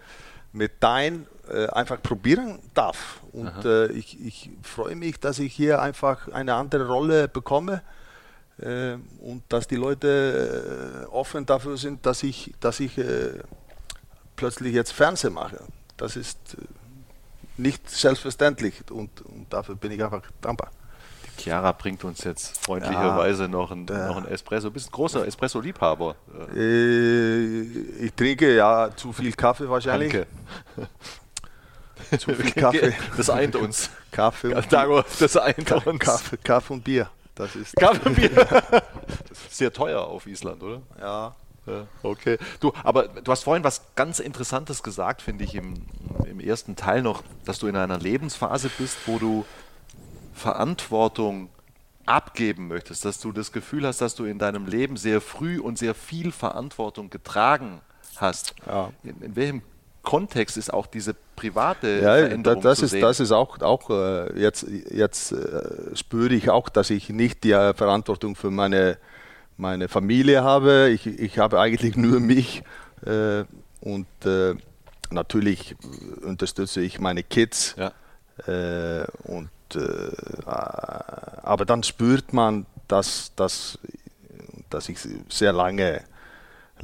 [0.52, 3.20] mit dein äh, einfach probieren darf.
[3.32, 7.82] Und äh, ich, ich freue mich, dass ich hier einfach eine andere Rolle bekomme
[8.58, 13.40] äh, und dass die Leute äh, offen dafür sind, dass ich, dass ich äh,
[14.36, 15.60] plötzlich jetzt Fernsehen mache.
[15.96, 16.56] Das ist
[17.56, 20.70] nicht selbstverständlich und, und dafür bin ich einfach dankbar.
[21.36, 24.68] Chiara bringt uns jetzt freundlicherweise ja, noch, ein, ein Espresso.
[24.68, 26.14] Du bist ein großer Espresso-Liebhaber.
[26.54, 27.60] Äh,
[28.04, 30.12] ich trinke ja zu viel Kaffee wahrscheinlich.
[30.12, 30.26] Danke.
[32.18, 32.94] Zu viel Kaffee.
[33.16, 33.90] Das eint uns.
[34.10, 35.04] Kaffee und Bier.
[35.18, 35.98] Das eint uns.
[36.00, 37.10] Kaffee, Kaffee und Bier.
[37.34, 38.30] Das ist Kaffee und Bier.
[39.28, 40.82] Das ist sehr teuer auf Island, oder?
[41.00, 41.34] Ja.
[41.66, 41.86] ja.
[42.02, 42.38] Okay.
[42.60, 45.74] Du, aber du hast vorhin was ganz Interessantes gesagt, finde ich, im,
[46.24, 49.44] im ersten Teil noch, dass du in einer Lebensphase bist, wo du
[50.34, 51.50] Verantwortung
[52.06, 55.78] abgeben möchtest, dass du das Gefühl hast, dass du in deinem Leben sehr früh und
[55.78, 57.80] sehr viel Verantwortung getragen
[58.16, 58.54] hast.
[58.66, 58.90] Ja.
[59.02, 59.62] In, in, welchem
[60.04, 63.00] Kontext ist auch diese private ja, Veränderung das ist, sehen?
[63.00, 67.52] Das ist auch, auch äh, jetzt, jetzt äh, spüre ich auch, dass ich nicht die
[67.52, 68.98] äh, Verantwortung für meine,
[69.56, 70.90] meine Familie habe.
[70.90, 72.62] Ich, ich habe eigentlich nur mich
[73.80, 74.06] und
[75.10, 75.76] natürlich
[76.22, 77.76] unterstütze ich meine Kids.
[77.76, 77.92] Ja.
[79.24, 79.50] Und
[81.42, 83.78] aber dann spürt man, dass, dass,
[84.70, 84.98] dass ich
[85.28, 86.02] sehr lange,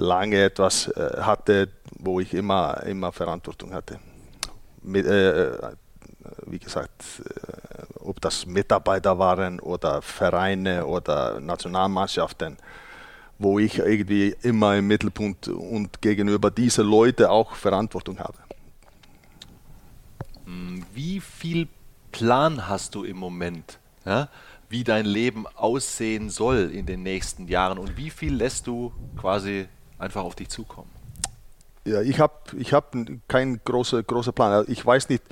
[0.01, 1.68] lange etwas äh, hatte,
[1.98, 4.01] wo ich immer, immer Verantwortung hatte.
[4.82, 5.52] Mit, äh,
[6.47, 12.56] wie gesagt, äh, ob das Mitarbeiter waren oder Vereine oder Nationalmannschaften,
[13.39, 18.39] wo ich irgendwie immer im Mittelpunkt und gegenüber diesen Leuten auch Verantwortung habe.
[20.93, 21.68] Wie viel
[22.10, 24.28] Plan hast du im Moment, ja,
[24.68, 29.68] wie dein Leben aussehen soll in den nächsten Jahren und wie viel lässt du quasi
[30.01, 30.90] einfach auf dich zukommen?
[31.85, 32.94] Ja, ich habe ich hab
[33.28, 34.64] keinen großen große Plan.
[34.68, 35.22] Ich weiß nicht,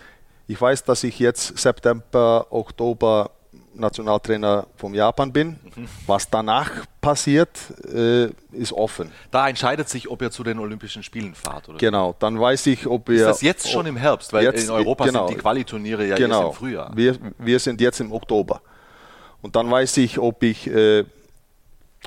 [0.46, 3.30] ich weiß, dass ich jetzt September, Oktober
[3.74, 5.50] Nationaltrainer vom Japan bin.
[5.76, 5.88] Mhm.
[6.06, 6.70] Was danach
[7.00, 7.50] passiert,
[7.92, 9.12] äh, ist offen.
[9.30, 11.78] Da entscheidet sich, ob ihr zu den Olympischen Spielen fahrt, oder?
[11.78, 13.16] Genau, dann weiß ich, ob wir.
[13.16, 14.32] Ist das jetzt schon im Herbst?
[14.32, 16.92] Weil jetzt, in Europa genau, sind die Qualiturniere ja genau, erst im Frühjahr.
[16.94, 18.60] Wir, wir sind jetzt im Oktober.
[19.40, 21.04] Und dann weiß ich, ob ich, äh,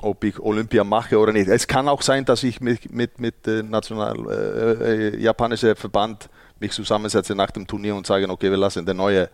[0.02, 1.48] ob ich Olympia mache oder nicht.
[1.48, 6.28] Es kann auch sein, dass ich mich mit, mit äh, national äh, äh japanischen Verband
[6.58, 9.28] mich zusammensetze nach dem Turnier und sage, okay, wir lassen den neue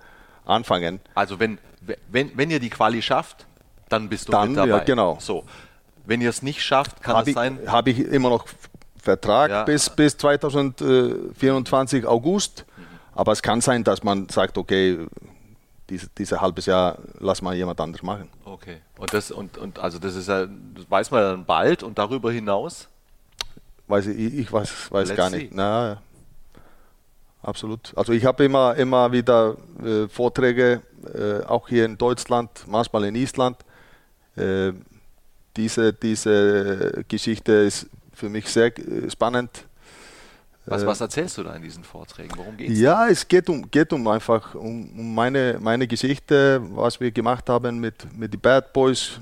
[0.45, 1.01] anfangen.
[1.15, 1.59] Also wenn,
[2.09, 3.47] wenn, wenn ihr die Quali schafft,
[3.89, 4.69] dann bist du dann, mit dabei.
[4.69, 5.19] Ja, genau.
[5.20, 5.45] So.
[6.07, 7.59] Wenn ihr es nicht schafft, kann hab es sein.
[7.66, 8.47] Habe ich immer noch
[9.01, 9.65] Vertrag ja.
[9.65, 12.65] bis, bis 2024 August.
[13.15, 14.99] Aber es kann sein, dass man sagt, okay,
[15.89, 18.28] dieses diese halbes Jahr lass mal jemand anderes machen.
[18.44, 18.78] Okay.
[18.98, 22.32] Und das und, und also das ist ja, das weiß man dann bald und darüber
[22.32, 22.89] hinaus?
[23.86, 25.52] Weiß ich, ich weiß, weiß gar nicht.
[25.55, 26.02] Na,
[27.43, 27.93] absolut.
[27.97, 30.82] Also ich habe immer, immer wieder äh, Vorträge,
[31.15, 33.56] äh, auch hier in Deutschland, manchmal in Island.
[34.36, 34.73] Äh,
[35.56, 39.65] diese, diese Geschichte ist für mich sehr äh, spannend.
[40.70, 42.36] Was, was erzählst du da in diesen Vorträgen?
[42.36, 42.78] Worum geht es?
[42.78, 47.49] Ja, es geht um, geht um einfach um, um, meine, meine Geschichte, was wir gemacht
[47.49, 49.20] haben mit, mit den Bad Boys,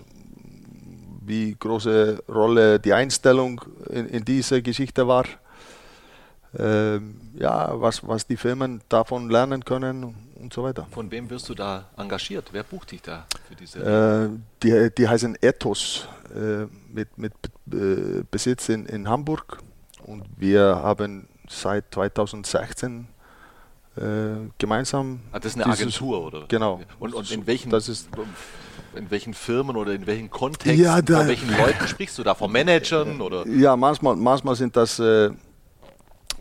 [1.25, 3.61] wie große Rolle die Einstellung
[3.91, 5.25] in, in dieser Geschichte war
[6.59, 6.99] äh,
[7.39, 10.87] ja, was, was die Firmen davon lernen können und so weiter.
[10.91, 12.49] Von wem wirst du da engagiert?
[12.53, 13.81] Wer bucht dich da für diese?
[13.81, 17.33] Äh, die, die heißen Ethos äh, mit, mit
[17.73, 19.59] äh, Besitz in, in Hamburg
[20.05, 23.09] und wir haben seit 2016
[23.97, 24.01] äh,
[24.59, 25.21] gemeinsam.
[25.33, 26.45] Ah, das ist eine dieses, Agentur, oder?
[26.49, 26.81] Genau.
[26.99, 28.09] Und, und in welchen das ist,
[28.95, 32.35] in welchen Firmen oder in welchen Kontexten, ja, da, bei welchen Leuten sprichst du da?
[32.35, 33.47] Von Managern oder?
[33.47, 35.31] Ja, manchmal, manchmal sind das äh,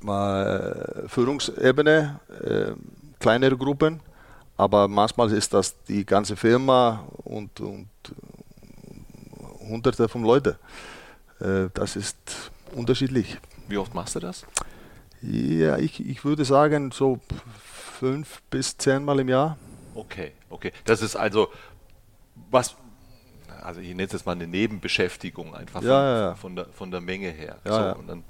[0.02, 2.72] mal Führungsebene, äh,
[3.20, 4.02] kleinere Gruppen,
[4.58, 7.88] aber manchmal ist das die ganze Firma und, und
[9.68, 10.56] hunderte von Leuten.
[11.40, 12.18] Äh, das ist
[12.74, 13.38] unterschiedlich.
[13.68, 14.46] Wie oft machst du das?
[15.22, 17.20] Ja, ich, ich würde sagen so
[18.00, 19.58] fünf bis zehn Mal im Jahr.
[19.94, 20.72] Okay, okay.
[20.86, 21.50] Das ist also,
[22.52, 22.76] was
[23.66, 26.36] also ich nenne es jetzt mal eine Nebenbeschäftigung einfach von, Ja, ja, ja.
[26.36, 27.58] von, der, von der Menge her.
[27.66, 27.92] Ja, so, ja.
[27.94, 28.24] Und, dann,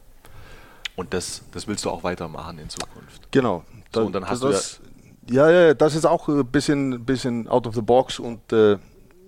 [0.95, 3.31] und das, das willst du auch weitermachen in Zukunft.
[3.31, 3.65] Genau.
[3.93, 4.81] So, und dann hast du das,
[5.29, 8.77] ja, ja, das ist auch ein bisschen, bisschen out of the box und äh,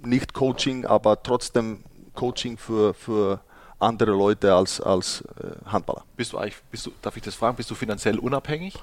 [0.03, 3.41] nicht Coaching, aber trotzdem Coaching für, für
[3.79, 6.03] andere Leute als, als äh, Handballer.
[6.15, 8.75] Bist du eigentlich, bist du, darf ich das fragen, bist du finanziell unabhängig?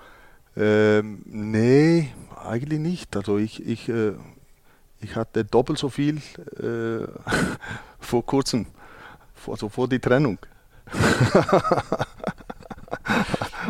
[0.57, 2.13] Ähm, nee,
[2.45, 3.17] eigentlich nicht.
[3.17, 4.13] Also ich, ich, äh,
[5.01, 6.19] ich hatte doppelt so viel
[6.59, 7.07] äh,
[8.01, 8.67] vor kurzem,
[9.35, 10.39] vor, also vor die Trennung.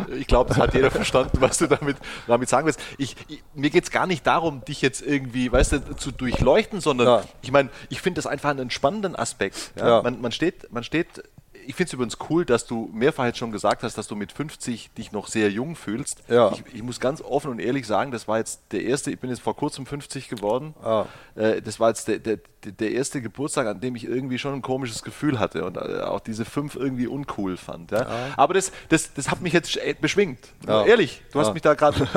[0.19, 2.79] Ich glaube, das hat jeder verstanden, was du damit, damit sagen willst.
[2.97, 6.81] Ich, ich, mir geht es gar nicht darum, dich jetzt irgendwie, weißt du, zu durchleuchten,
[6.81, 7.23] sondern Ja.
[7.41, 9.71] ich meine, ich finde das einfach einen spannenden Aspekt.
[9.77, 10.01] Ja?
[10.01, 11.23] Man, man steht, man steht,
[11.67, 14.31] ich finde es übrigens cool, dass du mehrfach jetzt schon gesagt hast, dass du mit
[14.31, 16.23] 50 dich noch sehr jung fühlst.
[16.27, 16.51] Ja.
[16.51, 19.29] Ich, ich muss ganz offen und ehrlich sagen, das war jetzt der erste, ich bin
[19.29, 20.73] jetzt vor kurzem 50 geworden.
[20.83, 21.05] Ah.
[21.35, 24.61] Äh, das war jetzt der, der, der erste Geburtstag, an dem ich irgendwie schon ein
[24.61, 27.91] komisches Gefühl hatte und äh, auch diese fünf irgendwie uncool fand.
[27.91, 28.07] Ja?
[28.37, 30.39] Aber das, das, das hat mich jetzt äh, beschwingt.
[30.67, 30.85] Ja.
[30.85, 32.07] Ehrlich, du hast mich da gerade,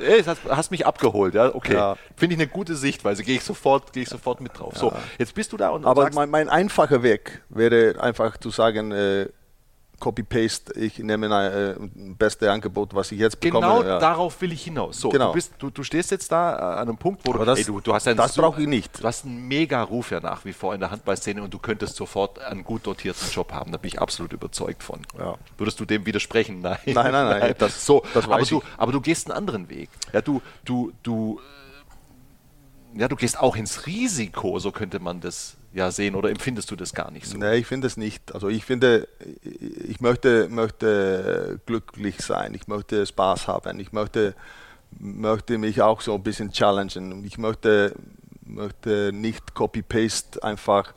[0.00, 1.34] äh, hast, hast mich abgeholt.
[1.34, 1.54] Ja?
[1.54, 4.76] Okay, finde ich eine gute Sichtweise, gehe ich, sofort, ich sofort mit drauf.
[4.76, 8.50] So, jetzt bist du da und Aber sagst, mein, mein einfacher Weg wäre einfach zu
[8.50, 9.28] sagen, äh,
[10.00, 11.74] Copy-Paste, ich nehme ein äh,
[12.16, 13.66] beste Angebot, was ich jetzt bekomme.
[13.66, 13.98] Genau ja.
[13.98, 15.00] darauf will ich hinaus.
[15.00, 15.28] So, Genau.
[15.28, 17.64] du, bist, du, du stehst jetzt da äh, an einem Punkt, wo du, das- ey,
[17.64, 19.00] du, du hast einen das brauche ich nicht.
[19.02, 21.96] Du hast einen mega Ruf ja nach wie vor in der Handballszene und du könntest
[21.96, 23.72] sofort einen gut dotierten Job haben.
[23.72, 25.00] Da bin ich absolut überzeugt von.
[25.18, 25.34] Ja.
[25.56, 26.60] Würdest du dem widersprechen?
[26.62, 26.78] Nein.
[26.86, 29.90] Nein, nein, nein, das- so, das aber, du, aber du gehst einen anderen Weg.
[30.12, 31.40] Ja, du, du, du,
[32.94, 36.70] äh, ja, du gehst auch ins Risiko, so könnte man das ja sehen, oder empfindest
[36.70, 37.38] du das gar nicht so?
[37.38, 38.34] Nee, ich finde es nicht.
[38.34, 39.08] Also ich finde,
[39.42, 44.34] ich möchte, möchte glücklich sein, ich möchte Spaß haben, ich möchte,
[44.98, 47.12] möchte mich auch so ein bisschen challengen.
[47.12, 47.94] Und Ich möchte,
[48.44, 50.92] möchte nicht Copy-Paste einfach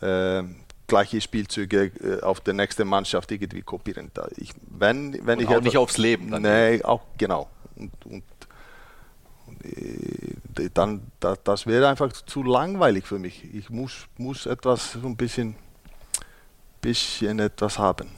[0.00, 0.42] äh,
[0.86, 4.10] gleiche Spielzüge äh, auf der nächsten Mannschaft irgendwie kopieren.
[4.14, 6.42] Da Ich, wenn, wenn Und ich auch etwas- nicht aufs Leben dann.
[6.42, 7.48] Nee, auch genau.
[7.76, 8.22] Und, und,
[10.74, 13.54] dann, da, das wäre einfach zu langweilig für mich.
[13.54, 15.56] Ich muss, muss etwas, so ein bisschen,
[16.80, 18.08] bisschen etwas haben.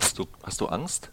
[0.00, 1.10] Hast du, hast du Angst?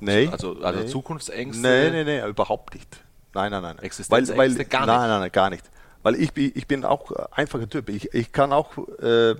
[0.00, 0.28] Nee.
[0.28, 0.86] Also, also nee.
[0.86, 1.60] Zukunftsängste?
[1.62, 3.02] Nee, nee, nee, überhaupt nicht.
[3.34, 3.76] Nein, nein, nein.
[3.76, 3.84] nein.
[3.84, 5.08] Existenzängste weil, weil, gar nein, nicht?
[5.08, 5.64] Nein, nein, gar nicht.
[6.02, 7.88] Weil ich, bin- ich bin auch ein einfacher Typ.
[7.88, 9.32] Ich, ich kann auch, äh,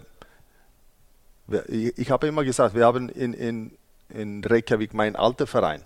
[1.68, 3.72] ich, ich habe immer gesagt, wir haben in, in,
[4.10, 5.82] in Reykjavik meinen alten Verein.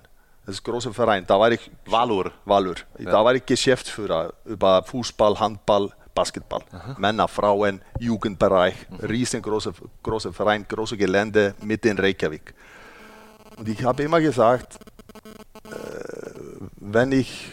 [0.47, 1.25] Das ist ein großer Verein.
[1.27, 2.31] Da war ich Valur.
[2.45, 2.75] Valur.
[2.99, 6.63] Da war ich Geschäftsführer über Fußball, Handball, Basketball.
[6.99, 8.75] Männer, Frauen, Jugendbereich.
[9.03, 9.73] Riesengroßer
[10.03, 12.55] großer Verein, große Gelände mitten in Reykjavik.
[13.57, 14.79] Und ich habe immer gesagt,
[15.65, 15.71] äh,
[16.77, 17.53] wenn ich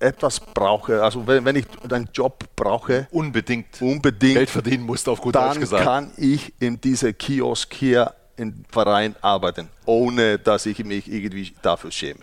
[0.00, 5.20] etwas brauche, also wenn, wenn ich einen Job brauche, Unbedingt unbedingt, Geld verdienen musst, auf
[5.20, 5.84] gut Deutsch dann gesagt.
[5.84, 11.90] kann ich in diesem Kiosk hier im Verein arbeiten, ohne dass ich mich irgendwie dafür
[11.90, 12.20] schäme.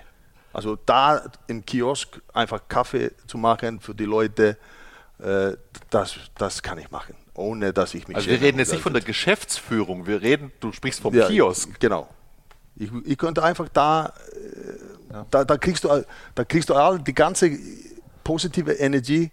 [0.54, 4.58] Also da im Kiosk einfach Kaffee zu machen für die Leute,
[5.20, 5.54] äh,
[5.90, 8.48] das, das kann ich machen, ohne dass ich mich Also wir schäme.
[8.48, 11.80] reden jetzt nicht von der Geschäftsführung, wir reden, du sprichst vom Ja, Kiosk.
[11.80, 12.10] Genau.
[12.76, 14.08] Ich, ich könnte einfach da,
[15.12, 16.06] äh, da, da kriegst du,
[16.36, 17.58] da kriegst du all die ganze
[18.24, 19.32] positive Energie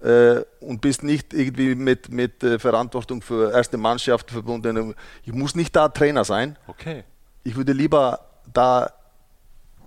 [0.00, 4.94] äh, und bist nicht irgendwie mit, mit äh, Verantwortung für erste Mannschaft verbunden.
[5.24, 6.56] Ich muss nicht da Trainer sein.
[6.66, 7.04] Okay.
[7.44, 8.20] Ich würde lieber
[8.52, 8.92] da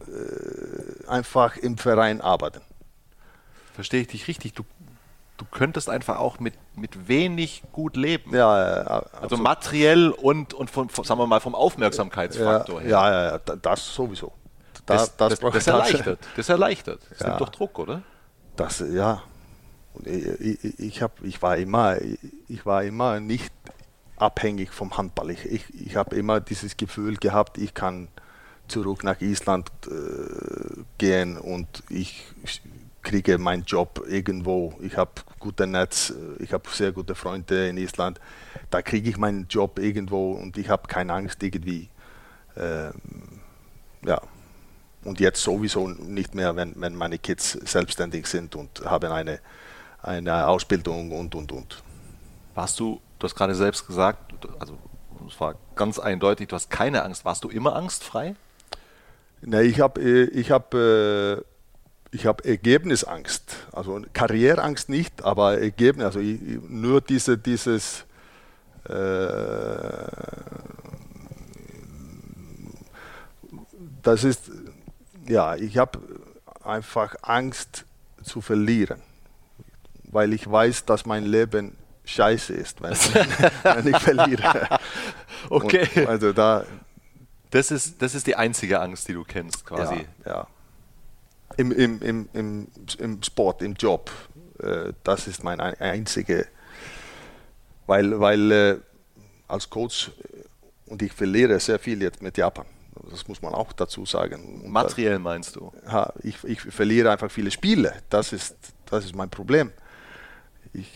[0.07, 2.61] äh, einfach im Verein arbeiten.
[3.73, 4.53] Verstehe ich dich richtig.
[4.53, 4.63] Du,
[5.37, 8.35] du könntest einfach auch mit, mit wenig gut leben.
[8.35, 13.05] Ja, ja, Also materiell und, und von, von, sagen wir mal, vom ja, Aufmerksamkeitsfaktor ja,
[13.05, 13.11] her.
[13.13, 14.33] ja, ja, da- das sowieso.
[14.85, 16.19] Da, Das, das, das, ich erleichtert.
[16.35, 17.01] Das erleichtert.
[17.09, 17.27] Das Ja.
[17.29, 18.01] nimmt doch Druck, oder?
[18.55, 19.21] Das, ja.
[19.93, 21.97] Und ich, ich, ich, hab, ich, war immer,
[22.47, 23.51] ich war immer nicht
[24.17, 25.31] abhängig vom Handball.
[25.31, 28.07] Ich, ich, ich habe immer dieses Gefühl gehabt, ich kann
[28.67, 32.23] zurück nach Island äh, gehen und ich
[33.01, 34.73] kriege meinen Job irgendwo.
[34.81, 38.19] Ich habe gutes Netz, äh, ich habe sehr gute Freunde in Island.
[38.69, 41.89] Da kriege ich meinen Job irgendwo und ich habe keine Angst irgendwie.
[42.55, 42.93] ähm,
[44.05, 44.21] ja,
[45.03, 49.39] und jetzt sowieso nicht mehr, wenn, wenn meine Kids selbstständig sind und haben eine,
[50.01, 51.83] eine Ausbildung und, und, und.
[52.55, 54.77] Warst du, du hast gerade selbst gesagt, also
[55.27, 57.25] es war ganz eindeutig, du hast keine Angst.
[57.25, 58.35] Warst du immer angstfrei?
[59.41, 61.37] Nee, ich habe ich hab, äh,
[62.11, 63.55] ich hab Ergebnisangst.
[63.71, 66.05] Also Karriereangst nicht, aber Ergebnis.
[66.05, 68.05] Also ich, nur diese, dieses.
[68.85, 68.93] Äh,
[74.01, 74.51] das ist.
[75.27, 75.99] Ja, ich habe
[76.63, 77.85] einfach Angst
[78.23, 79.01] zu verlieren,
[80.11, 81.75] weil ich weiß, dass mein Leben
[82.05, 82.91] scheiße ist, wenn,
[83.63, 84.79] wenn ich verliere.
[85.49, 85.87] Okay.
[85.95, 86.65] Und also da,
[87.49, 90.05] das, ist, das ist die einzige Angst, die du kennst, quasi.
[90.25, 90.47] Ja, ja.
[91.57, 92.67] Im, im, im, im,
[92.97, 94.09] Im Sport, im Job,
[94.59, 96.47] äh, das ist mein einzige,
[97.87, 98.77] weil, weil äh,
[99.47, 102.65] als Coach äh, und ich verliere sehr viel jetzt mit Japan.
[103.09, 104.69] Das muss man auch dazu sagen.
[104.69, 105.71] Materiell meinst du?
[105.85, 107.93] Ja, ich, ich verliere einfach viele Spiele.
[108.09, 108.55] Das ist,
[108.85, 109.71] das ist mein Problem.
[110.73, 110.87] Ich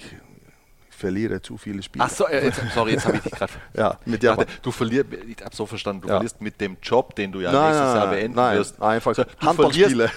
[0.90, 2.06] verliere zu viele Spiele.
[2.06, 3.54] Ach so, äh, jetzt, sorry, jetzt habe ich dich gerade.
[3.74, 4.46] ja, mit Japan.
[4.62, 6.16] Du verlierst, ich habe so verstanden, du ja.
[6.16, 8.82] verlierst mit dem Job, den du ja nein, nächstes nein, Jahr beenden nein, wirst.
[8.82, 10.12] Einfach so, Handballspiele.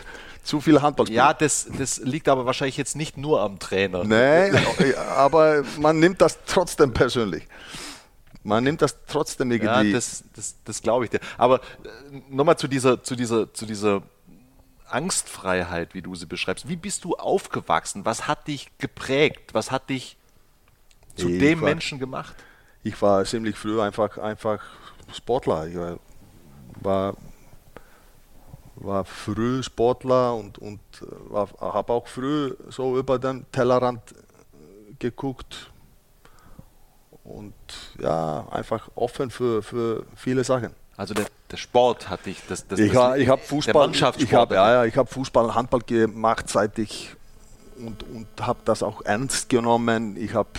[0.44, 1.18] Zu viele Handballspiele.
[1.18, 4.04] Ja, das, das liegt aber wahrscheinlich jetzt nicht nur am Trainer.
[4.04, 4.58] Nein,
[5.16, 7.46] aber man nimmt das trotzdem persönlich.
[8.44, 9.90] Man nimmt das trotzdem irgendwie.
[9.90, 11.20] Ja, das, das, das glaube ich dir.
[11.36, 11.60] Aber äh,
[12.30, 14.02] nochmal zu dieser, zu, dieser, zu dieser
[14.92, 16.68] Angstfreiheit, wie du sie beschreibst.
[16.68, 18.04] Wie bist du aufgewachsen?
[18.04, 19.54] Was hat dich geprägt?
[19.54, 20.16] Was hat dich
[21.16, 22.34] zu ich dem war, Menschen gemacht?
[22.82, 24.62] Ich war ziemlich früh einfach, einfach
[25.12, 25.66] Sportler.
[25.66, 25.76] Ich
[26.80, 27.16] war,
[28.76, 30.80] war früh Sportler und, und
[31.60, 34.00] habe auch früh so über den Tellerrand
[34.98, 35.70] geguckt
[37.24, 37.54] und
[38.00, 40.74] ja, einfach offen für, für viele Sachen.
[40.98, 44.54] Also der, der Sport hat dich, das, das, ich, das, ich habe Fußball, ich habe
[44.56, 47.14] ja, ja, ich habe Fußball, Handball gemacht, seit ich
[47.78, 50.16] und, und habe das auch ernst genommen.
[50.16, 50.50] Ich habe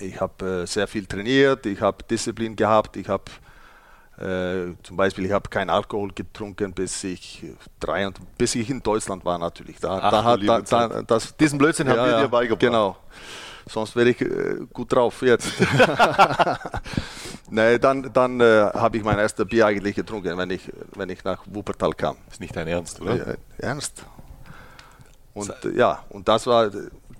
[0.00, 3.24] ich habe äh, sehr viel trainiert, ich habe Disziplin gehabt, ich habe
[4.18, 7.46] äh, zum Beispiel, ich habe keinen Alkohol getrunken, bis ich
[7.80, 9.78] drei und bis ich in Deutschland war natürlich.
[9.78, 12.60] Da, Ach, da hat da, da, das, diesen Blödsinn ja, haben wir dir beigebracht.
[12.60, 12.96] Genau
[13.70, 15.52] sonst wäre ich äh, gut drauf jetzt.
[17.50, 21.24] nee, dann dann äh, habe ich mein erstes Bier eigentlich getrunken, wenn ich, wenn ich
[21.24, 22.16] nach Wuppertal kam.
[22.30, 23.28] Ist nicht dein Ernst, oder?
[23.28, 24.04] Äh, ernst.
[25.32, 26.70] Und ja, und das war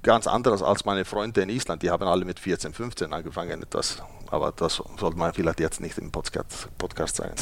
[0.02, 1.82] ganz anders als meine Freunde in Island.
[1.82, 3.64] Die haben alle mit 14, 15 angefangen.
[3.70, 7.34] Das, aber das sollte man vielleicht jetzt nicht im Podcast, Podcast sagen.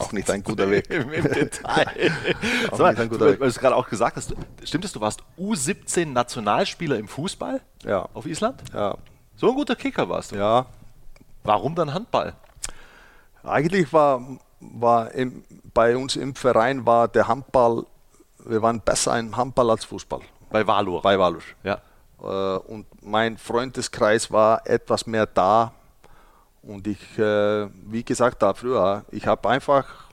[0.00, 0.88] Auch nicht ein guter Weg.
[0.90, 1.86] Im, Im, Detail.
[2.70, 3.40] auch so, nicht ein guter du, Weg.
[3.40, 7.60] Weil du es gerade auch gesagt hast, stimmt es, du warst U17 Nationalspieler im Fußball?
[7.84, 8.08] Ja.
[8.14, 8.62] Auf Island?
[8.72, 8.96] Ja.
[9.36, 10.36] So ein guter Kicker warst du?
[10.36, 10.66] Ja.
[11.44, 12.34] Warum dann Handball?
[13.42, 14.22] Eigentlich war,
[14.60, 15.44] war im,
[15.74, 17.86] bei uns im Verein war der Handball,
[18.44, 20.20] wir waren besser im Handball als Fußball.
[20.50, 21.02] Bei Valur?
[21.02, 21.42] Bei Valur.
[21.62, 21.80] Ja.
[22.22, 25.72] Äh, und mein Freundeskreis war etwas mehr da
[26.70, 30.08] und ich, äh, wie gesagt, da früher, ich habe einfach,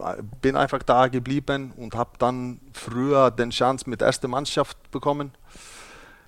[0.00, 5.32] äh, bin einfach da geblieben und habe dann früher den Chance mit erster Mannschaft bekommen.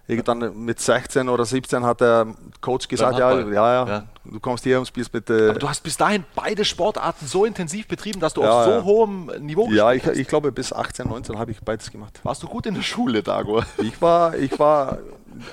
[0.08, 2.26] Irgendwann mit 16 oder 17 hat der
[2.60, 5.30] Coach gesagt, ja, ja, ja, ja, du kommst hier und spielst mit.
[5.30, 8.64] Äh Aber du hast bis dahin beide Sportarten so intensiv betrieben, dass du ja, auf
[8.64, 8.84] so ja.
[8.84, 12.18] hohem Niveau gespielt Ja, ich, ich, glaube bis 18, 19 habe ich beides gemacht.
[12.24, 13.62] Warst du gut in der Schule, Dago?
[13.78, 14.98] Ich war, ich war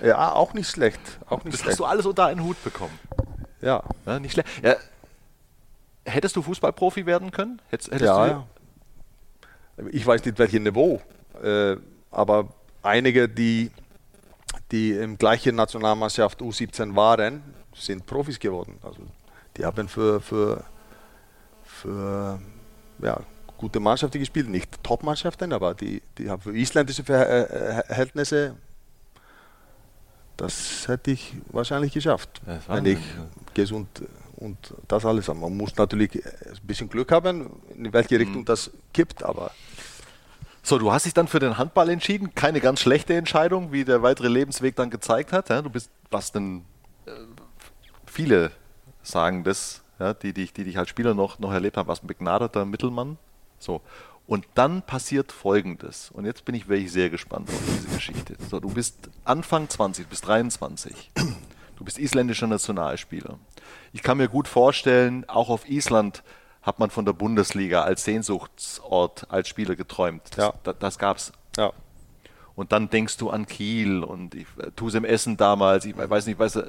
[0.03, 0.99] ja, auch nicht schlecht.
[1.30, 1.73] Auch nicht das schlecht.
[1.73, 2.97] hast du alles unter einen Hut bekommen.
[3.61, 3.84] Ja.
[4.07, 4.49] ja nicht schlecht.
[6.05, 7.61] Hättest du Fußballprofi werden können?
[7.69, 8.47] Hättest, hättest ja, ja.
[9.91, 11.01] Ich weiß nicht, welches Niveau.
[11.43, 11.77] Äh,
[12.11, 12.47] aber
[12.81, 13.71] einige, die,
[14.71, 17.43] die im gleichen Nationalmannschaft U17 waren,
[17.73, 18.77] sind Profis geworden.
[18.83, 19.01] Also
[19.57, 20.63] die haben für, für,
[21.63, 22.39] für
[23.01, 23.19] ja,
[23.57, 24.49] gute Mannschaften gespielt.
[24.49, 28.55] Nicht Top-Mannschaften, aber die, die haben für isländische äh, Verhältnisse
[30.39, 32.99] das hätte ich wahrscheinlich geschafft, wenn ich
[33.53, 34.03] gesund
[34.37, 35.27] und das alles.
[35.27, 38.17] Man muss natürlich ein bisschen Glück haben, in welche.
[38.17, 38.45] Richtung mhm.
[38.45, 39.51] das kippt, aber.
[40.69, 42.35] So, du hast dich dann für den Handball entschieden.
[42.35, 45.49] Keine ganz schlechte Entscheidung, wie der weitere Lebensweg dann gezeigt hat.
[45.49, 46.63] Du bist, was denn
[47.07, 47.11] äh,
[48.05, 48.51] viele
[49.01, 52.07] sagen das, ja, die, die, die dich als Spieler noch, noch erlebt haben, was ein
[52.07, 53.17] begnadeter Mittelmann.
[53.57, 53.81] So.
[54.27, 56.11] Und dann passiert Folgendes.
[56.11, 58.35] Und jetzt bin ich wirklich sehr gespannt auf diese Geschichte.
[58.47, 61.09] So, du bist Anfang 20, du bist 23.
[61.77, 63.39] Du bist isländischer Nationalspieler.
[63.91, 66.21] Ich kann mir gut vorstellen, auch auf Island
[66.61, 70.23] hat man von der Bundesliga als Sehnsuchtsort als Spieler geträumt.
[70.36, 70.53] Das, ja.
[70.64, 71.31] das, das gab's.
[71.57, 71.72] Ja.
[72.56, 76.26] Und dann denkst du an Kiel und ich tue es im Essen damals, ich weiß
[76.26, 76.60] nicht, weiß,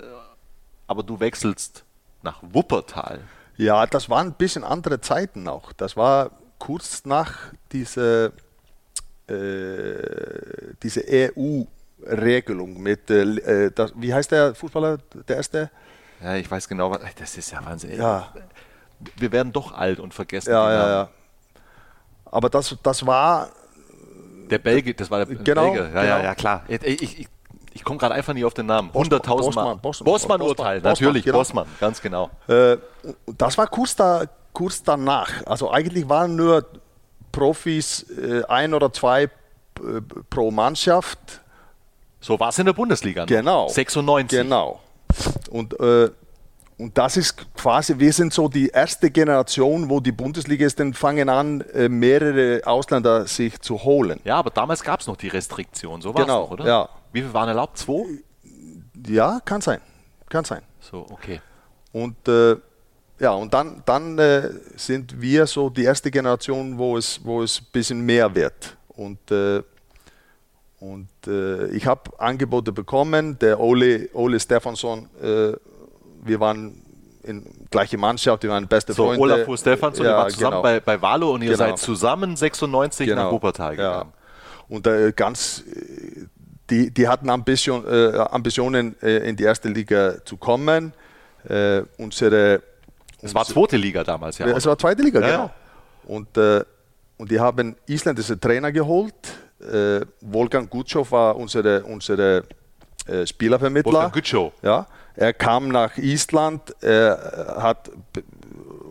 [0.86, 1.84] aber du wechselst
[2.22, 3.20] nach Wuppertal.
[3.56, 5.72] Ja, das waren ein bisschen andere Zeiten auch.
[5.72, 8.26] Das war kurz nach dieser,
[9.26, 15.70] äh, diese EU-Regelung mit, äh, das, wie heißt der Fußballer, der erste?
[16.22, 17.98] Ja, ich weiß genau, das ist ja Wahnsinn.
[17.98, 18.32] Ja.
[19.16, 20.50] Wir werden doch alt und vergessen.
[20.50, 21.08] Ja, ja, ja.
[22.26, 23.48] Aber das, das war.
[24.50, 25.84] Der Belgier, das war der genau, Belgier.
[25.84, 26.02] Ja, genau.
[26.02, 26.64] ja, ja, klar.
[26.68, 27.28] Ich, ich,
[27.72, 28.90] ich komme gerade einfach nie auf den Namen.
[28.90, 29.76] 100.000 Mal.
[29.76, 31.38] Bossmann-Urteil, natürlich, genau.
[31.38, 32.30] Bossmann, ganz genau.
[32.48, 32.76] Äh,
[33.26, 35.30] das war kurz, da, kurz danach.
[35.46, 36.66] Also eigentlich waren nur
[37.32, 39.30] Profis äh, ein oder zwei äh,
[40.28, 41.40] pro Mannschaft.
[42.20, 43.22] So war es in der Bundesliga.
[43.22, 43.28] Noch.
[43.28, 43.68] Genau.
[43.68, 44.38] 96.
[44.38, 44.80] Genau.
[45.50, 46.10] Und, äh,
[46.80, 51.60] und das ist quasi, wir sind so die erste Generation, wo die Bundesligisten fangen an,
[51.74, 54.18] äh, mehrere Ausländer sich zu holen.
[54.24, 56.66] Ja, aber damals gab es noch die Restriktion, so war Genau, noch, oder?
[56.66, 56.88] ja.
[57.12, 57.76] Wie viel waren erlaubt?
[57.76, 58.04] Zwei?
[59.06, 59.80] Ja, kann sein.
[60.30, 60.62] Kann sein.
[60.80, 61.42] So, okay.
[61.92, 62.56] Und äh,
[63.18, 67.60] ja, und dann, dann äh, sind wir so die erste Generation, wo es, wo es
[67.60, 68.78] ein bisschen mehr wird.
[68.88, 69.62] Und, äh,
[70.78, 73.38] und äh, ich habe Angebote bekommen.
[73.38, 75.52] Der Ole, Ole Stefansson, äh,
[76.24, 76.82] wir waren
[77.22, 79.20] in gleiche Mannschaft, wir waren beste So, Freunde.
[79.22, 80.62] Olafur Stefansson, ihr Ja, wart zusammen genau.
[80.62, 81.58] bei, bei Valo und ihr Genau.
[81.58, 83.32] seid zusammen 96 nach Genau.
[83.32, 83.92] Wuppertal Ja.
[83.92, 84.12] gegangen.
[84.68, 86.26] Und äh, ganz, äh,
[86.70, 90.92] die, die hatten Ambition, äh, Ambitionen, äh, in die erste Liga zu kommen.
[91.48, 92.62] Äh, unsere,
[93.20, 94.46] Es war zweite Liga damals, ja.
[94.48, 95.38] Ja, es war zweite Liga, Ja, genau.
[95.44, 95.54] ja.
[96.06, 96.64] Und, äh,
[97.18, 99.14] und die haben isländische Trainer geholt.
[100.22, 102.44] Wolfgang Gutschow war unsere, unsere
[103.26, 103.92] Spielervermittler.
[103.92, 104.52] Wolfgang Gütschow.
[104.62, 104.86] Ja,
[105.16, 107.90] er kam nach Island, er hat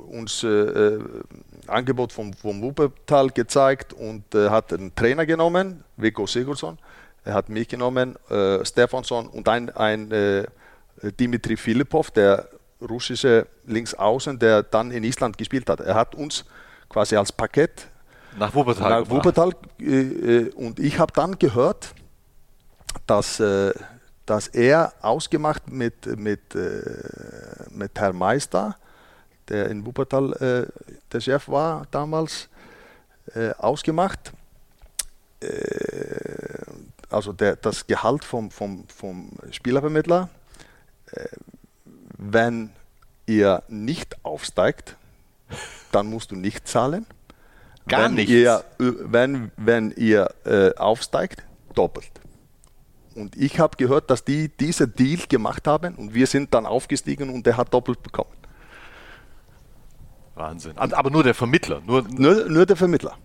[0.10, 1.00] uns äh, äh,
[1.68, 6.78] Angebot vom, vom Wuppertal gezeigt und äh, hat einen Trainer genommen, Viggo Sigurdsson.
[7.24, 10.46] Er hat mich genommen, äh, Stefansson und ein, ein äh,
[11.20, 12.50] Dimitri Filipov, der
[12.82, 15.80] russische Linksaußen, der dann in Island gespielt hat.
[15.82, 16.46] Er hat uns
[16.88, 17.88] quasi als Paket
[18.38, 18.90] Nach Wuppertal.
[18.90, 19.26] nach gebracht.
[19.26, 21.94] Wuppertal äh, äh, und ich habe dann gehört,
[23.06, 23.42] dass,
[24.30, 26.84] dass er ausgemacht mit, mit, äh,
[27.72, 28.76] mit Herr Meister,
[29.48, 30.82] der in Wuppertal äh,
[31.12, 32.48] der Chef war damals,
[33.34, 34.32] äh, ausgemacht.
[35.40, 35.48] Äh,
[37.10, 40.30] also der, das Gehalt vom, vom, vom Spielervermittler,
[41.12, 41.26] äh,
[42.20, 42.70] wenn
[43.26, 44.96] ihr nicht aufsteigt,
[45.92, 47.08] dann musst du nicht zahlen.
[47.88, 48.32] Gar wenn nichts.
[48.32, 50.32] Ihr, äh, wenn, wenn ihr
[50.78, 51.42] aufsteigt,
[51.74, 52.19] doppelt.
[53.20, 57.30] Und ich habe gehört, dass die diesen Deal gemacht haben und wir sind dann aufgestiegen
[57.30, 58.30] und der hat doppelt bekommen.
[60.36, 60.78] Wahnsinn.
[60.78, 61.82] Aber nur der Vermittler.
[61.86, 63.18] Nur, Nur, nur der Vermittler.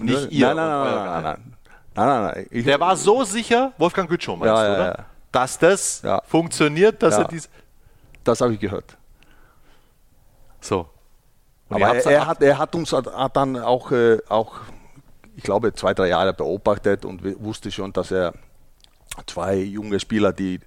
[0.00, 1.52] Nicht ihr Nein, nein, nein, nein, nein, nein.
[1.94, 4.98] Nein, nein, der war so sicher, Wolfgang Gütschow meinst Ja, du, ja, oder?
[4.98, 5.04] ja.
[5.32, 6.20] Dass das Ja.
[6.26, 7.22] funktioniert, dass Ja.
[7.22, 7.48] er dies.
[8.24, 8.96] das habe ich gehört.
[10.60, 10.88] So.
[11.68, 14.54] Und Aber er, er, hat, er hat uns hat dann auch, äh, auch,
[15.36, 18.34] ich glaube, zwei, drei Jahre beobachtet und wusste schon, dass er
[19.26, 20.60] zwei junge Spieler, die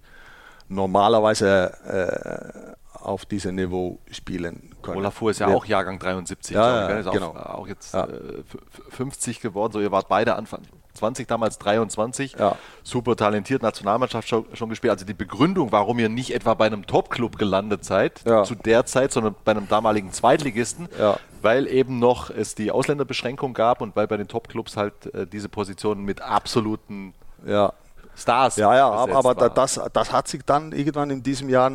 [0.68, 4.98] normalerweise äh, auf diesem Niveau spielen können.
[4.98, 5.58] Olafur ist ja wird.
[5.58, 7.28] auch Jahrgang 73, Ja, ja, genau.
[7.30, 8.06] auch, auch jetzt Ja.
[8.06, 8.58] äh, f-
[8.90, 9.72] f- 50 geworden.
[9.74, 10.62] So, ihr wart beide Anfang
[10.96, 12.34] 20, damals 23.
[12.38, 12.58] Ja.
[12.84, 14.92] Super talentiert, Nationalmannschaft schon, schon gespielt.
[14.92, 18.44] Also die Begründung, warum ihr nicht etwa bei einem Top-Club gelandet seid, Ja.
[18.44, 21.18] zu der Zeit, sondern bei einem damaligen Zweitligisten, Ja.
[21.42, 25.48] weil eben noch es die Ausländerbeschränkung gab und weil bei den Top-Clubs halt äh, diese
[25.48, 27.14] Positionen mit absoluten
[27.46, 27.72] Ja.
[28.20, 31.72] Stars Ja, ja, aber, aber das, das hat sich dann irgendwann in diesem Jahr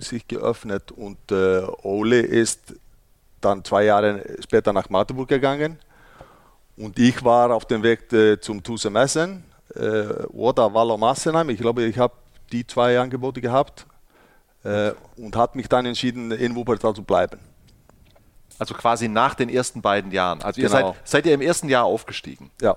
[0.00, 2.74] sich geöffnet und äh, Ole ist
[3.40, 5.78] dann zwei Jahre später nach Magdeburg gegangen
[6.76, 9.44] und ich war auf dem Weg äh, zum TuS Messen
[9.74, 11.50] äh, oder Wallo Massenheim.
[11.50, 12.14] Ich glaube, ich habe
[12.50, 13.86] die zwei Angebote gehabt
[14.64, 17.38] äh, und hat mich dann entschieden, in Wuppertal zu bleiben.
[18.58, 20.42] Also quasi nach den ersten beiden Jahren.
[20.42, 20.92] Also ihr Genau.
[20.92, 22.50] seid, seid ihr im ersten Jahr aufgestiegen.
[22.60, 22.76] Ja.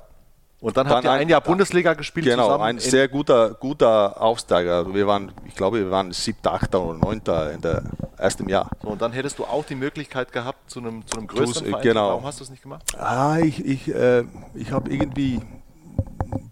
[0.61, 3.51] Und dann, Dann habt ihr ein, ein- Jahr Bundesliga gespielt Genau, ein in- sehr guter,
[3.55, 4.91] guter Aufsteiger.
[4.93, 7.83] Wir waren, ich glaube, wir waren siebter, achter oder neunter in der
[8.17, 8.69] ersten Jahr.
[8.81, 11.83] so, und dann hättest du auch die Möglichkeit gehabt zu einem, zu einem größeren Verein.
[11.83, 12.07] genau.
[12.09, 12.83] Warum hast du es nicht gemacht?
[12.97, 14.23] Ah, ich, ich, äh,
[14.55, 15.41] ich habe irgendwie,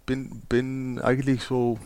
[0.06, 1.78] bin, bin eigentlich so,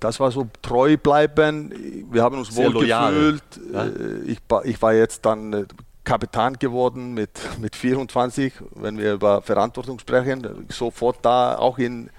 [0.00, 1.72] das war so treu bleiben.
[2.10, 3.42] Wir haben uns wohl gefühlt.
[3.72, 3.84] ja.
[3.86, 3.90] Äh,
[4.26, 5.64] Ich, war- ich war jetzt dann äh,
[6.04, 10.66] Kapitän geworden mit, mit 24, wenn wir über Verantwortung sprechen.
[10.68, 12.10] Sofort da auch in,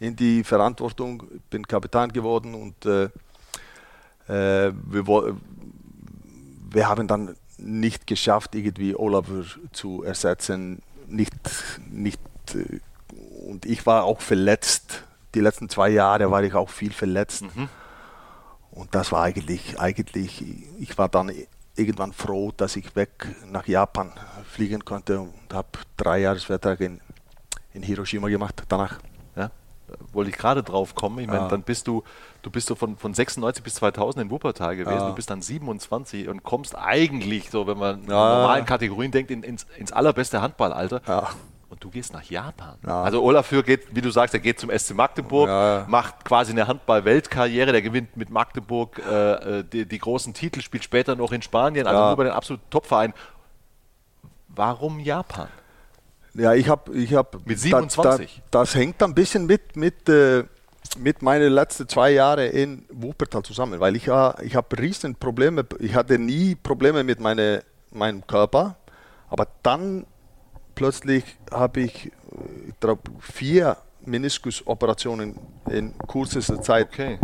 [0.00, 3.04] in die Verantwortung, bin Kapitän geworden und äh,
[4.28, 5.36] äh, wir,
[6.70, 10.82] wir haben dann nicht geschafft, irgendwie Oliver zu ersetzen.
[11.06, 11.32] Nicht,
[11.90, 12.20] nicht,
[12.54, 12.80] äh,
[13.46, 15.04] und ich war auch verletzt.
[15.34, 17.44] Die letzten zwei Jahre war ich auch viel verletzt.
[18.70, 20.42] Und das war eigentlich, eigentlich,
[20.78, 21.30] ich war dann
[21.76, 24.12] irgendwann froh, dass ich weg nach Japan
[24.50, 27.00] fliegen konnte und habe drei Jahresvertrag in,
[27.74, 28.98] in Hiroshima gemacht danach.
[29.36, 29.50] Ja?
[30.12, 31.18] Wollte ich gerade drauf kommen.
[31.20, 31.48] Ich meine, Ja.
[31.48, 32.02] dann bist du,
[32.42, 35.00] du bist so von, von 96 bis 2000 in Wuppertal gewesen.
[35.00, 35.08] Ja.
[35.08, 38.36] Du bist dann 27 und kommst eigentlich, so wenn man in Ja.
[38.40, 41.02] normalen Kategorien denkt, in, ins, ins allerbeste Handballalter.
[41.76, 42.78] Und du gehst nach Japan.
[42.86, 43.02] Ja.
[43.02, 45.84] Also Olafür geht, wie du sagst, er geht zum SC Magdeburg, Ja.
[45.88, 50.84] macht quasi eine Handball-Weltkarriere, der gewinnt mit Magdeburg äh, äh, die, die großen Titel, spielt
[50.84, 52.06] später noch in Spanien, also Ja.
[52.08, 53.12] nur bei den absoluten Topvereinen.
[54.48, 55.48] Warum Japan?
[56.32, 58.42] Ja, ich habe ich hab Mit Da, 27?
[58.50, 60.44] da, das hängt ein bisschen mit, mit, äh,
[60.96, 65.94] mit meinen letzten zwei Jahren in Wuppertal zusammen, weil ich, ich habe riesen Probleme, ich
[65.94, 68.76] hatte nie Probleme mit meine, meinem Körper,
[69.28, 70.06] aber dann
[70.76, 72.12] plötzlich habe ich,
[72.68, 75.34] ich glaube, vier Meniskusoperationen
[75.68, 76.90] in kürzester Zeit.
[76.92, 77.18] Okay.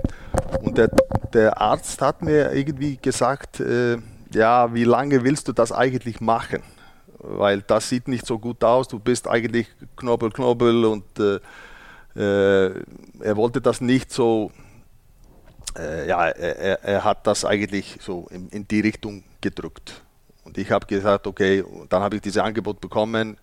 [0.63, 0.91] Und der,
[1.33, 3.99] der Arzt hat mir irgendwie gesagt, äh,
[4.33, 6.63] ja, wie lange willst du das eigentlich machen?
[7.19, 11.39] Weil das sieht nicht so gut aus, du bist eigentlich Knobbel, Knobbel und äh,
[12.17, 12.75] äh,
[13.21, 14.51] er wollte das nicht so,
[15.79, 20.03] äh, ja, er, er, hat das eigentlich so in, in die Richtung gedrückt.
[20.45, 23.39] Und ich habe gesagt, okay, dann habe ich dieses Angebot bekommen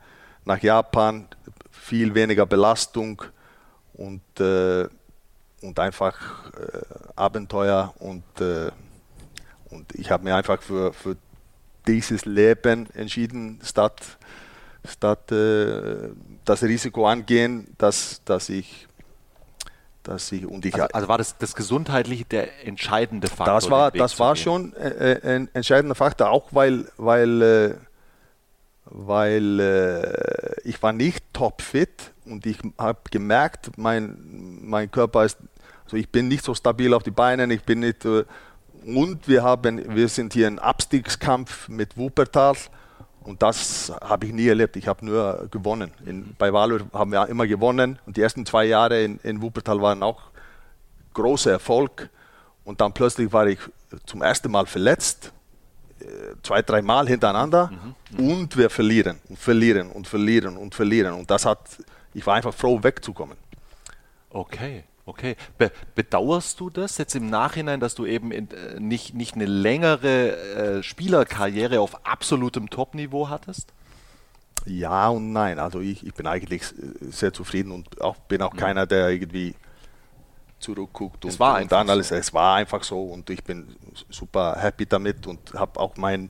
[0.46, 1.28] nach Japan,
[1.72, 3.22] viel weniger Belastung
[3.94, 4.88] und, äh,
[5.62, 6.82] und einfach äh,
[7.16, 8.72] Abenteuer und, äh,
[9.70, 11.16] und ich habe mir einfach für, für
[11.88, 14.18] dieses Leben entschieden, statt
[14.88, 16.10] statt äh,
[16.46, 18.88] das Risiko angehen, dass, dass ich
[20.10, 23.54] dass ich und ich also, also war das, das gesundheitliche der entscheidende Faktor?
[23.54, 27.76] Das war, das war schon äh, äh, ein entscheidender Faktor, auch weil, weil, äh,
[28.86, 34.18] weil äh, ich war nicht topfit und ich habe gemerkt, mein,
[34.64, 35.38] mein Körper ist,
[35.86, 38.26] also ich bin nicht so stabil auf die Beine, ich bin nicht äh,
[38.86, 42.56] und wir haben, wir sind hier im Abstiegskampf mit Wuppertal
[43.30, 44.76] und das habe ich nie erlebt.
[44.76, 45.92] Ich habe nur gewonnen.
[46.04, 48.00] In, bei Valur haben wir immer gewonnen.
[48.08, 50.20] Und die ersten zwei Jahre in, in Wuppertal waren auch
[51.14, 52.10] großer Erfolg.
[52.64, 53.60] Und dann plötzlich war ich
[54.08, 55.32] zum ersten Mal verletzt.
[56.00, 56.06] Äh,
[56.42, 57.70] zwei, drei Mal hintereinander.
[57.70, 58.26] Mhm.
[58.26, 58.32] Mhm.
[58.32, 61.14] Und wir verlieren und verlieren und verlieren und verlieren.
[61.14, 61.60] Und das hat,
[62.16, 63.38] ich war einfach froh, wegzukommen.
[64.32, 64.86] Okay.
[65.10, 65.36] Okay.
[65.58, 69.48] Be bedauerst du das jetzt im Nachhinein, dass du eben in, äh, nicht, nicht eine
[69.48, 73.74] längere äh, Spielerkarriere auf absolutem Top-Niveau hattest?
[74.66, 75.58] Ja und nein.
[75.58, 76.64] Also ich, ich bin eigentlich
[77.02, 78.58] sehr zufrieden und auch, bin auch mhm.
[78.58, 79.56] keiner, der irgendwie
[80.60, 82.10] zurückguckt und, es war und dann alles.
[82.10, 82.16] So.
[82.16, 83.76] Es war einfach so und ich bin
[84.10, 86.30] super happy damit und habe auch mein,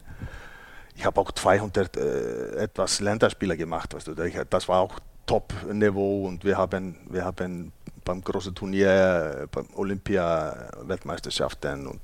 [0.95, 3.93] ich habe auch 200 äh, etwas Länderspieler gemacht.
[3.93, 4.99] Weißt du, das war auch
[5.29, 7.71] Top-Niveau und wir haben, wir haben
[8.09, 12.01] beim großen Turnier, beim Olympia-Weltmeisterschaften und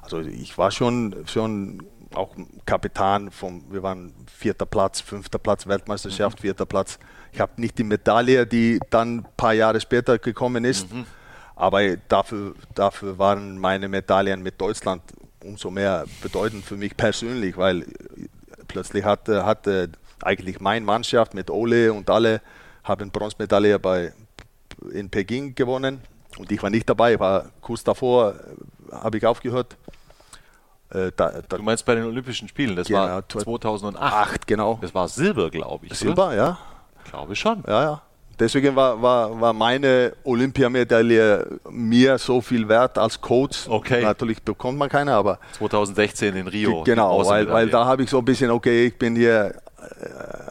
[0.00, 1.82] also ich war schon, schon
[2.14, 2.34] auch
[2.64, 6.40] Kapitän vom, wir waren vierter Platz, fünfter Platz Weltmeisterschaft, mhm.
[6.40, 6.98] vierter Platz.
[7.30, 11.04] Ich habe nicht die Medaille, die dann ein paar Jahre später gekommen ist, mhm.
[11.56, 15.02] aber dafür, dafür waren meine Medaillen mit Deutschland
[15.44, 17.84] umso mehr bedeutend für mich persönlich, weil
[18.66, 19.90] plötzlich hatte, hatte
[20.22, 22.40] eigentlich meine Mannschaft mit Ole und alle
[22.82, 24.14] haben Bronzemedaille bei,
[24.92, 26.00] in Peking gewonnen
[26.38, 29.76] und ich war nicht dabei, war kurz davor, äh, habe ich aufgehört.
[30.90, 34.02] Äh, da, da, du meinst bei den Olympischen Spielen, das genau, war 2008.
[34.02, 34.78] Acht, genau.
[34.80, 35.94] Das war Silber, glaube ich.
[35.94, 36.36] Silber, oder?
[36.36, 36.58] ja.
[37.04, 37.62] Glaube ich schon.
[37.66, 38.02] Ja, ja.
[38.38, 43.66] Deswegen war, war, war meine Olympiamedaille mir so viel wert als Coach.
[43.68, 44.02] Okay.
[44.02, 45.38] Natürlich bekommt man keine, aber.
[45.58, 46.84] 2016 in Rio.
[46.84, 49.54] Genau, weil, weil da habe ich so ein bisschen, okay, ich bin hier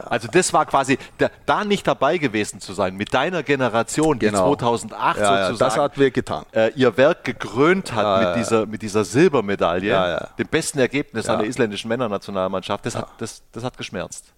[0.06, 4.28] also das war quasi, da, da, nicht dabei gewesen zu sein, mit deiner Generation, die
[4.28, 4.56] genau.
[4.56, 6.46] 2008 ja, sozusagen, das hat wehgetan.
[6.52, 11.44] Äh, ihr Werk gekrönt hat ja, mit, dieser, mit dieser Silbermedaille, dem besten Ergebnis einer
[11.44, 14.34] isländischen Männernationalmannschaft, das, hat, das, das hat geschmerzt.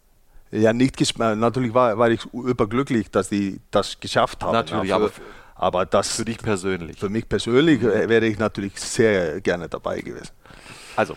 [0.51, 1.39] Ja, nicht geschmerzt.
[1.39, 4.53] Natürlich war, war ich überglücklich, dass die das geschafft haben.
[4.53, 5.21] Natürlich, aber, für,
[5.55, 6.99] aber das für dich persönlich.
[6.99, 10.31] Für mich persönlich wäre ich natürlich sehr gerne dabei gewesen.
[10.95, 11.15] Also,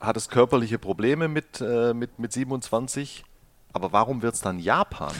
[0.00, 3.24] hattest körperliche Probleme mit, äh, mit, mit 27,
[3.72, 5.12] aber warum wird es dann Japan?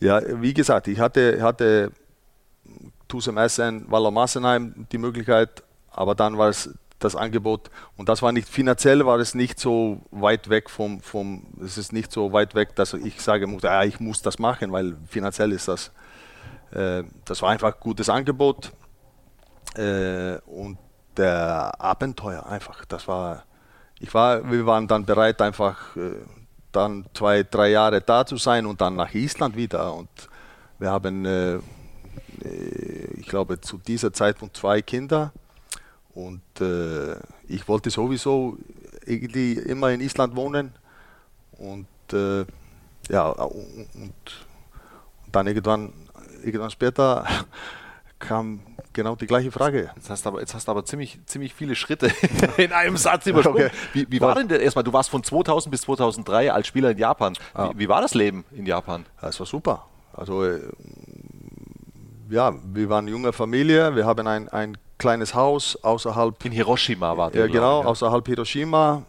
[0.00, 1.92] Ja, wie gesagt, ich hatte, hatte
[3.06, 8.32] Tusem Essen, Waller Massenheim die Möglichkeit, aber dann war es das Angebot und das war
[8.32, 12.54] nicht finanziell war es nicht so weit weg vom vom es ist nicht so weit
[12.54, 15.92] weg, dass ich sage ja, ich muss das machen, weil finanziell ist das
[16.72, 18.72] äh, das war einfach ein gutes Angebot
[19.76, 20.78] äh, und
[21.16, 23.44] der Abenteuer einfach, das war
[24.00, 26.12] ich war, wir waren dann bereit, einfach äh,
[26.72, 29.94] dann zwei, drei Jahre da zu sein und dann nach Island wieder.
[29.94, 30.08] Und
[30.78, 31.60] wir haben, äh, äh
[33.16, 35.32] ich glaube, zu dieser Zeitpunkt zwei Kinder.
[36.18, 37.14] Und äh,
[37.46, 38.58] ich wollte sowieso
[39.06, 40.72] irgendwie immer in Island wohnen.
[41.52, 42.44] Und äh,
[43.08, 44.46] ja, und, und
[45.30, 45.92] dann irgendwann,
[46.42, 47.24] irgendwann später
[48.18, 48.62] kam
[48.92, 49.92] genau die gleiche Frage.
[49.94, 52.10] Jetzt hast du aber, jetzt hast du aber ziemlich, ziemlich viele Schritte
[52.56, 53.66] in einem Satz übersprungen.
[53.66, 53.76] Okay.
[53.92, 54.82] Wie, wie war denn der erstmal?
[54.82, 57.34] Du warst von 2000 bis 2003 als Spieler in Japan.
[57.56, 57.70] Ja.
[57.70, 59.06] Wie, wie, war das Leben in Japan?
[59.22, 59.86] Es war super.
[60.14, 60.62] Also, äh,
[62.28, 63.94] ja, wir waren eine junge Familie.
[63.94, 66.44] Wir haben ein, ein kleines Haus außerhalb.
[66.44, 67.46] In Hiroshima war der.
[67.46, 67.88] Ja, genau, ja.
[67.88, 69.02] außerhalb Hiroshima.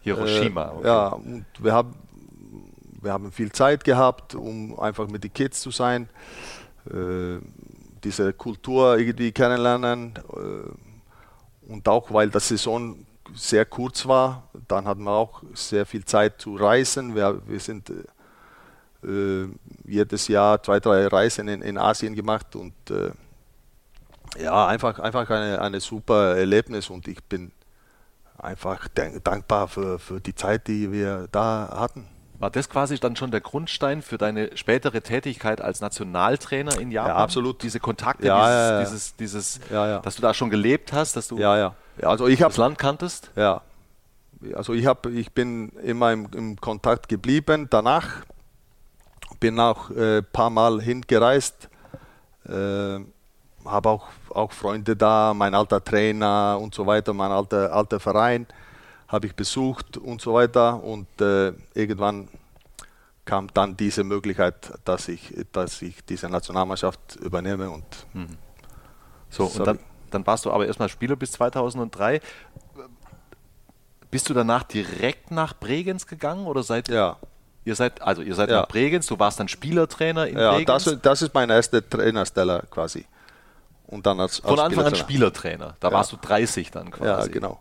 [0.00, 0.86] Hiroshima, äh, okay.
[0.86, 1.94] Ja, und wir haben,
[3.00, 6.08] wir haben viel Zeit gehabt, um einfach mit den Kids zu sein.
[6.90, 7.38] Äh,
[8.02, 10.14] diese Kultur irgendwie kennenlernen.
[10.34, 16.04] Äh, und auch weil das Saison sehr kurz war, dann hatten wir auch sehr viel
[16.04, 17.14] Zeit zu reisen.
[17.14, 17.90] Wir, wir sind
[19.84, 23.10] jedes Jahr zwei, drei Reisen in, in Asien gemacht und äh,
[24.38, 27.52] ja, einfach, einfach eine, eine super Erlebnis und ich bin
[28.38, 32.08] einfach dankbar für, für die Zeit, die wir da hatten.
[32.38, 37.10] War das quasi dann schon der Grundstein für deine spätere Tätigkeit als Nationaltrainer in Japan?
[37.10, 37.62] Ja, absolut.
[37.62, 41.38] Diese Kontakte, ja, dieses, ja, dieses, dieses dass du da schon gelebt hast, dass du
[41.38, 41.74] ja, ja.
[42.02, 43.30] Also ich das Land kanntest?
[43.36, 43.62] Ja.
[44.54, 47.68] Also ich, hab, ich bin immer im, im Kontakt geblieben.
[47.70, 48.08] Danach
[49.38, 51.68] bin auch ein äh, paar Mal hingereist.
[52.48, 52.98] Äh,
[53.64, 58.46] habe auch, auch Freunde da, mein alter Trainer und so weiter, mein alter, alter Verein
[59.12, 60.82] habe ich besucht und so weiter.
[60.82, 62.28] Und äh, irgendwann
[63.24, 67.70] kam dann diese Möglichkeit, dass ich, dass ich diese Nationalmannschaft übernehme.
[67.70, 67.84] Und
[68.14, 68.38] mhm.
[69.28, 69.78] so, und dann,
[70.10, 72.20] dann warst du aber erstmal Spieler bis 2003.
[74.10, 77.16] Bist du danach direkt nach Bregenz gegangen oder seid ja.
[77.64, 78.60] ihr seid also ihr seid ja.
[78.60, 80.84] nach Bregenz, du warst dann Spielertrainer in ja, Bregenz?
[80.84, 83.06] Das, das ist meine erste Trainerstelle quasi.
[83.92, 85.76] Und dann als, als Von Anfang an Spielertrainer.
[85.78, 85.94] Da ja.
[85.94, 87.28] warst du 30 dann quasi.
[87.28, 87.60] Ja, genau.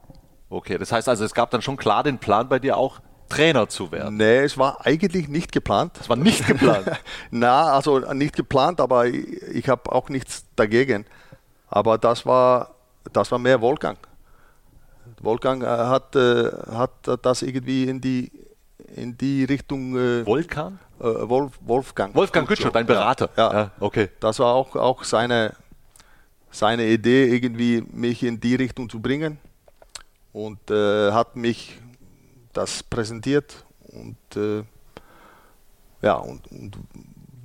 [0.50, 3.70] Okay, das heißt also, es gab dann schon klar den Plan bei dir auch, Trainer
[3.70, 4.18] zu werden?
[4.18, 5.98] Nee, es war eigentlich nicht geplant.
[6.00, 6.86] Es war nicht geplant?
[7.32, 11.06] Na, also nicht geplant, aber ich, ich habe auch nichts dagegen.
[11.70, 12.76] Aber das war,
[13.14, 13.98] das war mehr Wolfgang.
[15.22, 16.92] Wolfgang äh, hat, äh, hat
[17.22, 18.32] das irgendwie in die,
[18.96, 19.98] in die Richtung.
[19.98, 20.80] Äh, Volkan?
[21.00, 22.14] Äh, Wolf, Wolfgang.
[22.16, 23.30] Wolfgang Gütscher, dein Berater.
[23.38, 24.10] Ja, ja, okay.
[24.20, 25.54] Das war auch, auch seine,
[26.52, 29.38] seine Idee, irgendwie mich in die Richtung zu bringen
[30.34, 31.80] und äh, hat mich
[32.54, 34.64] das präsentiert und äh,
[36.02, 36.78] ja und, und,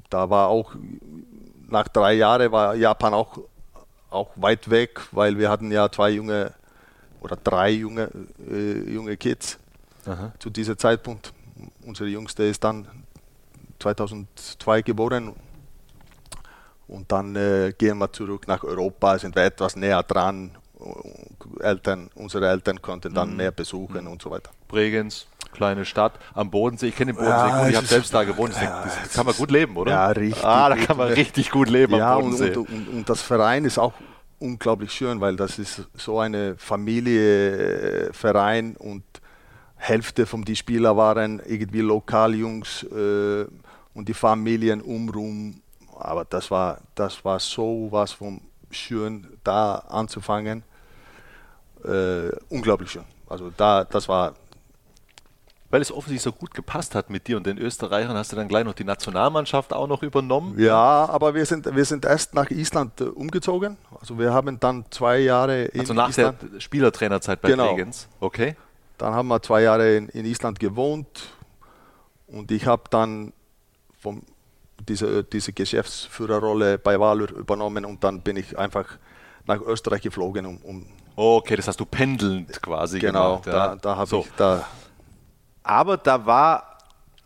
[0.08, 0.76] da war auch
[1.68, 3.38] nach drei Jahren war Japan auch
[4.08, 6.52] auch weit weg, weil wir hatten ja zwei junge
[7.20, 8.10] oder drei junge
[8.48, 9.58] äh, junge Kids
[10.06, 10.32] Aha.
[10.38, 11.32] zu diesem Zeitpunkt.
[11.84, 12.86] Unsere jüngste ist dann
[13.80, 15.34] 2002 geboren
[16.88, 20.52] und dann äh, gehen wir zurück nach Europa, sind wir etwas näher dran
[21.60, 23.36] Eltern, unsere Eltern konnten dann mhm.
[23.36, 24.12] mehr besuchen mhm.
[24.12, 24.50] und so weiter.
[24.68, 26.86] Bregenz, kleine Stadt am Bodensee.
[26.88, 28.54] Ich kenne den Bodensee ja, gut, ich habe selbst da gewohnt.
[28.60, 29.92] Ja, das kann man gut leben, oder?
[29.92, 30.44] Ja, richtig.
[30.44, 32.56] Ah, da kann man richtig gut leben ja, am Bodensee.
[32.56, 33.94] Und, und, und, das Verein ist auch
[34.38, 39.02] unglaublich schön, weil das ist so eine Familieverein und
[39.76, 43.46] Hälfte von die Spieler waren irgendwie Lokaljungs äh,
[43.94, 45.62] und die Familien umrum.
[45.98, 48.40] Aber das war, das war so was von
[48.70, 50.62] schön, da anzufangen.
[51.84, 53.04] Äh, unglaublich schön.
[53.28, 54.34] Also da, das war.
[55.68, 58.46] Weil es offensichtlich so gut gepasst hat mit dir und den Österreichern, hast du dann
[58.46, 60.56] gleich noch die Nationalmannschaft auch noch übernommen?
[60.58, 63.76] Ja, aber wir sind, wir sind erst nach Island äh, umgezogen.
[64.00, 66.38] Also wir haben dann zwei Jahre in Also nach Island.
[66.54, 67.74] der Spielertrainerzeit bei genau.
[67.74, 68.06] Bregenz?
[68.20, 68.54] Okay.
[68.96, 71.30] Dann haben wir zwei Jahre in, in Island gewohnt
[72.28, 73.32] und ich habe dann
[73.98, 74.22] vom
[74.88, 78.98] diese, diese Geschäftsführerrolle bei Valur übernommen und dann bin ich einfach
[79.46, 80.46] nach Österreich geflogen.
[80.46, 80.86] Um, um
[81.16, 83.44] okay, das hast du pendelnd quasi genau, gemacht.
[83.44, 83.66] Genau, ja.
[83.68, 84.20] da, da habe so.
[84.20, 84.66] ich da.
[85.62, 86.76] Aber da war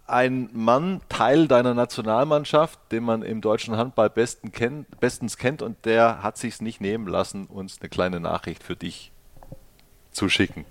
[0.07, 5.85] ein Mann Teil deiner Nationalmannschaft, den man im deutschen Handball besten kennt, bestens kennt und
[5.85, 9.13] der hat sich nicht nehmen lassen, uns eine kleine Nachricht für dich
[10.11, 10.65] zu schicken.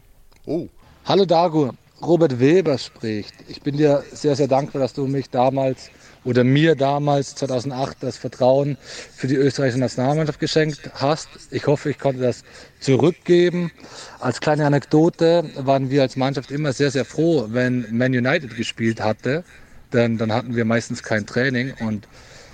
[0.46, 0.68] Oh.
[1.06, 3.34] Hallo Dago, Robert Weber spricht.
[3.48, 5.90] Ich bin dir sehr, sehr dankbar, dass du mich damals
[6.24, 8.78] oder mir damals 2008 das Vertrauen
[9.16, 11.30] für die österreichische Nationalmannschaft geschenkt hast.
[11.52, 12.44] Ich hoffe, ich konnte das
[12.80, 13.72] zurückgeben.
[14.20, 19.02] Als kleine Anekdote waren wir als Mannschaft immer sehr, sehr froh, wenn Man United gespielt
[19.02, 19.44] hatte,
[19.94, 22.08] denn dann hatten wir meistens kein Training und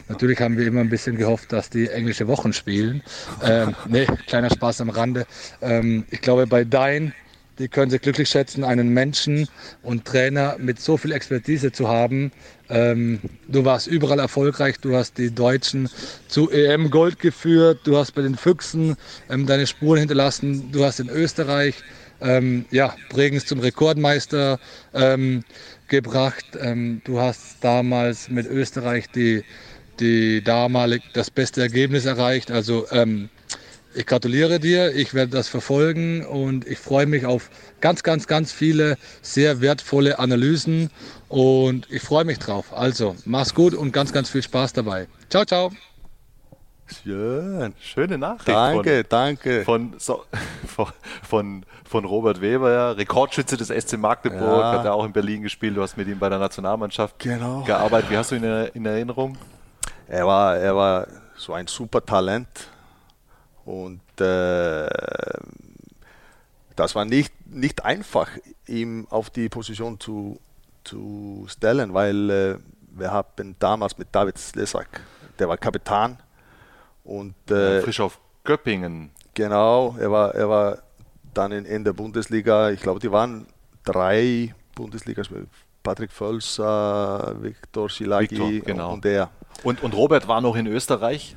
[0.07, 3.01] Natürlich haben wir immer ein bisschen gehofft, dass die englische Wochen spielen.
[3.43, 5.25] Ähm, nee, kleiner Spaß am Rande.
[5.61, 7.13] Ähm, ich glaube, bei Dein
[7.59, 9.47] die können sich glücklich schätzen, einen Menschen
[9.81, 12.31] und Trainer mit so viel Expertise zu haben.
[12.69, 15.89] Ähm, du warst überall erfolgreich, du hast die Deutschen
[16.27, 18.95] zu EM Gold geführt, du hast bei den Füchsen
[19.29, 21.75] ähm, deine Spuren hinterlassen, du hast in Österreich
[22.21, 24.59] ähm, ja, Bregenz zum Rekordmeister
[24.93, 25.43] ähm,
[25.87, 26.45] gebracht.
[26.59, 29.43] Ähm, du hast damals mit Österreich die,
[29.99, 32.51] die damalig das beste Ergebnis erreicht.
[32.51, 33.29] Also ähm,
[33.95, 37.49] ich gratuliere dir, ich werde das verfolgen und ich freue mich auf
[37.79, 40.89] ganz, ganz, ganz viele sehr wertvolle Analysen
[41.29, 42.73] und ich freue mich drauf.
[42.73, 45.07] Also, mach's gut und ganz, ganz viel Spaß dabei.
[45.29, 45.71] Ciao, ciao.
[47.03, 47.73] Schön.
[47.79, 48.49] Schöne Nachricht.
[48.49, 49.63] Danke, von, danke.
[49.63, 50.23] Von, so,
[51.23, 52.91] von, von Robert Weber, ja.
[52.91, 54.71] Rekordschütze des SC Magdeburg, ja.
[54.73, 55.77] hat er auch in Berlin gespielt.
[55.77, 57.63] Du hast mit ihm bei der Nationalmannschaft genau.
[57.63, 58.11] gearbeitet.
[58.11, 58.43] Wie hast du ihn
[58.73, 59.37] in Erinnerung?
[60.07, 61.07] Er war, er war
[61.37, 62.47] so ein super Talent.
[63.65, 64.87] Und äh,
[66.75, 68.29] das war nicht, nicht einfach,
[68.67, 70.39] ihm auf die Position zu,
[70.83, 72.57] zu stellen, weil äh,
[72.91, 75.01] wir haben damals mit David Slesak,
[75.39, 76.17] der war Kapitän
[77.03, 79.11] und äh, frisch auf Göppingen.
[79.33, 80.77] Genau, er war, er war
[81.33, 83.47] dann in, in der Bundesliga, ich glaube, die waren
[83.83, 85.23] drei Bundesliga,
[85.83, 88.93] Patrick Völser, Viktor Schilagi genau.
[88.93, 89.29] und er.
[89.63, 91.35] Und, und Robert war noch in Österreich?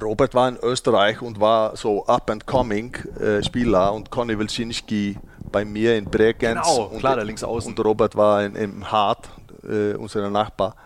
[0.00, 5.16] Robert war in Österreich und war so up-and-coming äh, Spieler und Conny Wilczynski
[5.50, 6.60] bei mir in Bregenz.
[6.66, 7.72] Genau, und, klar, der links außen.
[7.72, 9.28] Und Robert war in, im Hart,
[9.62, 10.76] äh, unser Nachbar.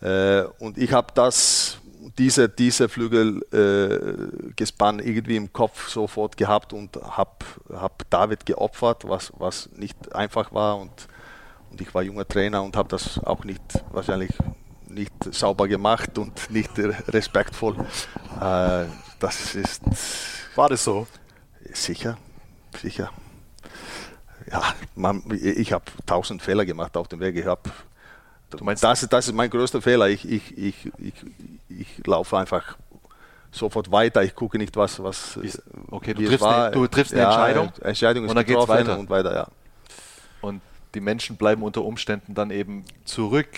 [0.00, 1.78] Äh, und ich habe das,
[2.18, 7.30] diese, diese Flügel äh, gespannt irgendwie im Kopf sofort gehabt und habe
[7.72, 10.78] hab David geopfert, was, was nicht einfach war.
[10.78, 11.08] Und,
[11.70, 14.30] und ich war junger Trainer und habe das auch nicht wahrscheinlich
[14.96, 17.76] nicht sauber gemacht und nicht respektvoll.
[18.40, 18.86] Äh,
[19.20, 19.82] das ist.
[20.56, 21.06] War das so?
[21.72, 22.18] Sicher,
[22.80, 23.10] sicher.
[24.50, 24.62] Ja,
[24.94, 27.36] man, ich habe tausend Fehler gemacht auf dem Weg.
[27.36, 27.70] Ich habe
[28.50, 30.08] Du meinst, das, das ist mein größter Fehler.
[30.08, 31.14] Ich, ich, ich, ich,
[31.68, 32.76] ich laufe einfach
[33.50, 34.22] sofort weiter.
[34.22, 35.02] Ich gucke nicht, was.
[35.02, 35.38] was
[35.90, 37.72] okay, du triffst, eine, du triffst eine ja, Entscheidung.
[37.82, 38.98] Entscheidung ist und dann geht's weiter.
[38.98, 39.48] und weiter, ja.
[40.40, 40.62] Und
[40.94, 43.48] die Menschen bleiben unter Umständen dann eben zurück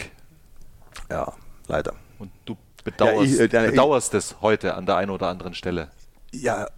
[1.10, 1.32] ja,
[1.66, 1.94] leider.
[2.18, 5.54] Und du bedauerst, ja, ich, äh, bedauerst ich, es heute an der einen oder anderen
[5.54, 5.90] Stelle.
[6.32, 6.68] Ja,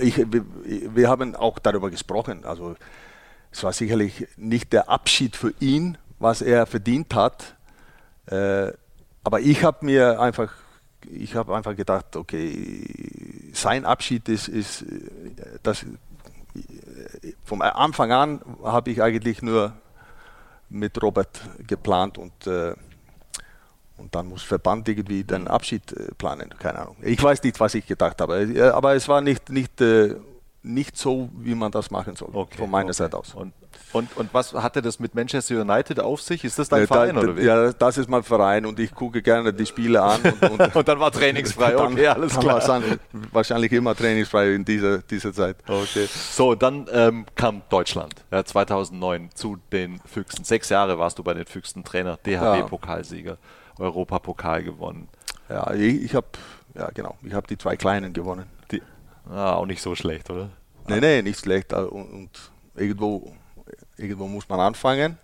[0.00, 2.44] ich, wir, wir haben auch darüber gesprochen.
[2.44, 2.76] Also
[3.50, 7.56] es war sicherlich nicht der Abschied für ihn, was er verdient hat.
[8.26, 8.72] Äh,
[9.24, 10.52] aber ich habe mir einfach,
[11.10, 14.84] ich habe einfach gedacht, okay, sein Abschied ist, ist
[15.62, 15.84] das,
[17.44, 19.72] vom Anfang an habe ich eigentlich nur
[20.68, 22.74] mit Robert geplant und äh,
[24.00, 26.54] und dann muss Verband irgendwie den Abschied äh, planen.
[26.58, 26.96] Keine Ahnung.
[27.02, 28.42] Ich weiß nicht, was ich gedacht habe.
[28.42, 30.16] Äh, aber es war nicht, nicht, äh,
[30.62, 32.94] nicht so, wie man das machen soll, okay, von meiner okay.
[32.94, 33.34] Seite aus.
[33.34, 33.52] Und,
[33.92, 36.44] und, und was hatte das mit Manchester United auf sich?
[36.44, 37.44] Ist das dein Verein da, oder wie?
[37.44, 40.20] Ja, das ist mein Verein und ich gucke gerne die Spiele an.
[40.20, 42.60] Und, und, und dann war trainingsfrei, okay, alles dann klar.
[42.60, 43.00] Dann
[43.32, 45.56] wahrscheinlich immer trainingsfrei in dieser, dieser Zeit.
[45.66, 46.06] Okay.
[46.12, 50.44] So, dann ähm, kam Deutschland ja, 2009 zu den Füchsen.
[50.44, 53.30] Sechs Jahre warst du bei den Füchsen Trainer, DHB-Pokalsieger.
[53.30, 53.38] Ja.
[53.80, 55.08] Europapokal gewonnen.
[55.48, 56.28] Ja, ich, habe
[56.74, 58.46] ja genau, ich habe die zwei kleinen gewonnen.
[58.70, 58.82] Die,
[59.28, 60.50] ah, auch nicht so schlecht, oder?
[60.86, 61.72] Nee, nee, nicht schlecht.
[61.72, 62.30] Und, und
[62.74, 63.32] irgendwo,
[63.96, 65.18] irgendwo muss man anfangen.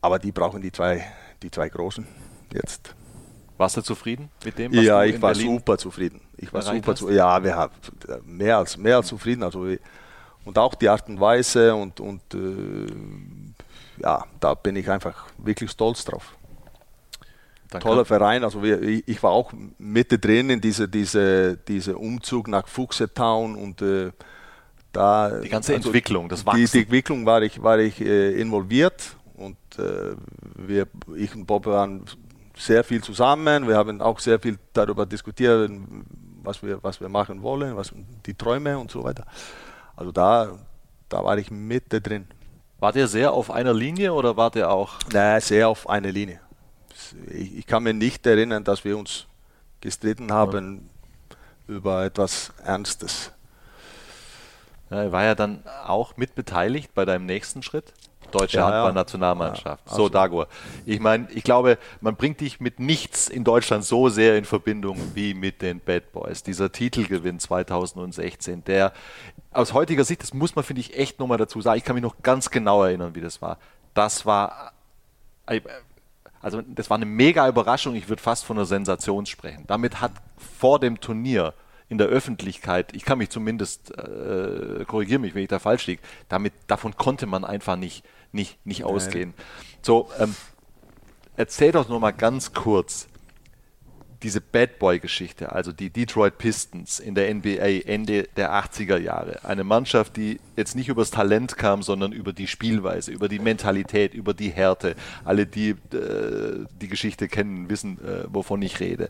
[0.00, 1.04] Aber die brauchen die zwei,
[1.42, 2.06] die zwei großen
[2.52, 2.94] jetzt.
[3.56, 4.72] Warst du zufrieden mit dem?
[4.72, 6.20] ja, ich war Berlin super zufrieden.
[6.36, 7.72] Ich war super zu, ja, wir haben
[8.24, 9.42] mehr als mehr als zufrieden.
[9.42, 9.66] Also
[10.44, 12.86] und auch die Art und Weise und und äh,
[14.00, 16.37] ja, da bin ich einfach wirklich stolz drauf.
[17.70, 22.66] Dann Toller Verein, also wir, ich war auch mittendrin in diese, diese, diese Umzug nach
[22.66, 24.10] Fuchsetown und äh,
[24.92, 26.60] da die ganze also Entwicklung, das Wachsen.
[26.60, 30.16] Die, die, Entwicklung war ich, war ich äh, involviert und äh,
[30.56, 32.04] wir, ich und Bob waren
[32.56, 33.68] sehr viel zusammen.
[33.68, 35.70] Wir haben auch sehr viel darüber diskutiert,
[36.42, 37.92] was wir, was wir machen wollen, was
[38.24, 39.26] die Träume und so weiter.
[39.94, 40.58] Also da,
[41.10, 42.26] da war ich mittendrin.
[42.78, 44.94] War der sehr auf einer Linie oder war der auch?
[45.12, 46.40] Nein, sehr auf einer Linie
[47.30, 49.26] ich, ich, kann mir nicht erinnern, dass wir uns
[49.80, 50.88] gestritten haben
[51.68, 51.74] ja.
[51.74, 53.32] über etwas Ernstes.
[54.90, 57.92] Ja, er war ja dann auch mitbeteiligt bei deinem nächsten Schritt.
[58.30, 59.84] Deutsche ja, Handballnationalmannschaft.
[59.88, 60.48] Ja, so, Dagor.
[60.84, 64.98] Ich meine, ich glaube, man bringt dich mit nichts in Deutschland so sehr in Verbindung
[65.14, 66.42] wie mit den Bad Boys.
[66.42, 68.92] Dieser Titelgewinn 2016, der
[69.50, 72.02] aus heutiger Sicht, das muss man, finde ich, echt nochmal dazu sagen, ich kann mich
[72.02, 73.58] noch ganz genau erinnern, wie das war.
[73.94, 74.72] Das war
[76.40, 79.64] also das war eine mega Überraschung, ich würde fast von einer Sensation sprechen.
[79.66, 80.12] Damit hat
[80.58, 81.54] vor dem Turnier
[81.88, 86.02] in der Öffentlichkeit, ich kann mich zumindest, äh, korrigiere mich, wenn ich da falsch liege,
[86.28, 89.32] damit, davon konnte man einfach nicht, nicht, nicht ausgehen.
[89.80, 90.34] So, ähm,
[91.36, 93.08] erzähl doch nur mal ganz kurz,
[94.22, 99.44] diese Bad Boy-Geschichte, also die Detroit Pistons in der NBA Ende der 80er Jahre.
[99.44, 104.14] Eine Mannschaft, die jetzt nicht übers Talent kam, sondern über die Spielweise, über die Mentalität,
[104.14, 104.96] über die Härte.
[105.24, 109.08] Alle, die äh, die Geschichte kennen, wissen, äh, wovon ich rede.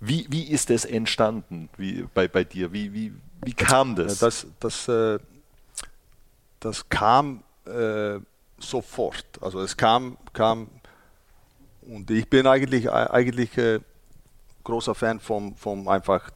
[0.00, 2.72] Wie, wie ist es entstanden wie, bei, bei dir?
[2.72, 3.12] Wie, wie,
[3.44, 4.18] wie kam das?
[4.18, 5.18] Das, das, äh,
[6.60, 8.20] das kam äh,
[8.58, 9.26] sofort.
[9.40, 10.68] Also es kam, kam
[11.82, 13.80] und ich bin eigentlich, eigentlich äh,
[14.64, 16.30] großer Fan vom, vom einfach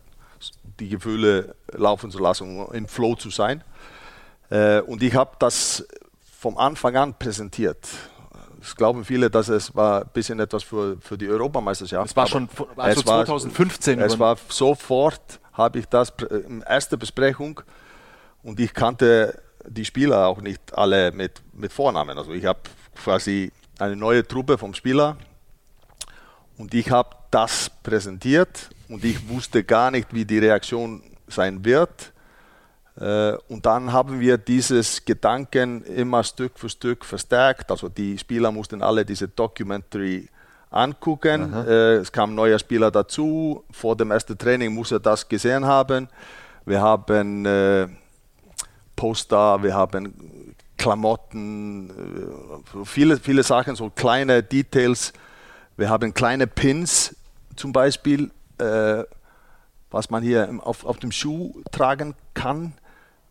[0.79, 3.63] die Gefühle laufen zu lassen, um im Flow zu sein.
[4.51, 5.87] Äh, und ich habe das
[6.39, 7.89] vom Anfang an präsentiert.
[8.61, 12.11] es glauben viele, dass es war ein bisschen etwas für, für die Europameisterschaft.
[12.11, 13.99] Es war schon also es 2015.
[13.99, 16.13] War, es war sofort, habe ich das
[16.47, 17.61] in erster Besprechung
[18.43, 22.17] und ich kannte die Spieler auch nicht alle mit, mit Vornamen.
[22.17, 22.61] Also ich habe
[22.95, 25.17] quasi eine neue Truppe vom Spieler
[26.59, 32.13] und ich habe das präsentiert und ich wusste gar nicht, wie die Reaktion sein wird.
[32.99, 37.71] Äh, und dann haben wir dieses Gedanken immer Stück für Stück verstärkt.
[37.71, 40.29] Also die Spieler mussten alle diese Documentary
[40.71, 41.53] angucken.
[41.53, 41.65] Aha.
[41.65, 43.65] Äh, es kam ein neuer Spieler dazu.
[43.71, 46.09] Vor dem ersten Training muss er das gesehen haben.
[46.65, 47.87] Wir haben äh,
[48.97, 50.15] Poster, wir haben
[50.79, 51.91] Klamotten,
[52.85, 55.13] viele, viele Sachen, so kleine Details.
[55.77, 57.15] Wir haben kleine Pins
[57.55, 58.31] zum Beispiel,
[59.91, 62.73] was man hier auf, auf dem Schuh tragen kann.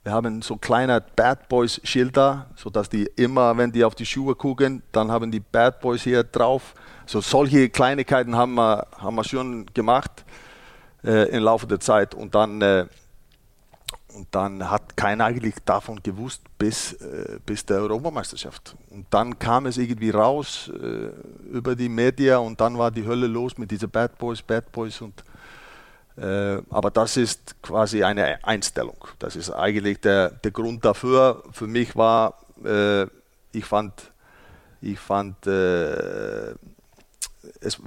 [0.04, 4.36] Wir haben so kleine Bad Boys Schilder, sodass die immer, wenn die auf die Schuhe
[4.36, 6.76] gucken, dann haben die Bad Boys hier drauf.
[7.08, 10.24] So solche Kleinigkeiten haben wir, haben wir schon gemacht
[11.04, 12.86] äh, im Laufe der Zeit und dann äh,
[14.16, 18.76] und dann hat keiner eigentlich davon gewusst bis, äh, bis der Europameisterschaft.
[18.90, 21.10] Und dann kam es irgendwie raus äh,
[21.52, 25.02] über die Medien und dann war die Hölle los mit diesen Bad Boys, Bad Boys
[25.02, 25.24] und
[26.18, 29.06] äh, aber das ist quasi eine Einstellung.
[29.20, 31.44] Das ist eigentlich der, der Grund dafür.
[31.52, 33.04] Für mich war, äh,
[33.52, 34.14] ich fand,
[34.82, 36.52] ich fand äh,
[37.60, 37.82] es,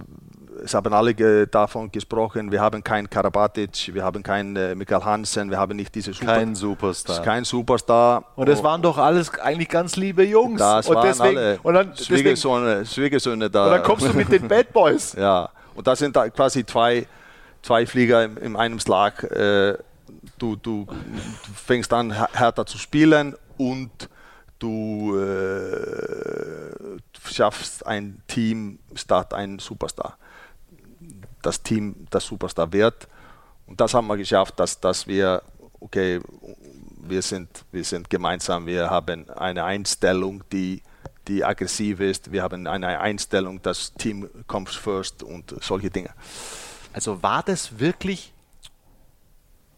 [0.65, 5.51] es, haben alle davon gesprochen, wir haben keinen Karabatic, wir haben keinen äh, Michael Hansen,
[5.51, 7.23] wir haben nicht diese Super kein Superstar.
[7.23, 8.25] Kein Superstar.
[8.37, 10.59] Und es waren doch alles eigentlich ganz liebe Jungs.
[10.59, 13.65] Das und waren deswegen, alle und dann, Schwiegersöhne, Schwiegersöhne da.
[13.67, 15.13] Und dann kommst du mit den Bad Boys.
[15.19, 17.07] ja, und das sind da quasi zwei
[17.63, 19.23] zwei Flieger in, in einem Schlag.
[19.25, 19.77] Äh,
[20.39, 20.87] du, du, du,
[21.55, 23.91] fängst an, härter zu spielen und
[24.59, 26.99] du äh,
[27.31, 30.17] schaffst ein Team statt ein Superstar.
[31.49, 33.09] Das Team, das Superstar wird.
[33.67, 35.43] Und das haben wir geschafft, dass, dass wir,
[35.81, 36.21] okay,
[37.01, 40.83] wir sind, wir sind gemeinsam, wir haben eine Einstellung, die,
[41.27, 46.11] die aggressiv ist, wir haben eine Einstellung, das Team comes first und solche Dinge.
[46.93, 48.35] Also war das wirklich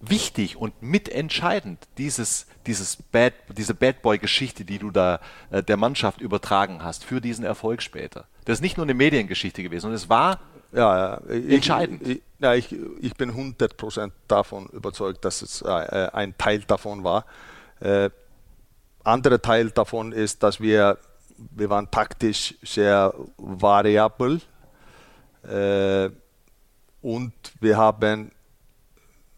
[0.01, 5.21] wichtig und mitentscheidend, dieses, dieses Bad, diese Bad Boy-Geschichte, die du da
[5.53, 8.27] äh, der Mannschaft übertragen hast, für diesen Erfolg später?
[8.45, 10.41] Das ist nicht nur eine Mediengeschichte gewesen, und es war
[10.73, 12.07] ja, ich, entscheidend.
[12.07, 15.67] Ich, ja, ich, ich bin 100% davon überzeugt, dass es äh,
[16.13, 17.25] ein Teil davon war.
[17.81, 18.11] Äh,
[19.05, 20.99] anderer Teil davon ist, dass wir,
[21.37, 24.41] wir waren taktisch sehr variabel.
[25.43, 26.11] Äh,
[27.03, 28.31] und wir haben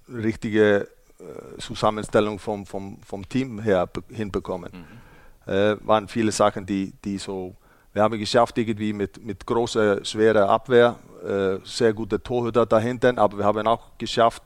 [0.08, 0.88] richtige
[1.18, 4.70] äh, Zusammenstellung vom, vom, vom Team her hinbekommen.
[4.72, 5.52] Mhm.
[5.52, 7.54] Äh, waren viele Sachen, die, die so,
[7.92, 13.38] wir haben geschafft irgendwie mit, mit großer, schwerer Abwehr, äh, sehr gute Torhüter dahinter, aber
[13.38, 14.42] wir haben auch geschafft,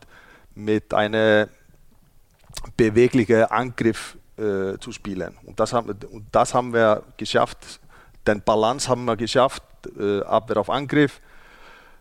[0.54, 1.48] mit einem
[2.76, 5.36] beweglichen Angriff äh, zu spielen.
[5.44, 7.80] Und das, haben, und das haben wir geschafft.
[8.26, 9.62] Den Balance haben wir geschafft,
[9.98, 11.20] äh, Abwehr auf Angriff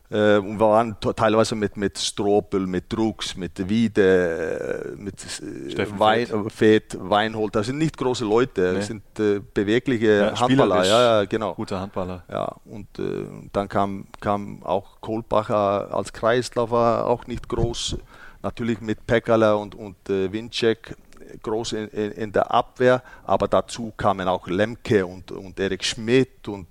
[0.09, 6.27] und wir waren teilweise mit, mit Stropel, mit Drucks, mit Wiede, äh, mit äh, Wein,
[6.49, 7.55] Fett, Weinhold.
[7.55, 8.77] Das sind nicht große Leute, nee.
[8.77, 10.85] das sind äh, bewegliche ja, Handballer.
[10.85, 11.55] Ja, ja, genau.
[11.55, 12.23] Gute Handballer.
[12.31, 17.97] Ja, und äh, dann kam, kam auch Kohlbacher als Kreisläufer, auch nicht groß.
[18.43, 20.95] Natürlich mit Pekala und, und äh, Winczek
[21.41, 26.47] groß in, in, in, der Abwehr, aber dazu kamen auch Lemke und, und Erik Schmidt
[26.47, 26.67] und,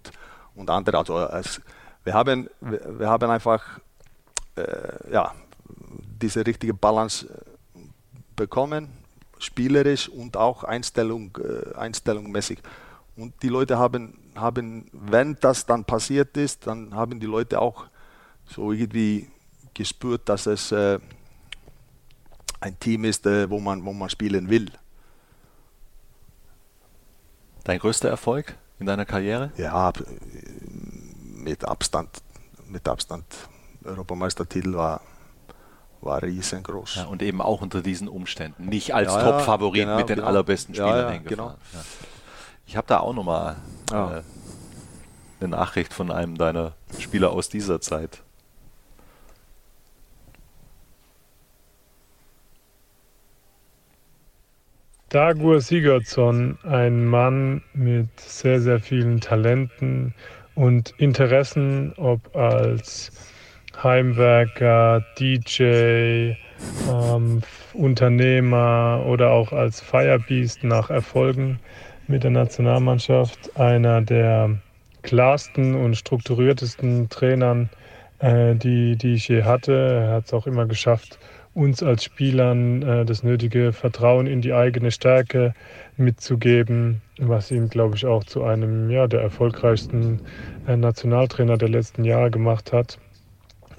[0.54, 0.98] und andere.
[0.98, 1.60] Also als,
[2.04, 3.80] wir haben, wir haben einfach
[4.56, 5.34] äh, ja,
[6.20, 7.80] diese richtige Balance äh,
[8.36, 8.88] bekommen,
[9.38, 12.60] spielerisch und auch Einstellung, äh, einstellungmäßig.
[13.16, 17.86] Und die Leute haben, haben, wenn das dann passiert ist, dann haben die Leute auch
[18.46, 19.30] so irgendwie
[19.72, 20.98] gespürt, dass es äh,
[22.60, 24.70] ein Team ist, äh, wo, man, wo man spielen will.
[27.64, 29.52] Dein größter Erfolg in deiner Karriere?
[29.56, 29.92] Ja,
[31.44, 32.08] mit Abstand,
[32.68, 33.24] mit Abstand
[33.84, 35.02] Europameistertitel war,
[36.00, 36.96] war riesengroß.
[36.96, 38.66] Ja, und eben auch unter diesen Umständen.
[38.66, 40.28] Nicht als ja, Top-Favorit genau, mit den genau.
[40.28, 41.56] allerbesten Spielern ja, hingefahren.
[41.72, 41.84] Genau.
[42.66, 43.56] Ich habe da auch nochmal
[43.92, 44.22] äh, eine
[45.48, 48.22] Nachricht von einem deiner Spieler aus dieser Zeit.
[55.10, 60.12] Dagur Sigurdsson, ein Mann mit sehr, sehr vielen Talenten,
[60.54, 63.10] und Interessen, ob als
[63.82, 66.34] Heimwerker, DJ,
[66.90, 71.58] ähm, Unternehmer oder auch als Firebeast nach Erfolgen
[72.06, 73.58] mit der Nationalmannschaft.
[73.58, 74.58] Einer der
[75.02, 77.68] klarsten und strukturiertesten Trainern,
[78.20, 79.72] äh, die, die ich je hatte.
[79.72, 81.18] Er hat es auch immer geschafft,
[81.54, 85.54] uns als Spielern äh, das nötige Vertrauen in die eigene Stärke
[85.96, 90.20] mitzugeben, was ihn, glaube ich, auch zu einem ja, der erfolgreichsten
[90.66, 92.98] äh, Nationaltrainer der letzten Jahre gemacht hat.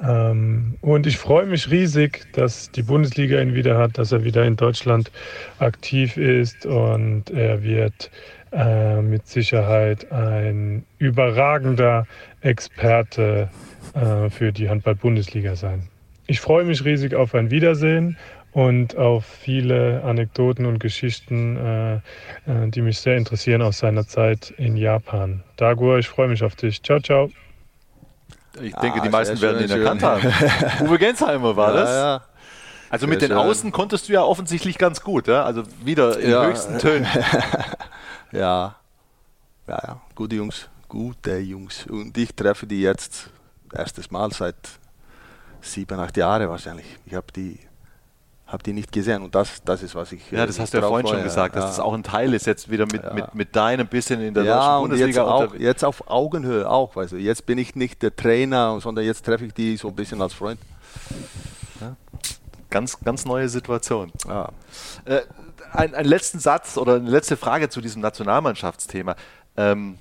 [0.03, 4.45] Ähm, und ich freue mich riesig, dass die Bundesliga ihn wieder hat, dass er wieder
[4.45, 5.11] in Deutschland
[5.59, 8.11] aktiv ist und er wird
[8.51, 12.07] äh, mit Sicherheit ein überragender
[12.41, 13.49] Experte
[13.93, 15.89] äh, für die Handball-Bundesliga sein.
[16.27, 18.17] Ich freue mich riesig auf ein Wiedersehen
[18.51, 24.51] und auf viele Anekdoten und Geschichten, äh, äh, die mich sehr interessieren aus seiner Zeit
[24.57, 25.43] in Japan.
[25.57, 26.81] Dagur, ich freue mich auf dich.
[26.81, 27.29] Ciao, ciao.
[28.61, 30.23] Ich denke, ah, die meisten werden ihn erkannt haben.
[30.87, 31.89] Uwe Gensheimer war ja, das.
[31.89, 32.21] Ja.
[32.89, 33.37] Also mit den schön.
[33.37, 35.43] Außen konntest du ja offensichtlich ganz gut, ja?
[35.43, 36.45] also wieder in ja.
[36.45, 37.07] höchsten Tönen.
[38.31, 38.75] ja.
[39.67, 41.85] ja, ja, gute Jungs, gute Jungs.
[41.87, 43.29] Und ich treffe die jetzt
[43.73, 44.55] erstes Mal seit
[45.65, 46.85] sieben, acht Jahren wahrscheinlich.
[47.05, 47.59] Ich habe die,
[48.47, 50.31] hab die nicht gesehen und das, das ist, was ich.
[50.31, 51.69] Ja, das hast du ja vorhin schon gesagt, dass ja.
[51.69, 53.13] das auch ein Teil ist, jetzt wieder mit, ja.
[53.13, 55.21] mit, mit deinem bisschen in der ja, deutschen Bundesliga.
[55.21, 56.95] Jetzt, auch, jetzt auf Augenhöhe auch.
[56.95, 57.17] Weißt du.
[57.17, 60.33] Jetzt bin ich nicht der Trainer, sondern jetzt treffe ich die so ein bisschen als
[60.33, 60.59] Freund.
[61.81, 61.95] Ja.
[62.69, 64.11] Ganz, ganz neue Situation.
[65.05, 65.21] Äh,
[65.71, 69.15] ein, einen letzten Satz oder eine letzte Frage zu diesem Nationalmannschaftsthema.
[69.57, 69.97] Ähm,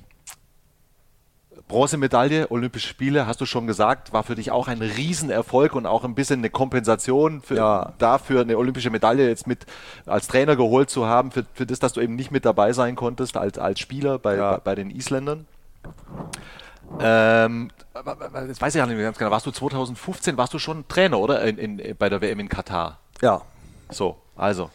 [1.68, 6.04] Bronzemedaille, Olympische Spiele, hast du schon gesagt, war für dich auch ein Riesenerfolg und auch
[6.04, 7.92] ein bisschen eine Kompensation für, ja.
[7.98, 9.64] dafür, eine olympische Medaille jetzt mit
[10.04, 12.96] als Trainer geholt zu haben, für, für das, dass du eben nicht mit dabei sein
[12.96, 14.52] konntest als, als Spieler bei, ja.
[14.52, 15.46] bei, bei, den Isländern.
[17.00, 17.70] Ähm,
[18.46, 21.18] jetzt weiß ich ja nicht mehr ganz genau, warst du 2015, warst du schon Trainer,
[21.18, 21.42] oder?
[21.42, 22.98] In, in, bei der WM in Katar?
[23.22, 23.40] Ja.
[23.88, 24.70] So, also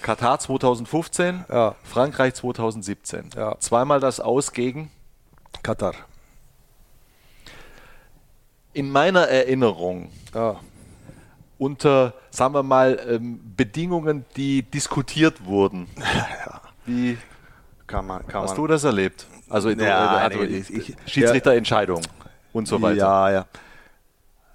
[0.00, 1.74] Katar 2015, ja.
[1.82, 3.30] Frankreich 2017.
[3.36, 3.56] Ja.
[3.58, 4.92] Zweimal das Aus gegen
[5.64, 5.94] Katar
[8.72, 10.60] in meiner Erinnerung ja.
[11.58, 15.88] unter, sagen wir mal, ähm, Bedingungen, die diskutiert wurden.
[16.46, 16.60] Ja.
[16.86, 17.18] Wie
[17.86, 18.56] kann man, kann hast man.
[18.56, 19.26] du das erlebt?
[19.48, 22.02] Also, ja, also nee, ich, Schiedsrichterentscheidung
[22.52, 22.96] und so weiter.
[22.96, 23.46] Ja, ja.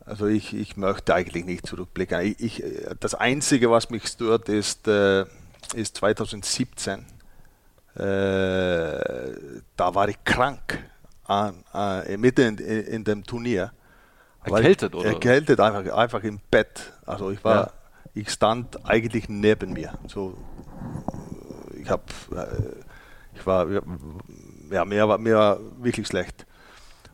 [0.06, 2.22] Also ich, ich möchte eigentlich nicht zurückblicken.
[2.22, 2.64] Ich, ich,
[3.00, 5.26] das Einzige, was mich stört, ist, äh,
[5.74, 7.00] ist 2017.
[7.00, 7.06] Äh,
[7.98, 10.84] da war ich krank
[11.26, 13.72] an, äh, mitten in, in dem Turnier.
[14.46, 15.10] Erkältet, oder?
[15.10, 16.94] Erkältet, einfach, einfach im Bett.
[17.06, 17.72] Also ich war, ja.
[18.14, 19.94] ich stand eigentlich neben mir.
[20.08, 20.38] So,
[21.82, 23.68] ich habe, äh, ich war,
[24.72, 26.46] ja, mir war, mir war wirklich schlecht.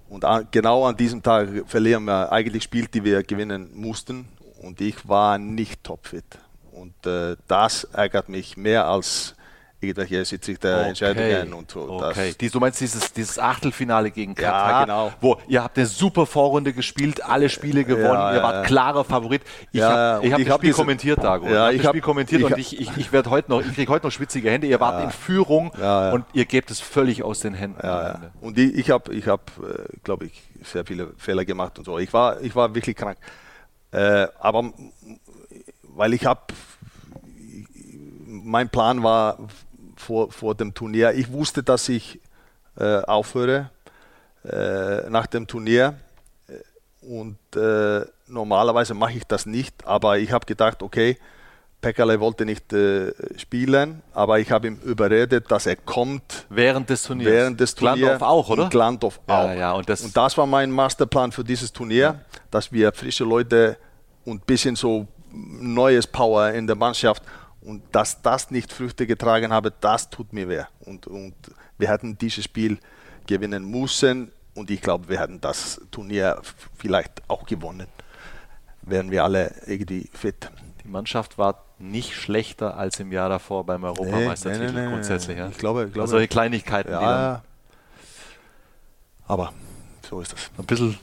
[0.09, 4.27] Und an, genau an diesem Tag verlieren wir eigentlich Spiel, die wir gewinnen mussten.
[4.61, 6.37] Und ich war nicht topfit.
[6.71, 9.35] Und äh, das ärgert mich mehr als
[9.81, 11.53] irgendwelche Schiedsrichterentscheidungen okay.
[11.53, 11.89] und so.
[11.89, 12.33] Okay.
[12.39, 15.13] Die, du meinst dieses, dieses Achtelfinale gegen Katar, ja, genau.
[15.19, 19.41] wo ihr habt eine super Vorrunde gespielt, alle Spiele gewonnen, ja, ihr wart klarer Favorit.
[19.71, 21.47] Ich ja, habe hab das hab Spiel diese, kommentiert, Dago.
[21.47, 23.73] Ja, ich habe das Spiel kommentiert ich und ich, ich, ich werde heute noch, ich
[23.73, 24.67] kriege heute noch schwitzige Hände.
[24.67, 27.81] Ihr wart in Führung und ihr gebt es völlig aus den Händen.
[28.39, 31.97] Und ich, ich habe, ich hab, äh, glaube ich, sehr viele Fehler gemacht und so.
[31.97, 33.17] Ich war, ich war wirklich krank.
[33.91, 34.71] Äh, aber
[35.83, 36.41] weil ich habe
[38.27, 39.37] mein Plan war
[40.01, 41.13] vor, vor dem Turnier.
[41.13, 42.19] Ich wusste, dass ich
[42.77, 43.69] äh, aufhöre
[44.43, 45.95] äh, nach dem Turnier
[47.01, 51.17] und äh, normalerweise mache ich das nicht, aber ich habe gedacht, okay,
[51.81, 56.45] Pekale wollte nicht äh, spielen, aber ich habe ihm überredet, dass er kommt.
[56.49, 57.31] Während des Turniers.
[57.31, 58.19] Während des Turniers.
[58.19, 58.69] Glandorf auch, oder?
[58.69, 59.53] Glandorf ja, auch.
[59.53, 62.19] Ja, und, das und das war mein Masterplan für dieses Turnier, ja.
[62.51, 63.77] dass wir frische Leute
[64.25, 67.23] und ein bisschen so neues Power in der Mannschaft
[67.61, 70.63] und dass das nicht Früchte getragen habe, das tut mir weh.
[70.79, 71.35] Und, und
[71.77, 72.79] wir hätten dieses Spiel
[73.27, 76.41] gewinnen müssen und ich glaube, wir hätten das Turnier
[76.77, 77.87] vielleicht auch gewonnen.
[78.81, 80.49] Wären wir alle irgendwie fit.
[80.83, 85.37] Die Mannschaft war nicht schlechter als im Jahr davor beim Europameistertitel nee, nee, nee, grundsätzlich.
[85.37, 85.49] Ja?
[85.49, 86.91] Ich glaube, ich glaube solche Kleinigkeiten.
[86.91, 87.43] Ja,
[89.27, 89.53] aber
[90.07, 90.51] so ist das.
[90.57, 90.97] Ein bisschen.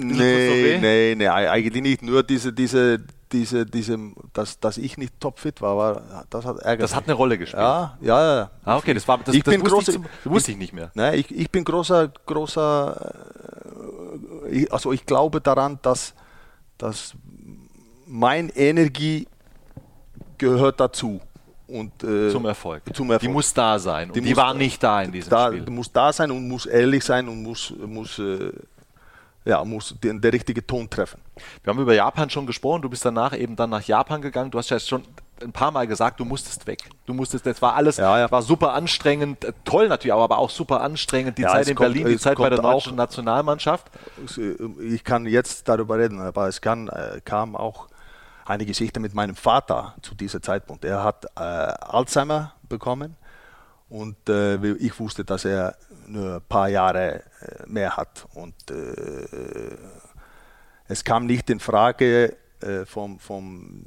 [0.00, 2.02] Nee, nee, nee, eigentlich nicht.
[2.02, 3.00] Nur diese, diese,
[3.32, 3.98] diese, diese,
[4.32, 6.80] dass, dass ich nicht topfit war, war, das hat ärgerlich.
[6.80, 7.62] Das hat eine Rolle gespielt.
[7.62, 8.50] Ja, ja, ja.
[8.64, 10.90] Ah, okay, das war, das, ich das bin wusste, große, ich, wusste ich nicht mehr.
[10.94, 13.14] Nein, ich, ich bin großer, großer,
[14.46, 16.14] äh, ich, also ich glaube daran, dass,
[16.78, 17.14] dass
[18.06, 19.26] meine Energie
[20.38, 21.20] gehört dazu.
[21.68, 22.82] Und, äh, zum, Erfolg.
[22.92, 23.20] zum Erfolg.
[23.20, 24.10] Die muss da sein.
[24.12, 25.60] die, die muss, war nicht da in diesem da, Spiel.
[25.60, 28.50] Die muss da sein und muss ehrlich sein und muss, muss äh,
[29.44, 31.20] ja, muss den, der richtige Ton treffen.
[31.62, 34.50] Wir haben über Japan schon gesprochen, du bist danach eben dann nach Japan gegangen.
[34.50, 35.02] Du hast ja schon
[35.42, 36.80] ein paar Mal gesagt, du musstest weg.
[37.06, 38.30] Du musstest, das war alles, Ja, ja.
[38.30, 41.38] war super anstrengend, äh, toll natürlich, aber auch super anstrengend.
[41.38, 43.86] Die Ja, Zeit in kommt- Berlin, die Zeit bei der deutschen Nationalmannschaft.
[44.80, 47.88] Ich kann jetzt darüber reden, aber es kann, äh, kam auch
[48.44, 50.84] eine Geschichte mit meinem Vater zu diesem Zeitpunkt.
[50.84, 53.16] Er hat äh, Alzheimer bekommen
[53.88, 55.76] und äh, ich wusste, dass er
[56.06, 58.26] nur ein paar Jahre äh, mehr hat.
[58.34, 59.76] Und äh,
[60.88, 63.84] es kam nicht in Frage äh, vom, vom,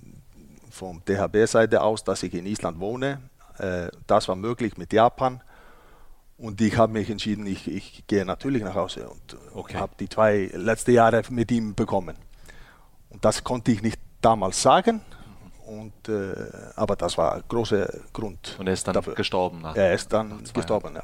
[0.69, 3.19] vom DHB-Seite aus, dass ich in Island wohne.
[3.57, 5.41] Äh, das war möglich mit Japan.
[6.37, 9.77] Und ich habe mich entschieden, ich, ich gehe natürlich nach Hause und Okay.
[9.77, 12.15] habe die zwei letzten Jahre mit ihm bekommen.
[13.09, 15.01] Und das konnte ich nicht damals sagen.
[15.65, 16.33] Und, äh,
[16.75, 18.55] aber das war ein großer Grund.
[18.59, 19.13] Und er ist dann dafür.
[19.13, 19.75] gestorben nach.
[19.75, 21.03] Er ist dann gestorben, ja.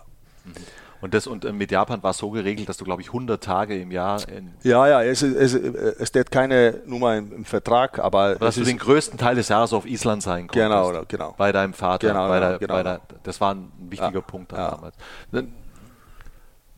[1.02, 3.42] Und das und äh, mit Japan war es so geregelt, dass du, glaube ich, 100
[3.44, 8.00] Tage im Jahr, in, Ja, ja, es, es, es steht keine Nummer im, im Vertrag,
[8.00, 10.70] aber dass es du den größten Teil des Jahres auf Island sein konntest.
[10.70, 11.36] Genau, genau.
[11.38, 12.10] Bei deinem Vater.
[12.10, 12.74] Genau, bei genau, der, genau.
[12.74, 14.72] Bei der, das war ein wichtiger Ja, Punkt ja.
[14.72, 14.96] damals.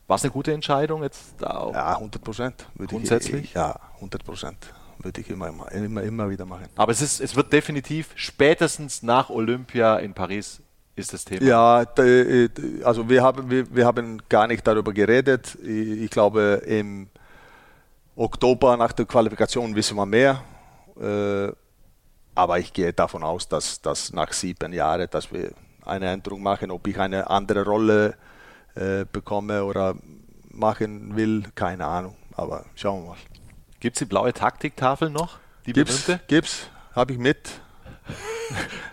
[0.06, 1.74] War es eine gute Entscheidung jetzt da auch?
[1.74, 2.66] ja, 100 Prozent.
[2.76, 3.54] Grundsätzlich?
[3.54, 4.58] ja, 100 Prozent
[4.98, 6.66] würde ich immer, immer, immer, immer wieder machen.
[6.76, 10.62] Aber es, ist, es wird definitiv spätestens nach Olympia in Paris
[10.96, 11.42] ist das Thema.
[11.44, 12.48] Ja, d-
[12.84, 15.56] also wir haben, wir, wir haben gar nicht darüber geredet.
[15.62, 17.08] Ich ich glaube, im
[18.16, 20.42] Oktober nach der Qualifikation wissen wir mehr.
[21.00, 21.52] Äh,
[22.34, 25.52] Aber ich gehe davon aus, dass, dass nach sieben Jahren, dass wir
[25.84, 26.70] eine Änderung machen.
[26.70, 28.14] Ob ich eine andere Rolle
[28.74, 29.94] äh, bekomme oder
[30.50, 32.16] machen will, keine Ahnung.
[32.34, 33.16] Aber schauen wir mal.
[33.80, 35.38] Gibt es die blaue Taktiktafel noch?
[35.66, 36.24] Die Gibt's, berühmte?
[36.26, 37.50] gibt's, habe ich mit.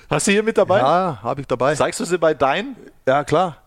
[0.10, 0.80] Hast du hier mit dabei?
[0.80, 1.76] Ja, habe ich dabei.
[1.76, 2.76] Zeigst du sie bei deinen?
[3.08, 3.58] Ja, klar.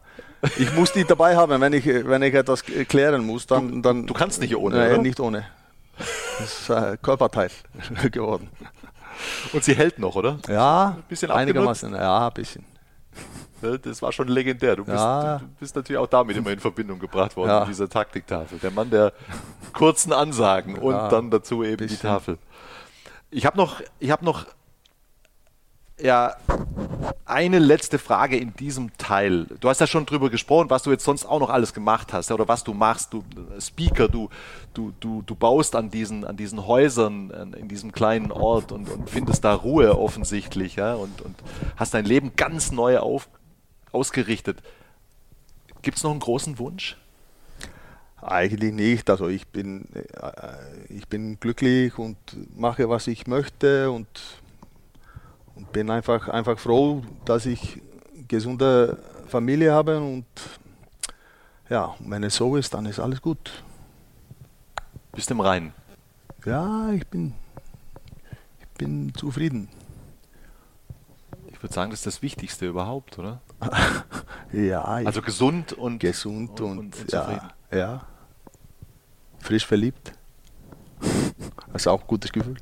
[0.59, 3.81] Ich muss die dabei haben, wenn ich, wenn ich etwas klären muss, dann.
[3.83, 5.45] dann du kannst nicht ohne, Nein, nicht ohne.
[6.39, 7.51] Das ist ein Körperteil
[8.11, 8.49] geworden.
[9.53, 10.39] Und sie hält noch, oder?
[10.49, 11.95] Ja, bisschen einigermaßen.
[11.95, 12.65] Ja, ein bisschen.
[13.61, 14.75] Ja, Das war schon legendär.
[14.75, 15.39] Du bist, Ja.
[15.39, 17.65] du, du bist natürlich auch damit immer in Verbindung gebracht worden, Ja.
[17.65, 18.59] dieser Taktiktafel.
[18.59, 19.13] Der Mann der
[19.73, 22.01] kurzen Ansagen und Ja, dann dazu eben die bisschen.
[22.09, 22.39] Tafel.
[23.31, 24.47] Ich habe noch, ich habe noch
[26.03, 26.37] ja,
[27.25, 29.47] eine letzte Frage in diesem Teil.
[29.61, 32.31] Du hast ja schon drüber gesprochen, was du jetzt sonst auch noch alles gemacht hast
[32.31, 33.13] oder was du machst.
[33.13, 33.25] Du
[33.61, 34.29] Speaker, du,
[34.75, 39.09] du, du, du baust an diesen, an diesen Häusern in diesem kleinen Ort und, und
[39.09, 41.37] findest da Ruhe offensichtlich ja, und, und
[41.77, 43.29] hast dein Leben ganz neu auf,
[43.93, 44.59] ausgerichtet.
[45.83, 46.97] Gibt es noch einen großen Wunsch?
[48.21, 49.11] Eigentlich nicht.
[49.11, 50.05] Also ich bin, äh,
[50.89, 52.17] ich bin glücklich und
[52.57, 54.07] mache, was ich möchte und
[55.73, 57.81] bin einfach, einfach froh, dass ich
[58.29, 58.99] gesunde
[59.29, 60.25] Familie habe und
[61.69, 63.63] ja, wenn es so ist, dann ist alles gut.
[65.13, 65.73] Bist im Reinen.
[66.45, 67.35] Ja, ich bin,
[68.61, 69.69] ich bin zufrieden.
[71.49, 73.41] Ich würde sagen, das ist das Wichtigste überhaupt, oder?
[74.53, 77.49] Ja, Also gesund und gesund und, und ja, zufrieden.
[77.73, 78.03] ja,
[79.39, 80.13] frisch verliebt.
[81.73, 82.57] Das ist auch ein gutes Gefühl.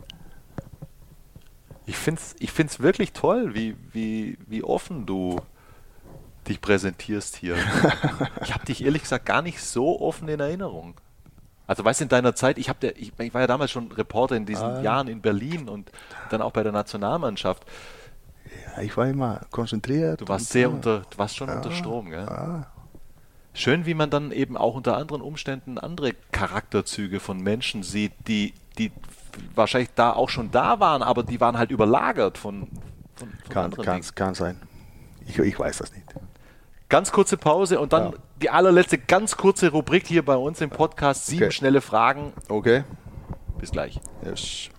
[1.90, 5.40] Ich finde es ich find's wirklich toll, wie, wie, wie offen du
[6.46, 7.56] dich präsentierst hier.
[8.44, 10.94] ich habe dich ehrlich gesagt gar nicht so offen in Erinnerung.
[11.66, 13.90] Also weißt du, in deiner Zeit, ich, hab der, ich, ich war ja damals schon
[13.90, 14.82] Reporter in diesen Ah.
[14.82, 15.90] Jahren in Berlin und
[16.30, 17.64] dann auch bei der Nationalmannschaft.
[18.76, 20.20] Ja, ich war immer konzentriert.
[20.20, 22.66] Du warst sehr ja, unter, du warst schon unter Strom, gell?
[23.52, 28.54] Schön, wie man dann eben auch unter anderen Umständen andere Charakterzüge von Menschen sieht, die,
[28.78, 28.92] die
[29.55, 32.69] wahrscheinlich da auch schon da waren, aber die waren halt überlagert von,
[33.16, 34.61] von, von Kann, anderen kann, kann sein.
[35.27, 36.07] Ich, ich weiß das nicht.
[36.89, 38.19] Ganz kurze Pause und dann Ja.
[38.43, 41.27] die allerletzte ganz kurze Rubrik hier bei uns im Podcast.
[41.27, 41.52] Sieben Okay.
[41.52, 42.32] schnelle Fragen.
[42.48, 42.82] Okay.
[43.59, 44.01] Bis gleich.
[44.24, 44.70] Yes.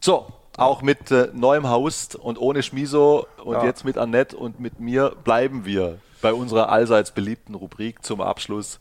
[0.00, 0.26] So,
[0.56, 3.64] auch mit äh, neuem Haus und ohne Schmiso und Ja.
[3.64, 8.78] jetzt mit Annette und mit mir bleiben wir bei unserer allseits beliebten Rubrik zum Abschluss.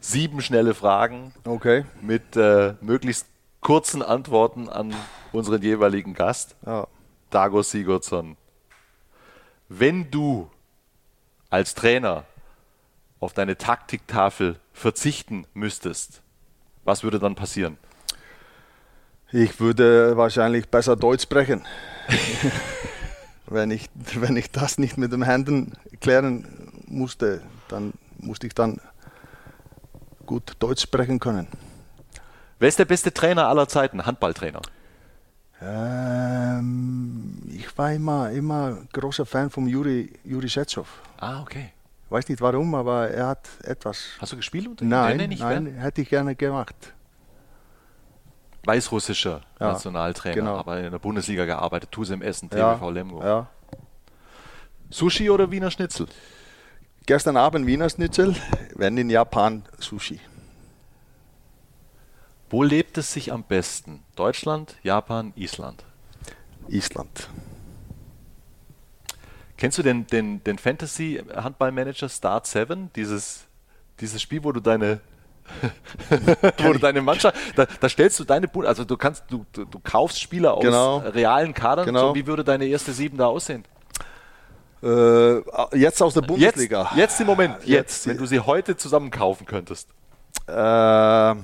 [0.00, 1.84] Sieben schnelle Fragen Okay.
[2.00, 3.26] mit äh, möglichst
[3.60, 4.94] kurzen Antworten an
[5.32, 6.86] unseren jeweiligen Gast, Ja.
[7.30, 8.36] Dago Sigurdsson.
[9.68, 10.50] Wenn du
[11.50, 12.24] als Trainer
[13.20, 16.22] auf deine Taktiktafel verzichten müsstest,
[16.84, 17.76] was würde dann passieren?
[19.32, 21.64] Ich würde wahrscheinlich besser Deutsch sprechen.
[23.50, 26.46] wenn, ich, wenn ich das nicht mit den Händen klären
[26.86, 28.80] musste, dann musste ich dann
[30.26, 31.48] gut Deutsch sprechen können.
[32.58, 34.04] Wer ist der beste Trainer aller Zeiten?
[34.04, 34.60] Handballtrainer.
[35.62, 40.86] Ähm, ich war immer, immer großer Fan von Juri, Juri Schetschow.
[41.18, 41.70] Ah, okay.
[42.08, 44.04] Weiß nicht warum, aber er hat etwas.
[44.18, 44.84] Hast du gespielt unter?
[44.84, 46.92] Nein, nein, hätte ich gerne gemacht.
[48.64, 50.56] Weißrussischer ja, Nationaltrainer, genau.
[50.56, 53.22] aber in der Bundesliga gearbeitet, Tusem Essen, TBV ja, Lemgo.
[53.22, 53.46] Ja.
[54.90, 56.06] Sushi oder Wiener Schnitzel?
[57.06, 58.36] Gestern Abend Wiener Schnitzel,
[58.74, 60.20] wenn in Japan Sushi.
[62.50, 64.02] Wo lebt es sich am besten?
[64.16, 65.84] Deutschland, Japan, Island?
[66.68, 67.28] Island.
[69.56, 72.90] Kennst du den, den, den Fantasy-Handballmanager Start 7?
[72.96, 73.44] Dieses,
[74.00, 75.00] dieses Spiel, wo du deine
[76.58, 79.78] wo du deine Mannschaft, da, da, stellst du deine, also du kannst, du, du, du
[79.80, 80.98] kaufst Spieler aus genau.
[80.98, 81.86] realen Kadern.
[81.86, 82.08] Genau.
[82.08, 83.64] So, wie würde deine erste Sieben da aussehen?
[84.82, 86.82] Äh, jetzt aus der Bundesliga.
[86.82, 89.88] Jetzt, jetzt im Moment, jetzt, jetzt, wenn du sie heute zusammen kaufen könntest.
[90.46, 91.34] Äh,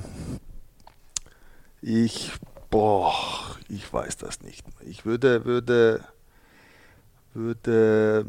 [1.82, 2.32] ich,
[2.70, 3.14] boah,
[3.68, 4.64] ich weiß das nicht.
[4.86, 6.00] Ich würde, würde,
[7.34, 8.24] würde,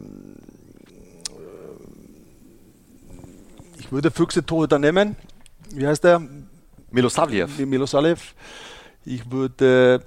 [3.79, 5.15] ich würde Füchse Torhüter nehmen.
[5.73, 6.21] Wie heißt der?
[6.91, 7.65] Milosavljev.
[7.65, 8.33] Milosavljev.
[9.05, 10.03] Ich würde,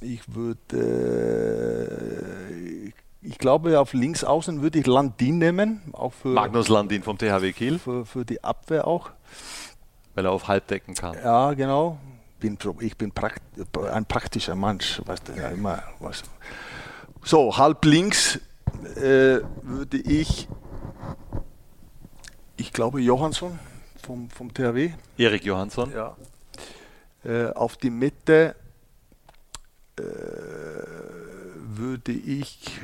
[0.00, 0.78] ich würde,
[3.22, 5.82] ich glaube, auf links außen würde ich Landin nehmen.
[5.92, 7.78] Auch für, Magnus Landin vom THW Kiel.
[7.78, 9.10] Für, für die Abwehr auch.
[10.14, 11.16] Weil er auf halb decken kann.
[11.22, 11.98] Ja, genau.
[12.40, 13.42] Bin, ich bin prakt,
[13.92, 15.02] ein praktischer Mensch.
[15.04, 16.22] Weißt du, ja, immer, was.
[17.24, 18.38] So, halb links
[18.96, 20.48] äh, würde ich,
[22.56, 23.58] ich glaube, Johansson
[24.08, 24.92] vom, vom THW.
[25.18, 25.92] Erik Johansson.
[25.92, 26.16] Ja.
[27.24, 28.56] Äh, auf die Mitte
[29.98, 32.80] äh, würde ich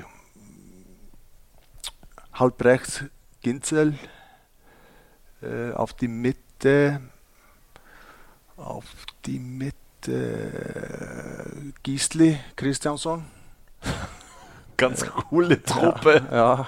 [2.35, 3.05] halb rechts
[3.41, 3.95] Ginzel,
[5.41, 7.01] äh, auf die Mitte,
[8.59, 8.85] auf
[9.25, 9.73] die Mitte
[11.83, 13.25] Gisli Christiansson.
[14.77, 16.23] Ganz coole Truppe.
[16.31, 16.67] Ja.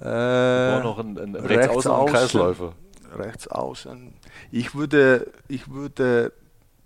[0.00, 0.80] ja.
[0.80, 2.74] Äh, noch ein, ein Rechtsaußen rechts Kreisläufer.
[3.14, 4.12] Rechts außen.
[4.50, 6.32] Ich würde, ich würde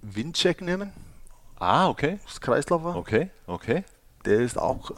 [0.03, 0.93] Windcheck nehmen.
[1.59, 2.21] Ah, okay.
[2.25, 2.95] Das Kreisläufer.
[2.95, 3.85] Okay, okay.
[4.25, 4.93] Der ist auch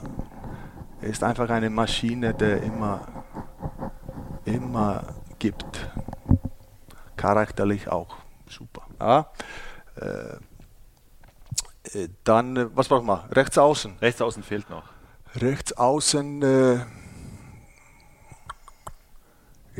[1.02, 3.24] er ist einfach eine Maschine, der immer,
[4.44, 5.88] immer gibt.
[7.16, 8.16] Charakterlich auch
[8.46, 8.82] super.
[9.00, 9.30] Ja.
[9.96, 10.36] Äh,
[11.98, 13.28] äh dann, äh, was brauchen wir?
[13.32, 13.96] Rechts außen.
[14.00, 14.84] Rechts außen fehlt noch.
[15.36, 16.80] Rechts außen, äh,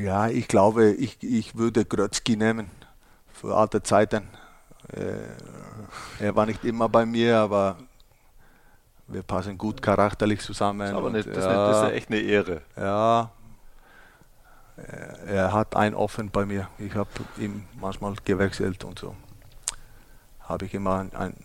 [0.01, 2.71] ja, ich glaube, ich, ich würde Grötzky nehmen
[3.33, 4.29] für alte Zeiten.
[4.93, 7.77] Äh, er war nicht immer bei mir, aber
[9.07, 10.81] wir passen gut charakterlich zusammen.
[10.81, 12.63] Das ist, aber nicht, das, ja, das ist echt eine Ehre.
[12.77, 13.31] Ja,
[15.27, 16.69] er hat ein Offen bei mir.
[16.79, 19.15] Ich habe ihm manchmal gewechselt und so.
[20.41, 21.37] Habe ich immer einen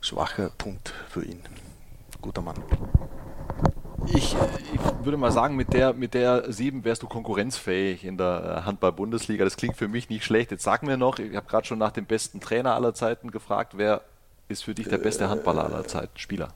[0.00, 1.42] schwachen Punkt für ihn.
[2.20, 2.56] Guter Mann.
[4.08, 4.36] Ich,
[4.72, 9.44] ich, würde mal sagen, mit der, mit der 7 wärst du konkurrenzfähig in der Handball-Bundesliga.
[9.44, 10.50] Das klingt für mich nicht schlecht.
[10.50, 13.74] Jetzt sag mir noch, ich habe gerade schon nach dem besten Trainer aller Zeiten gefragt,
[13.76, 14.02] wer
[14.48, 16.54] ist für dich der beste Handballer aller Zeiten, Spieler?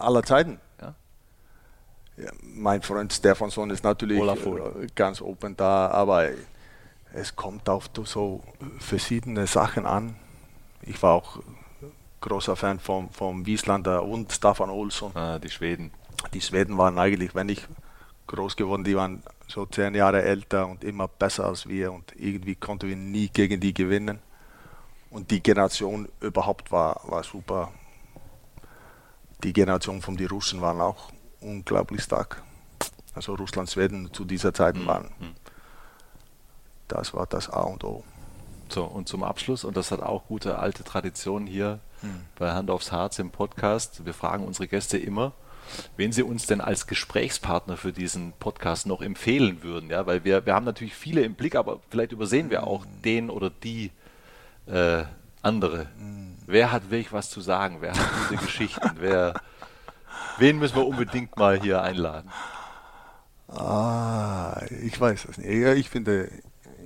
[0.00, 0.60] aller Zeiten.
[0.80, 0.94] Ja.
[2.16, 6.28] Ja, mein Freund Stefansson ist natürlich äh, ganz open da, aber
[7.12, 8.42] es kommt auf so
[8.78, 10.16] verschiedene Sachen an.
[10.82, 11.40] Ich war auch
[12.20, 15.12] großer Fan vom, vom Wieslander und Staffan Olsson.
[15.14, 15.90] Ah, die Schweden.
[16.32, 17.66] Die Schweden waren eigentlich, wenn ich
[18.26, 22.56] groß geworden, die waren so zehn Jahre älter und immer besser als wir und irgendwie
[22.56, 24.18] konnten wir nie gegen die gewinnen.
[25.10, 27.72] Und die Generation überhaupt war, war super
[29.42, 32.42] die Generation von den Russen waren auch unglaublich stark.
[33.14, 34.86] Also Russland, Schweden zu dieser Zeit mhm.
[34.86, 35.10] waren.
[36.88, 38.04] Das war das A und O.
[38.68, 42.22] So, und zum Abschluss, und das hat auch gute alte Tradition hier mhm.
[42.36, 44.04] bei Hand aufs Harz im Podcast.
[44.04, 45.32] Wir fragen unsere Gäste immer,
[45.96, 49.90] wen sie uns denn als Gesprächspartner für diesen Podcast noch empfehlen würden.
[49.90, 53.02] Ja, weil wir, wir haben natürlich viele im Blick, aber vielleicht übersehen wir auch mhm.
[53.02, 53.90] den oder die
[54.66, 55.04] äh,
[55.42, 55.88] andere.
[55.98, 56.36] Mhm.
[56.46, 57.78] Wer hat wirklich was zu sagen?
[57.80, 58.90] Wer hat gute Geschichten?
[58.98, 59.34] Wer,
[60.38, 62.30] wen müssen wir unbedingt mal hier einladen?
[63.48, 65.48] Ah, ich weiß es nicht.
[65.48, 66.30] Ich finde,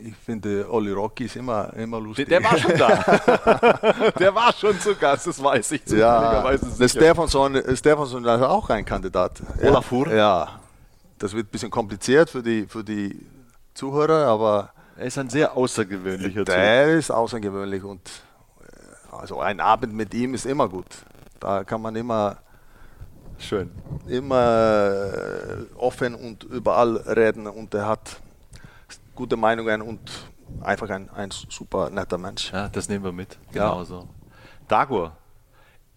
[0.03, 2.29] ich finde, Olli Rocky ist immer, immer lustig.
[2.29, 4.11] Der, der war schon da.
[4.19, 6.57] der war schon zu Gast, das weiß ich ja.
[6.87, 9.43] Stefansson, Stefansson ist auch ein Kandidat.
[9.63, 10.13] Olafur?
[10.13, 10.61] Ja.
[11.19, 13.27] Das wird ein bisschen kompliziert für die, für die
[13.75, 14.73] Zuhörer, aber...
[14.97, 16.45] Er ist ein sehr außergewöhnlicher.
[16.45, 18.01] Der ist außergewöhnlich und
[19.11, 20.87] also ein Abend mit ihm ist immer gut.
[21.41, 22.39] Da kann man immer
[23.39, 23.71] schön,
[24.07, 28.21] immer äh, offen und überall reden und er hat
[29.21, 30.01] gute Meinungen und
[30.63, 32.53] einfach ein, ein super netter Mensch.
[32.55, 33.37] Ja, das nehmen wir mit.
[33.53, 33.99] Genauso.
[33.99, 34.05] Ja.
[34.67, 35.13] Dagur,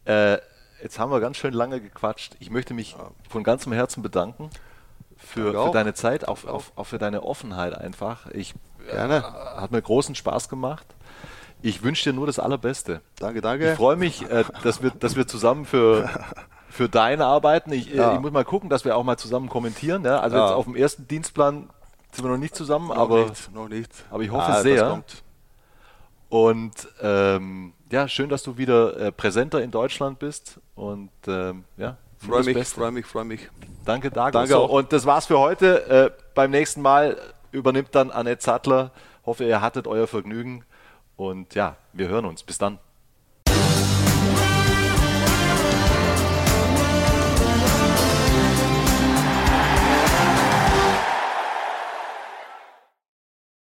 [0.04, 0.40] äh,
[0.82, 2.36] jetzt haben wir ganz schön lange gequatscht.
[2.42, 2.98] Ich möchte mich
[3.30, 4.50] von ganzem Herzen bedanken
[5.16, 8.28] für, für deine Zeit, auch, auch, auch, für deine Offenheit einfach.
[8.32, 8.56] Ich,
[8.92, 9.20] Gerne.
[9.20, 10.86] Äh, hat mir großen Spaß gemacht
[11.62, 13.00] Ich wünsche dir nur das Allerbeste.
[13.20, 13.72] Danke, danke.
[13.72, 16.10] Ich freue mich, äh, dass, wir, dass wir zusammen für,
[16.70, 17.72] für deine arbeiten.
[17.72, 18.16] Ich, äh, ja.
[18.16, 20.04] ich muss mal gucken, dass wir auch mal zusammen kommentieren.
[20.04, 20.20] Ja?
[20.20, 20.48] Also ja.
[20.48, 21.70] jetzt auf dem ersten Dienstplan
[22.14, 23.92] sind wir noch nicht zusammen, noch aber, nicht, noch nicht.
[24.10, 25.04] aber ich hoffe ah, sehr.
[26.30, 30.60] Und ähm, ja, schön, dass du wieder äh, präsenter in Deutschland bist.
[30.76, 33.50] Und ähm, ja, freue mich, freue mich, freue mich.
[33.86, 34.32] Danke, Dago.
[34.32, 35.88] Danke so, und das war's für heute.
[35.88, 37.18] Äh, beim nächsten Mal
[37.52, 38.92] übernimmt dann Annette Sattler.
[39.26, 40.66] Hoffe, ihr hattet euer Vergnügen.
[41.18, 42.42] Und ja, wir hören uns.
[42.44, 42.80] Bis dann.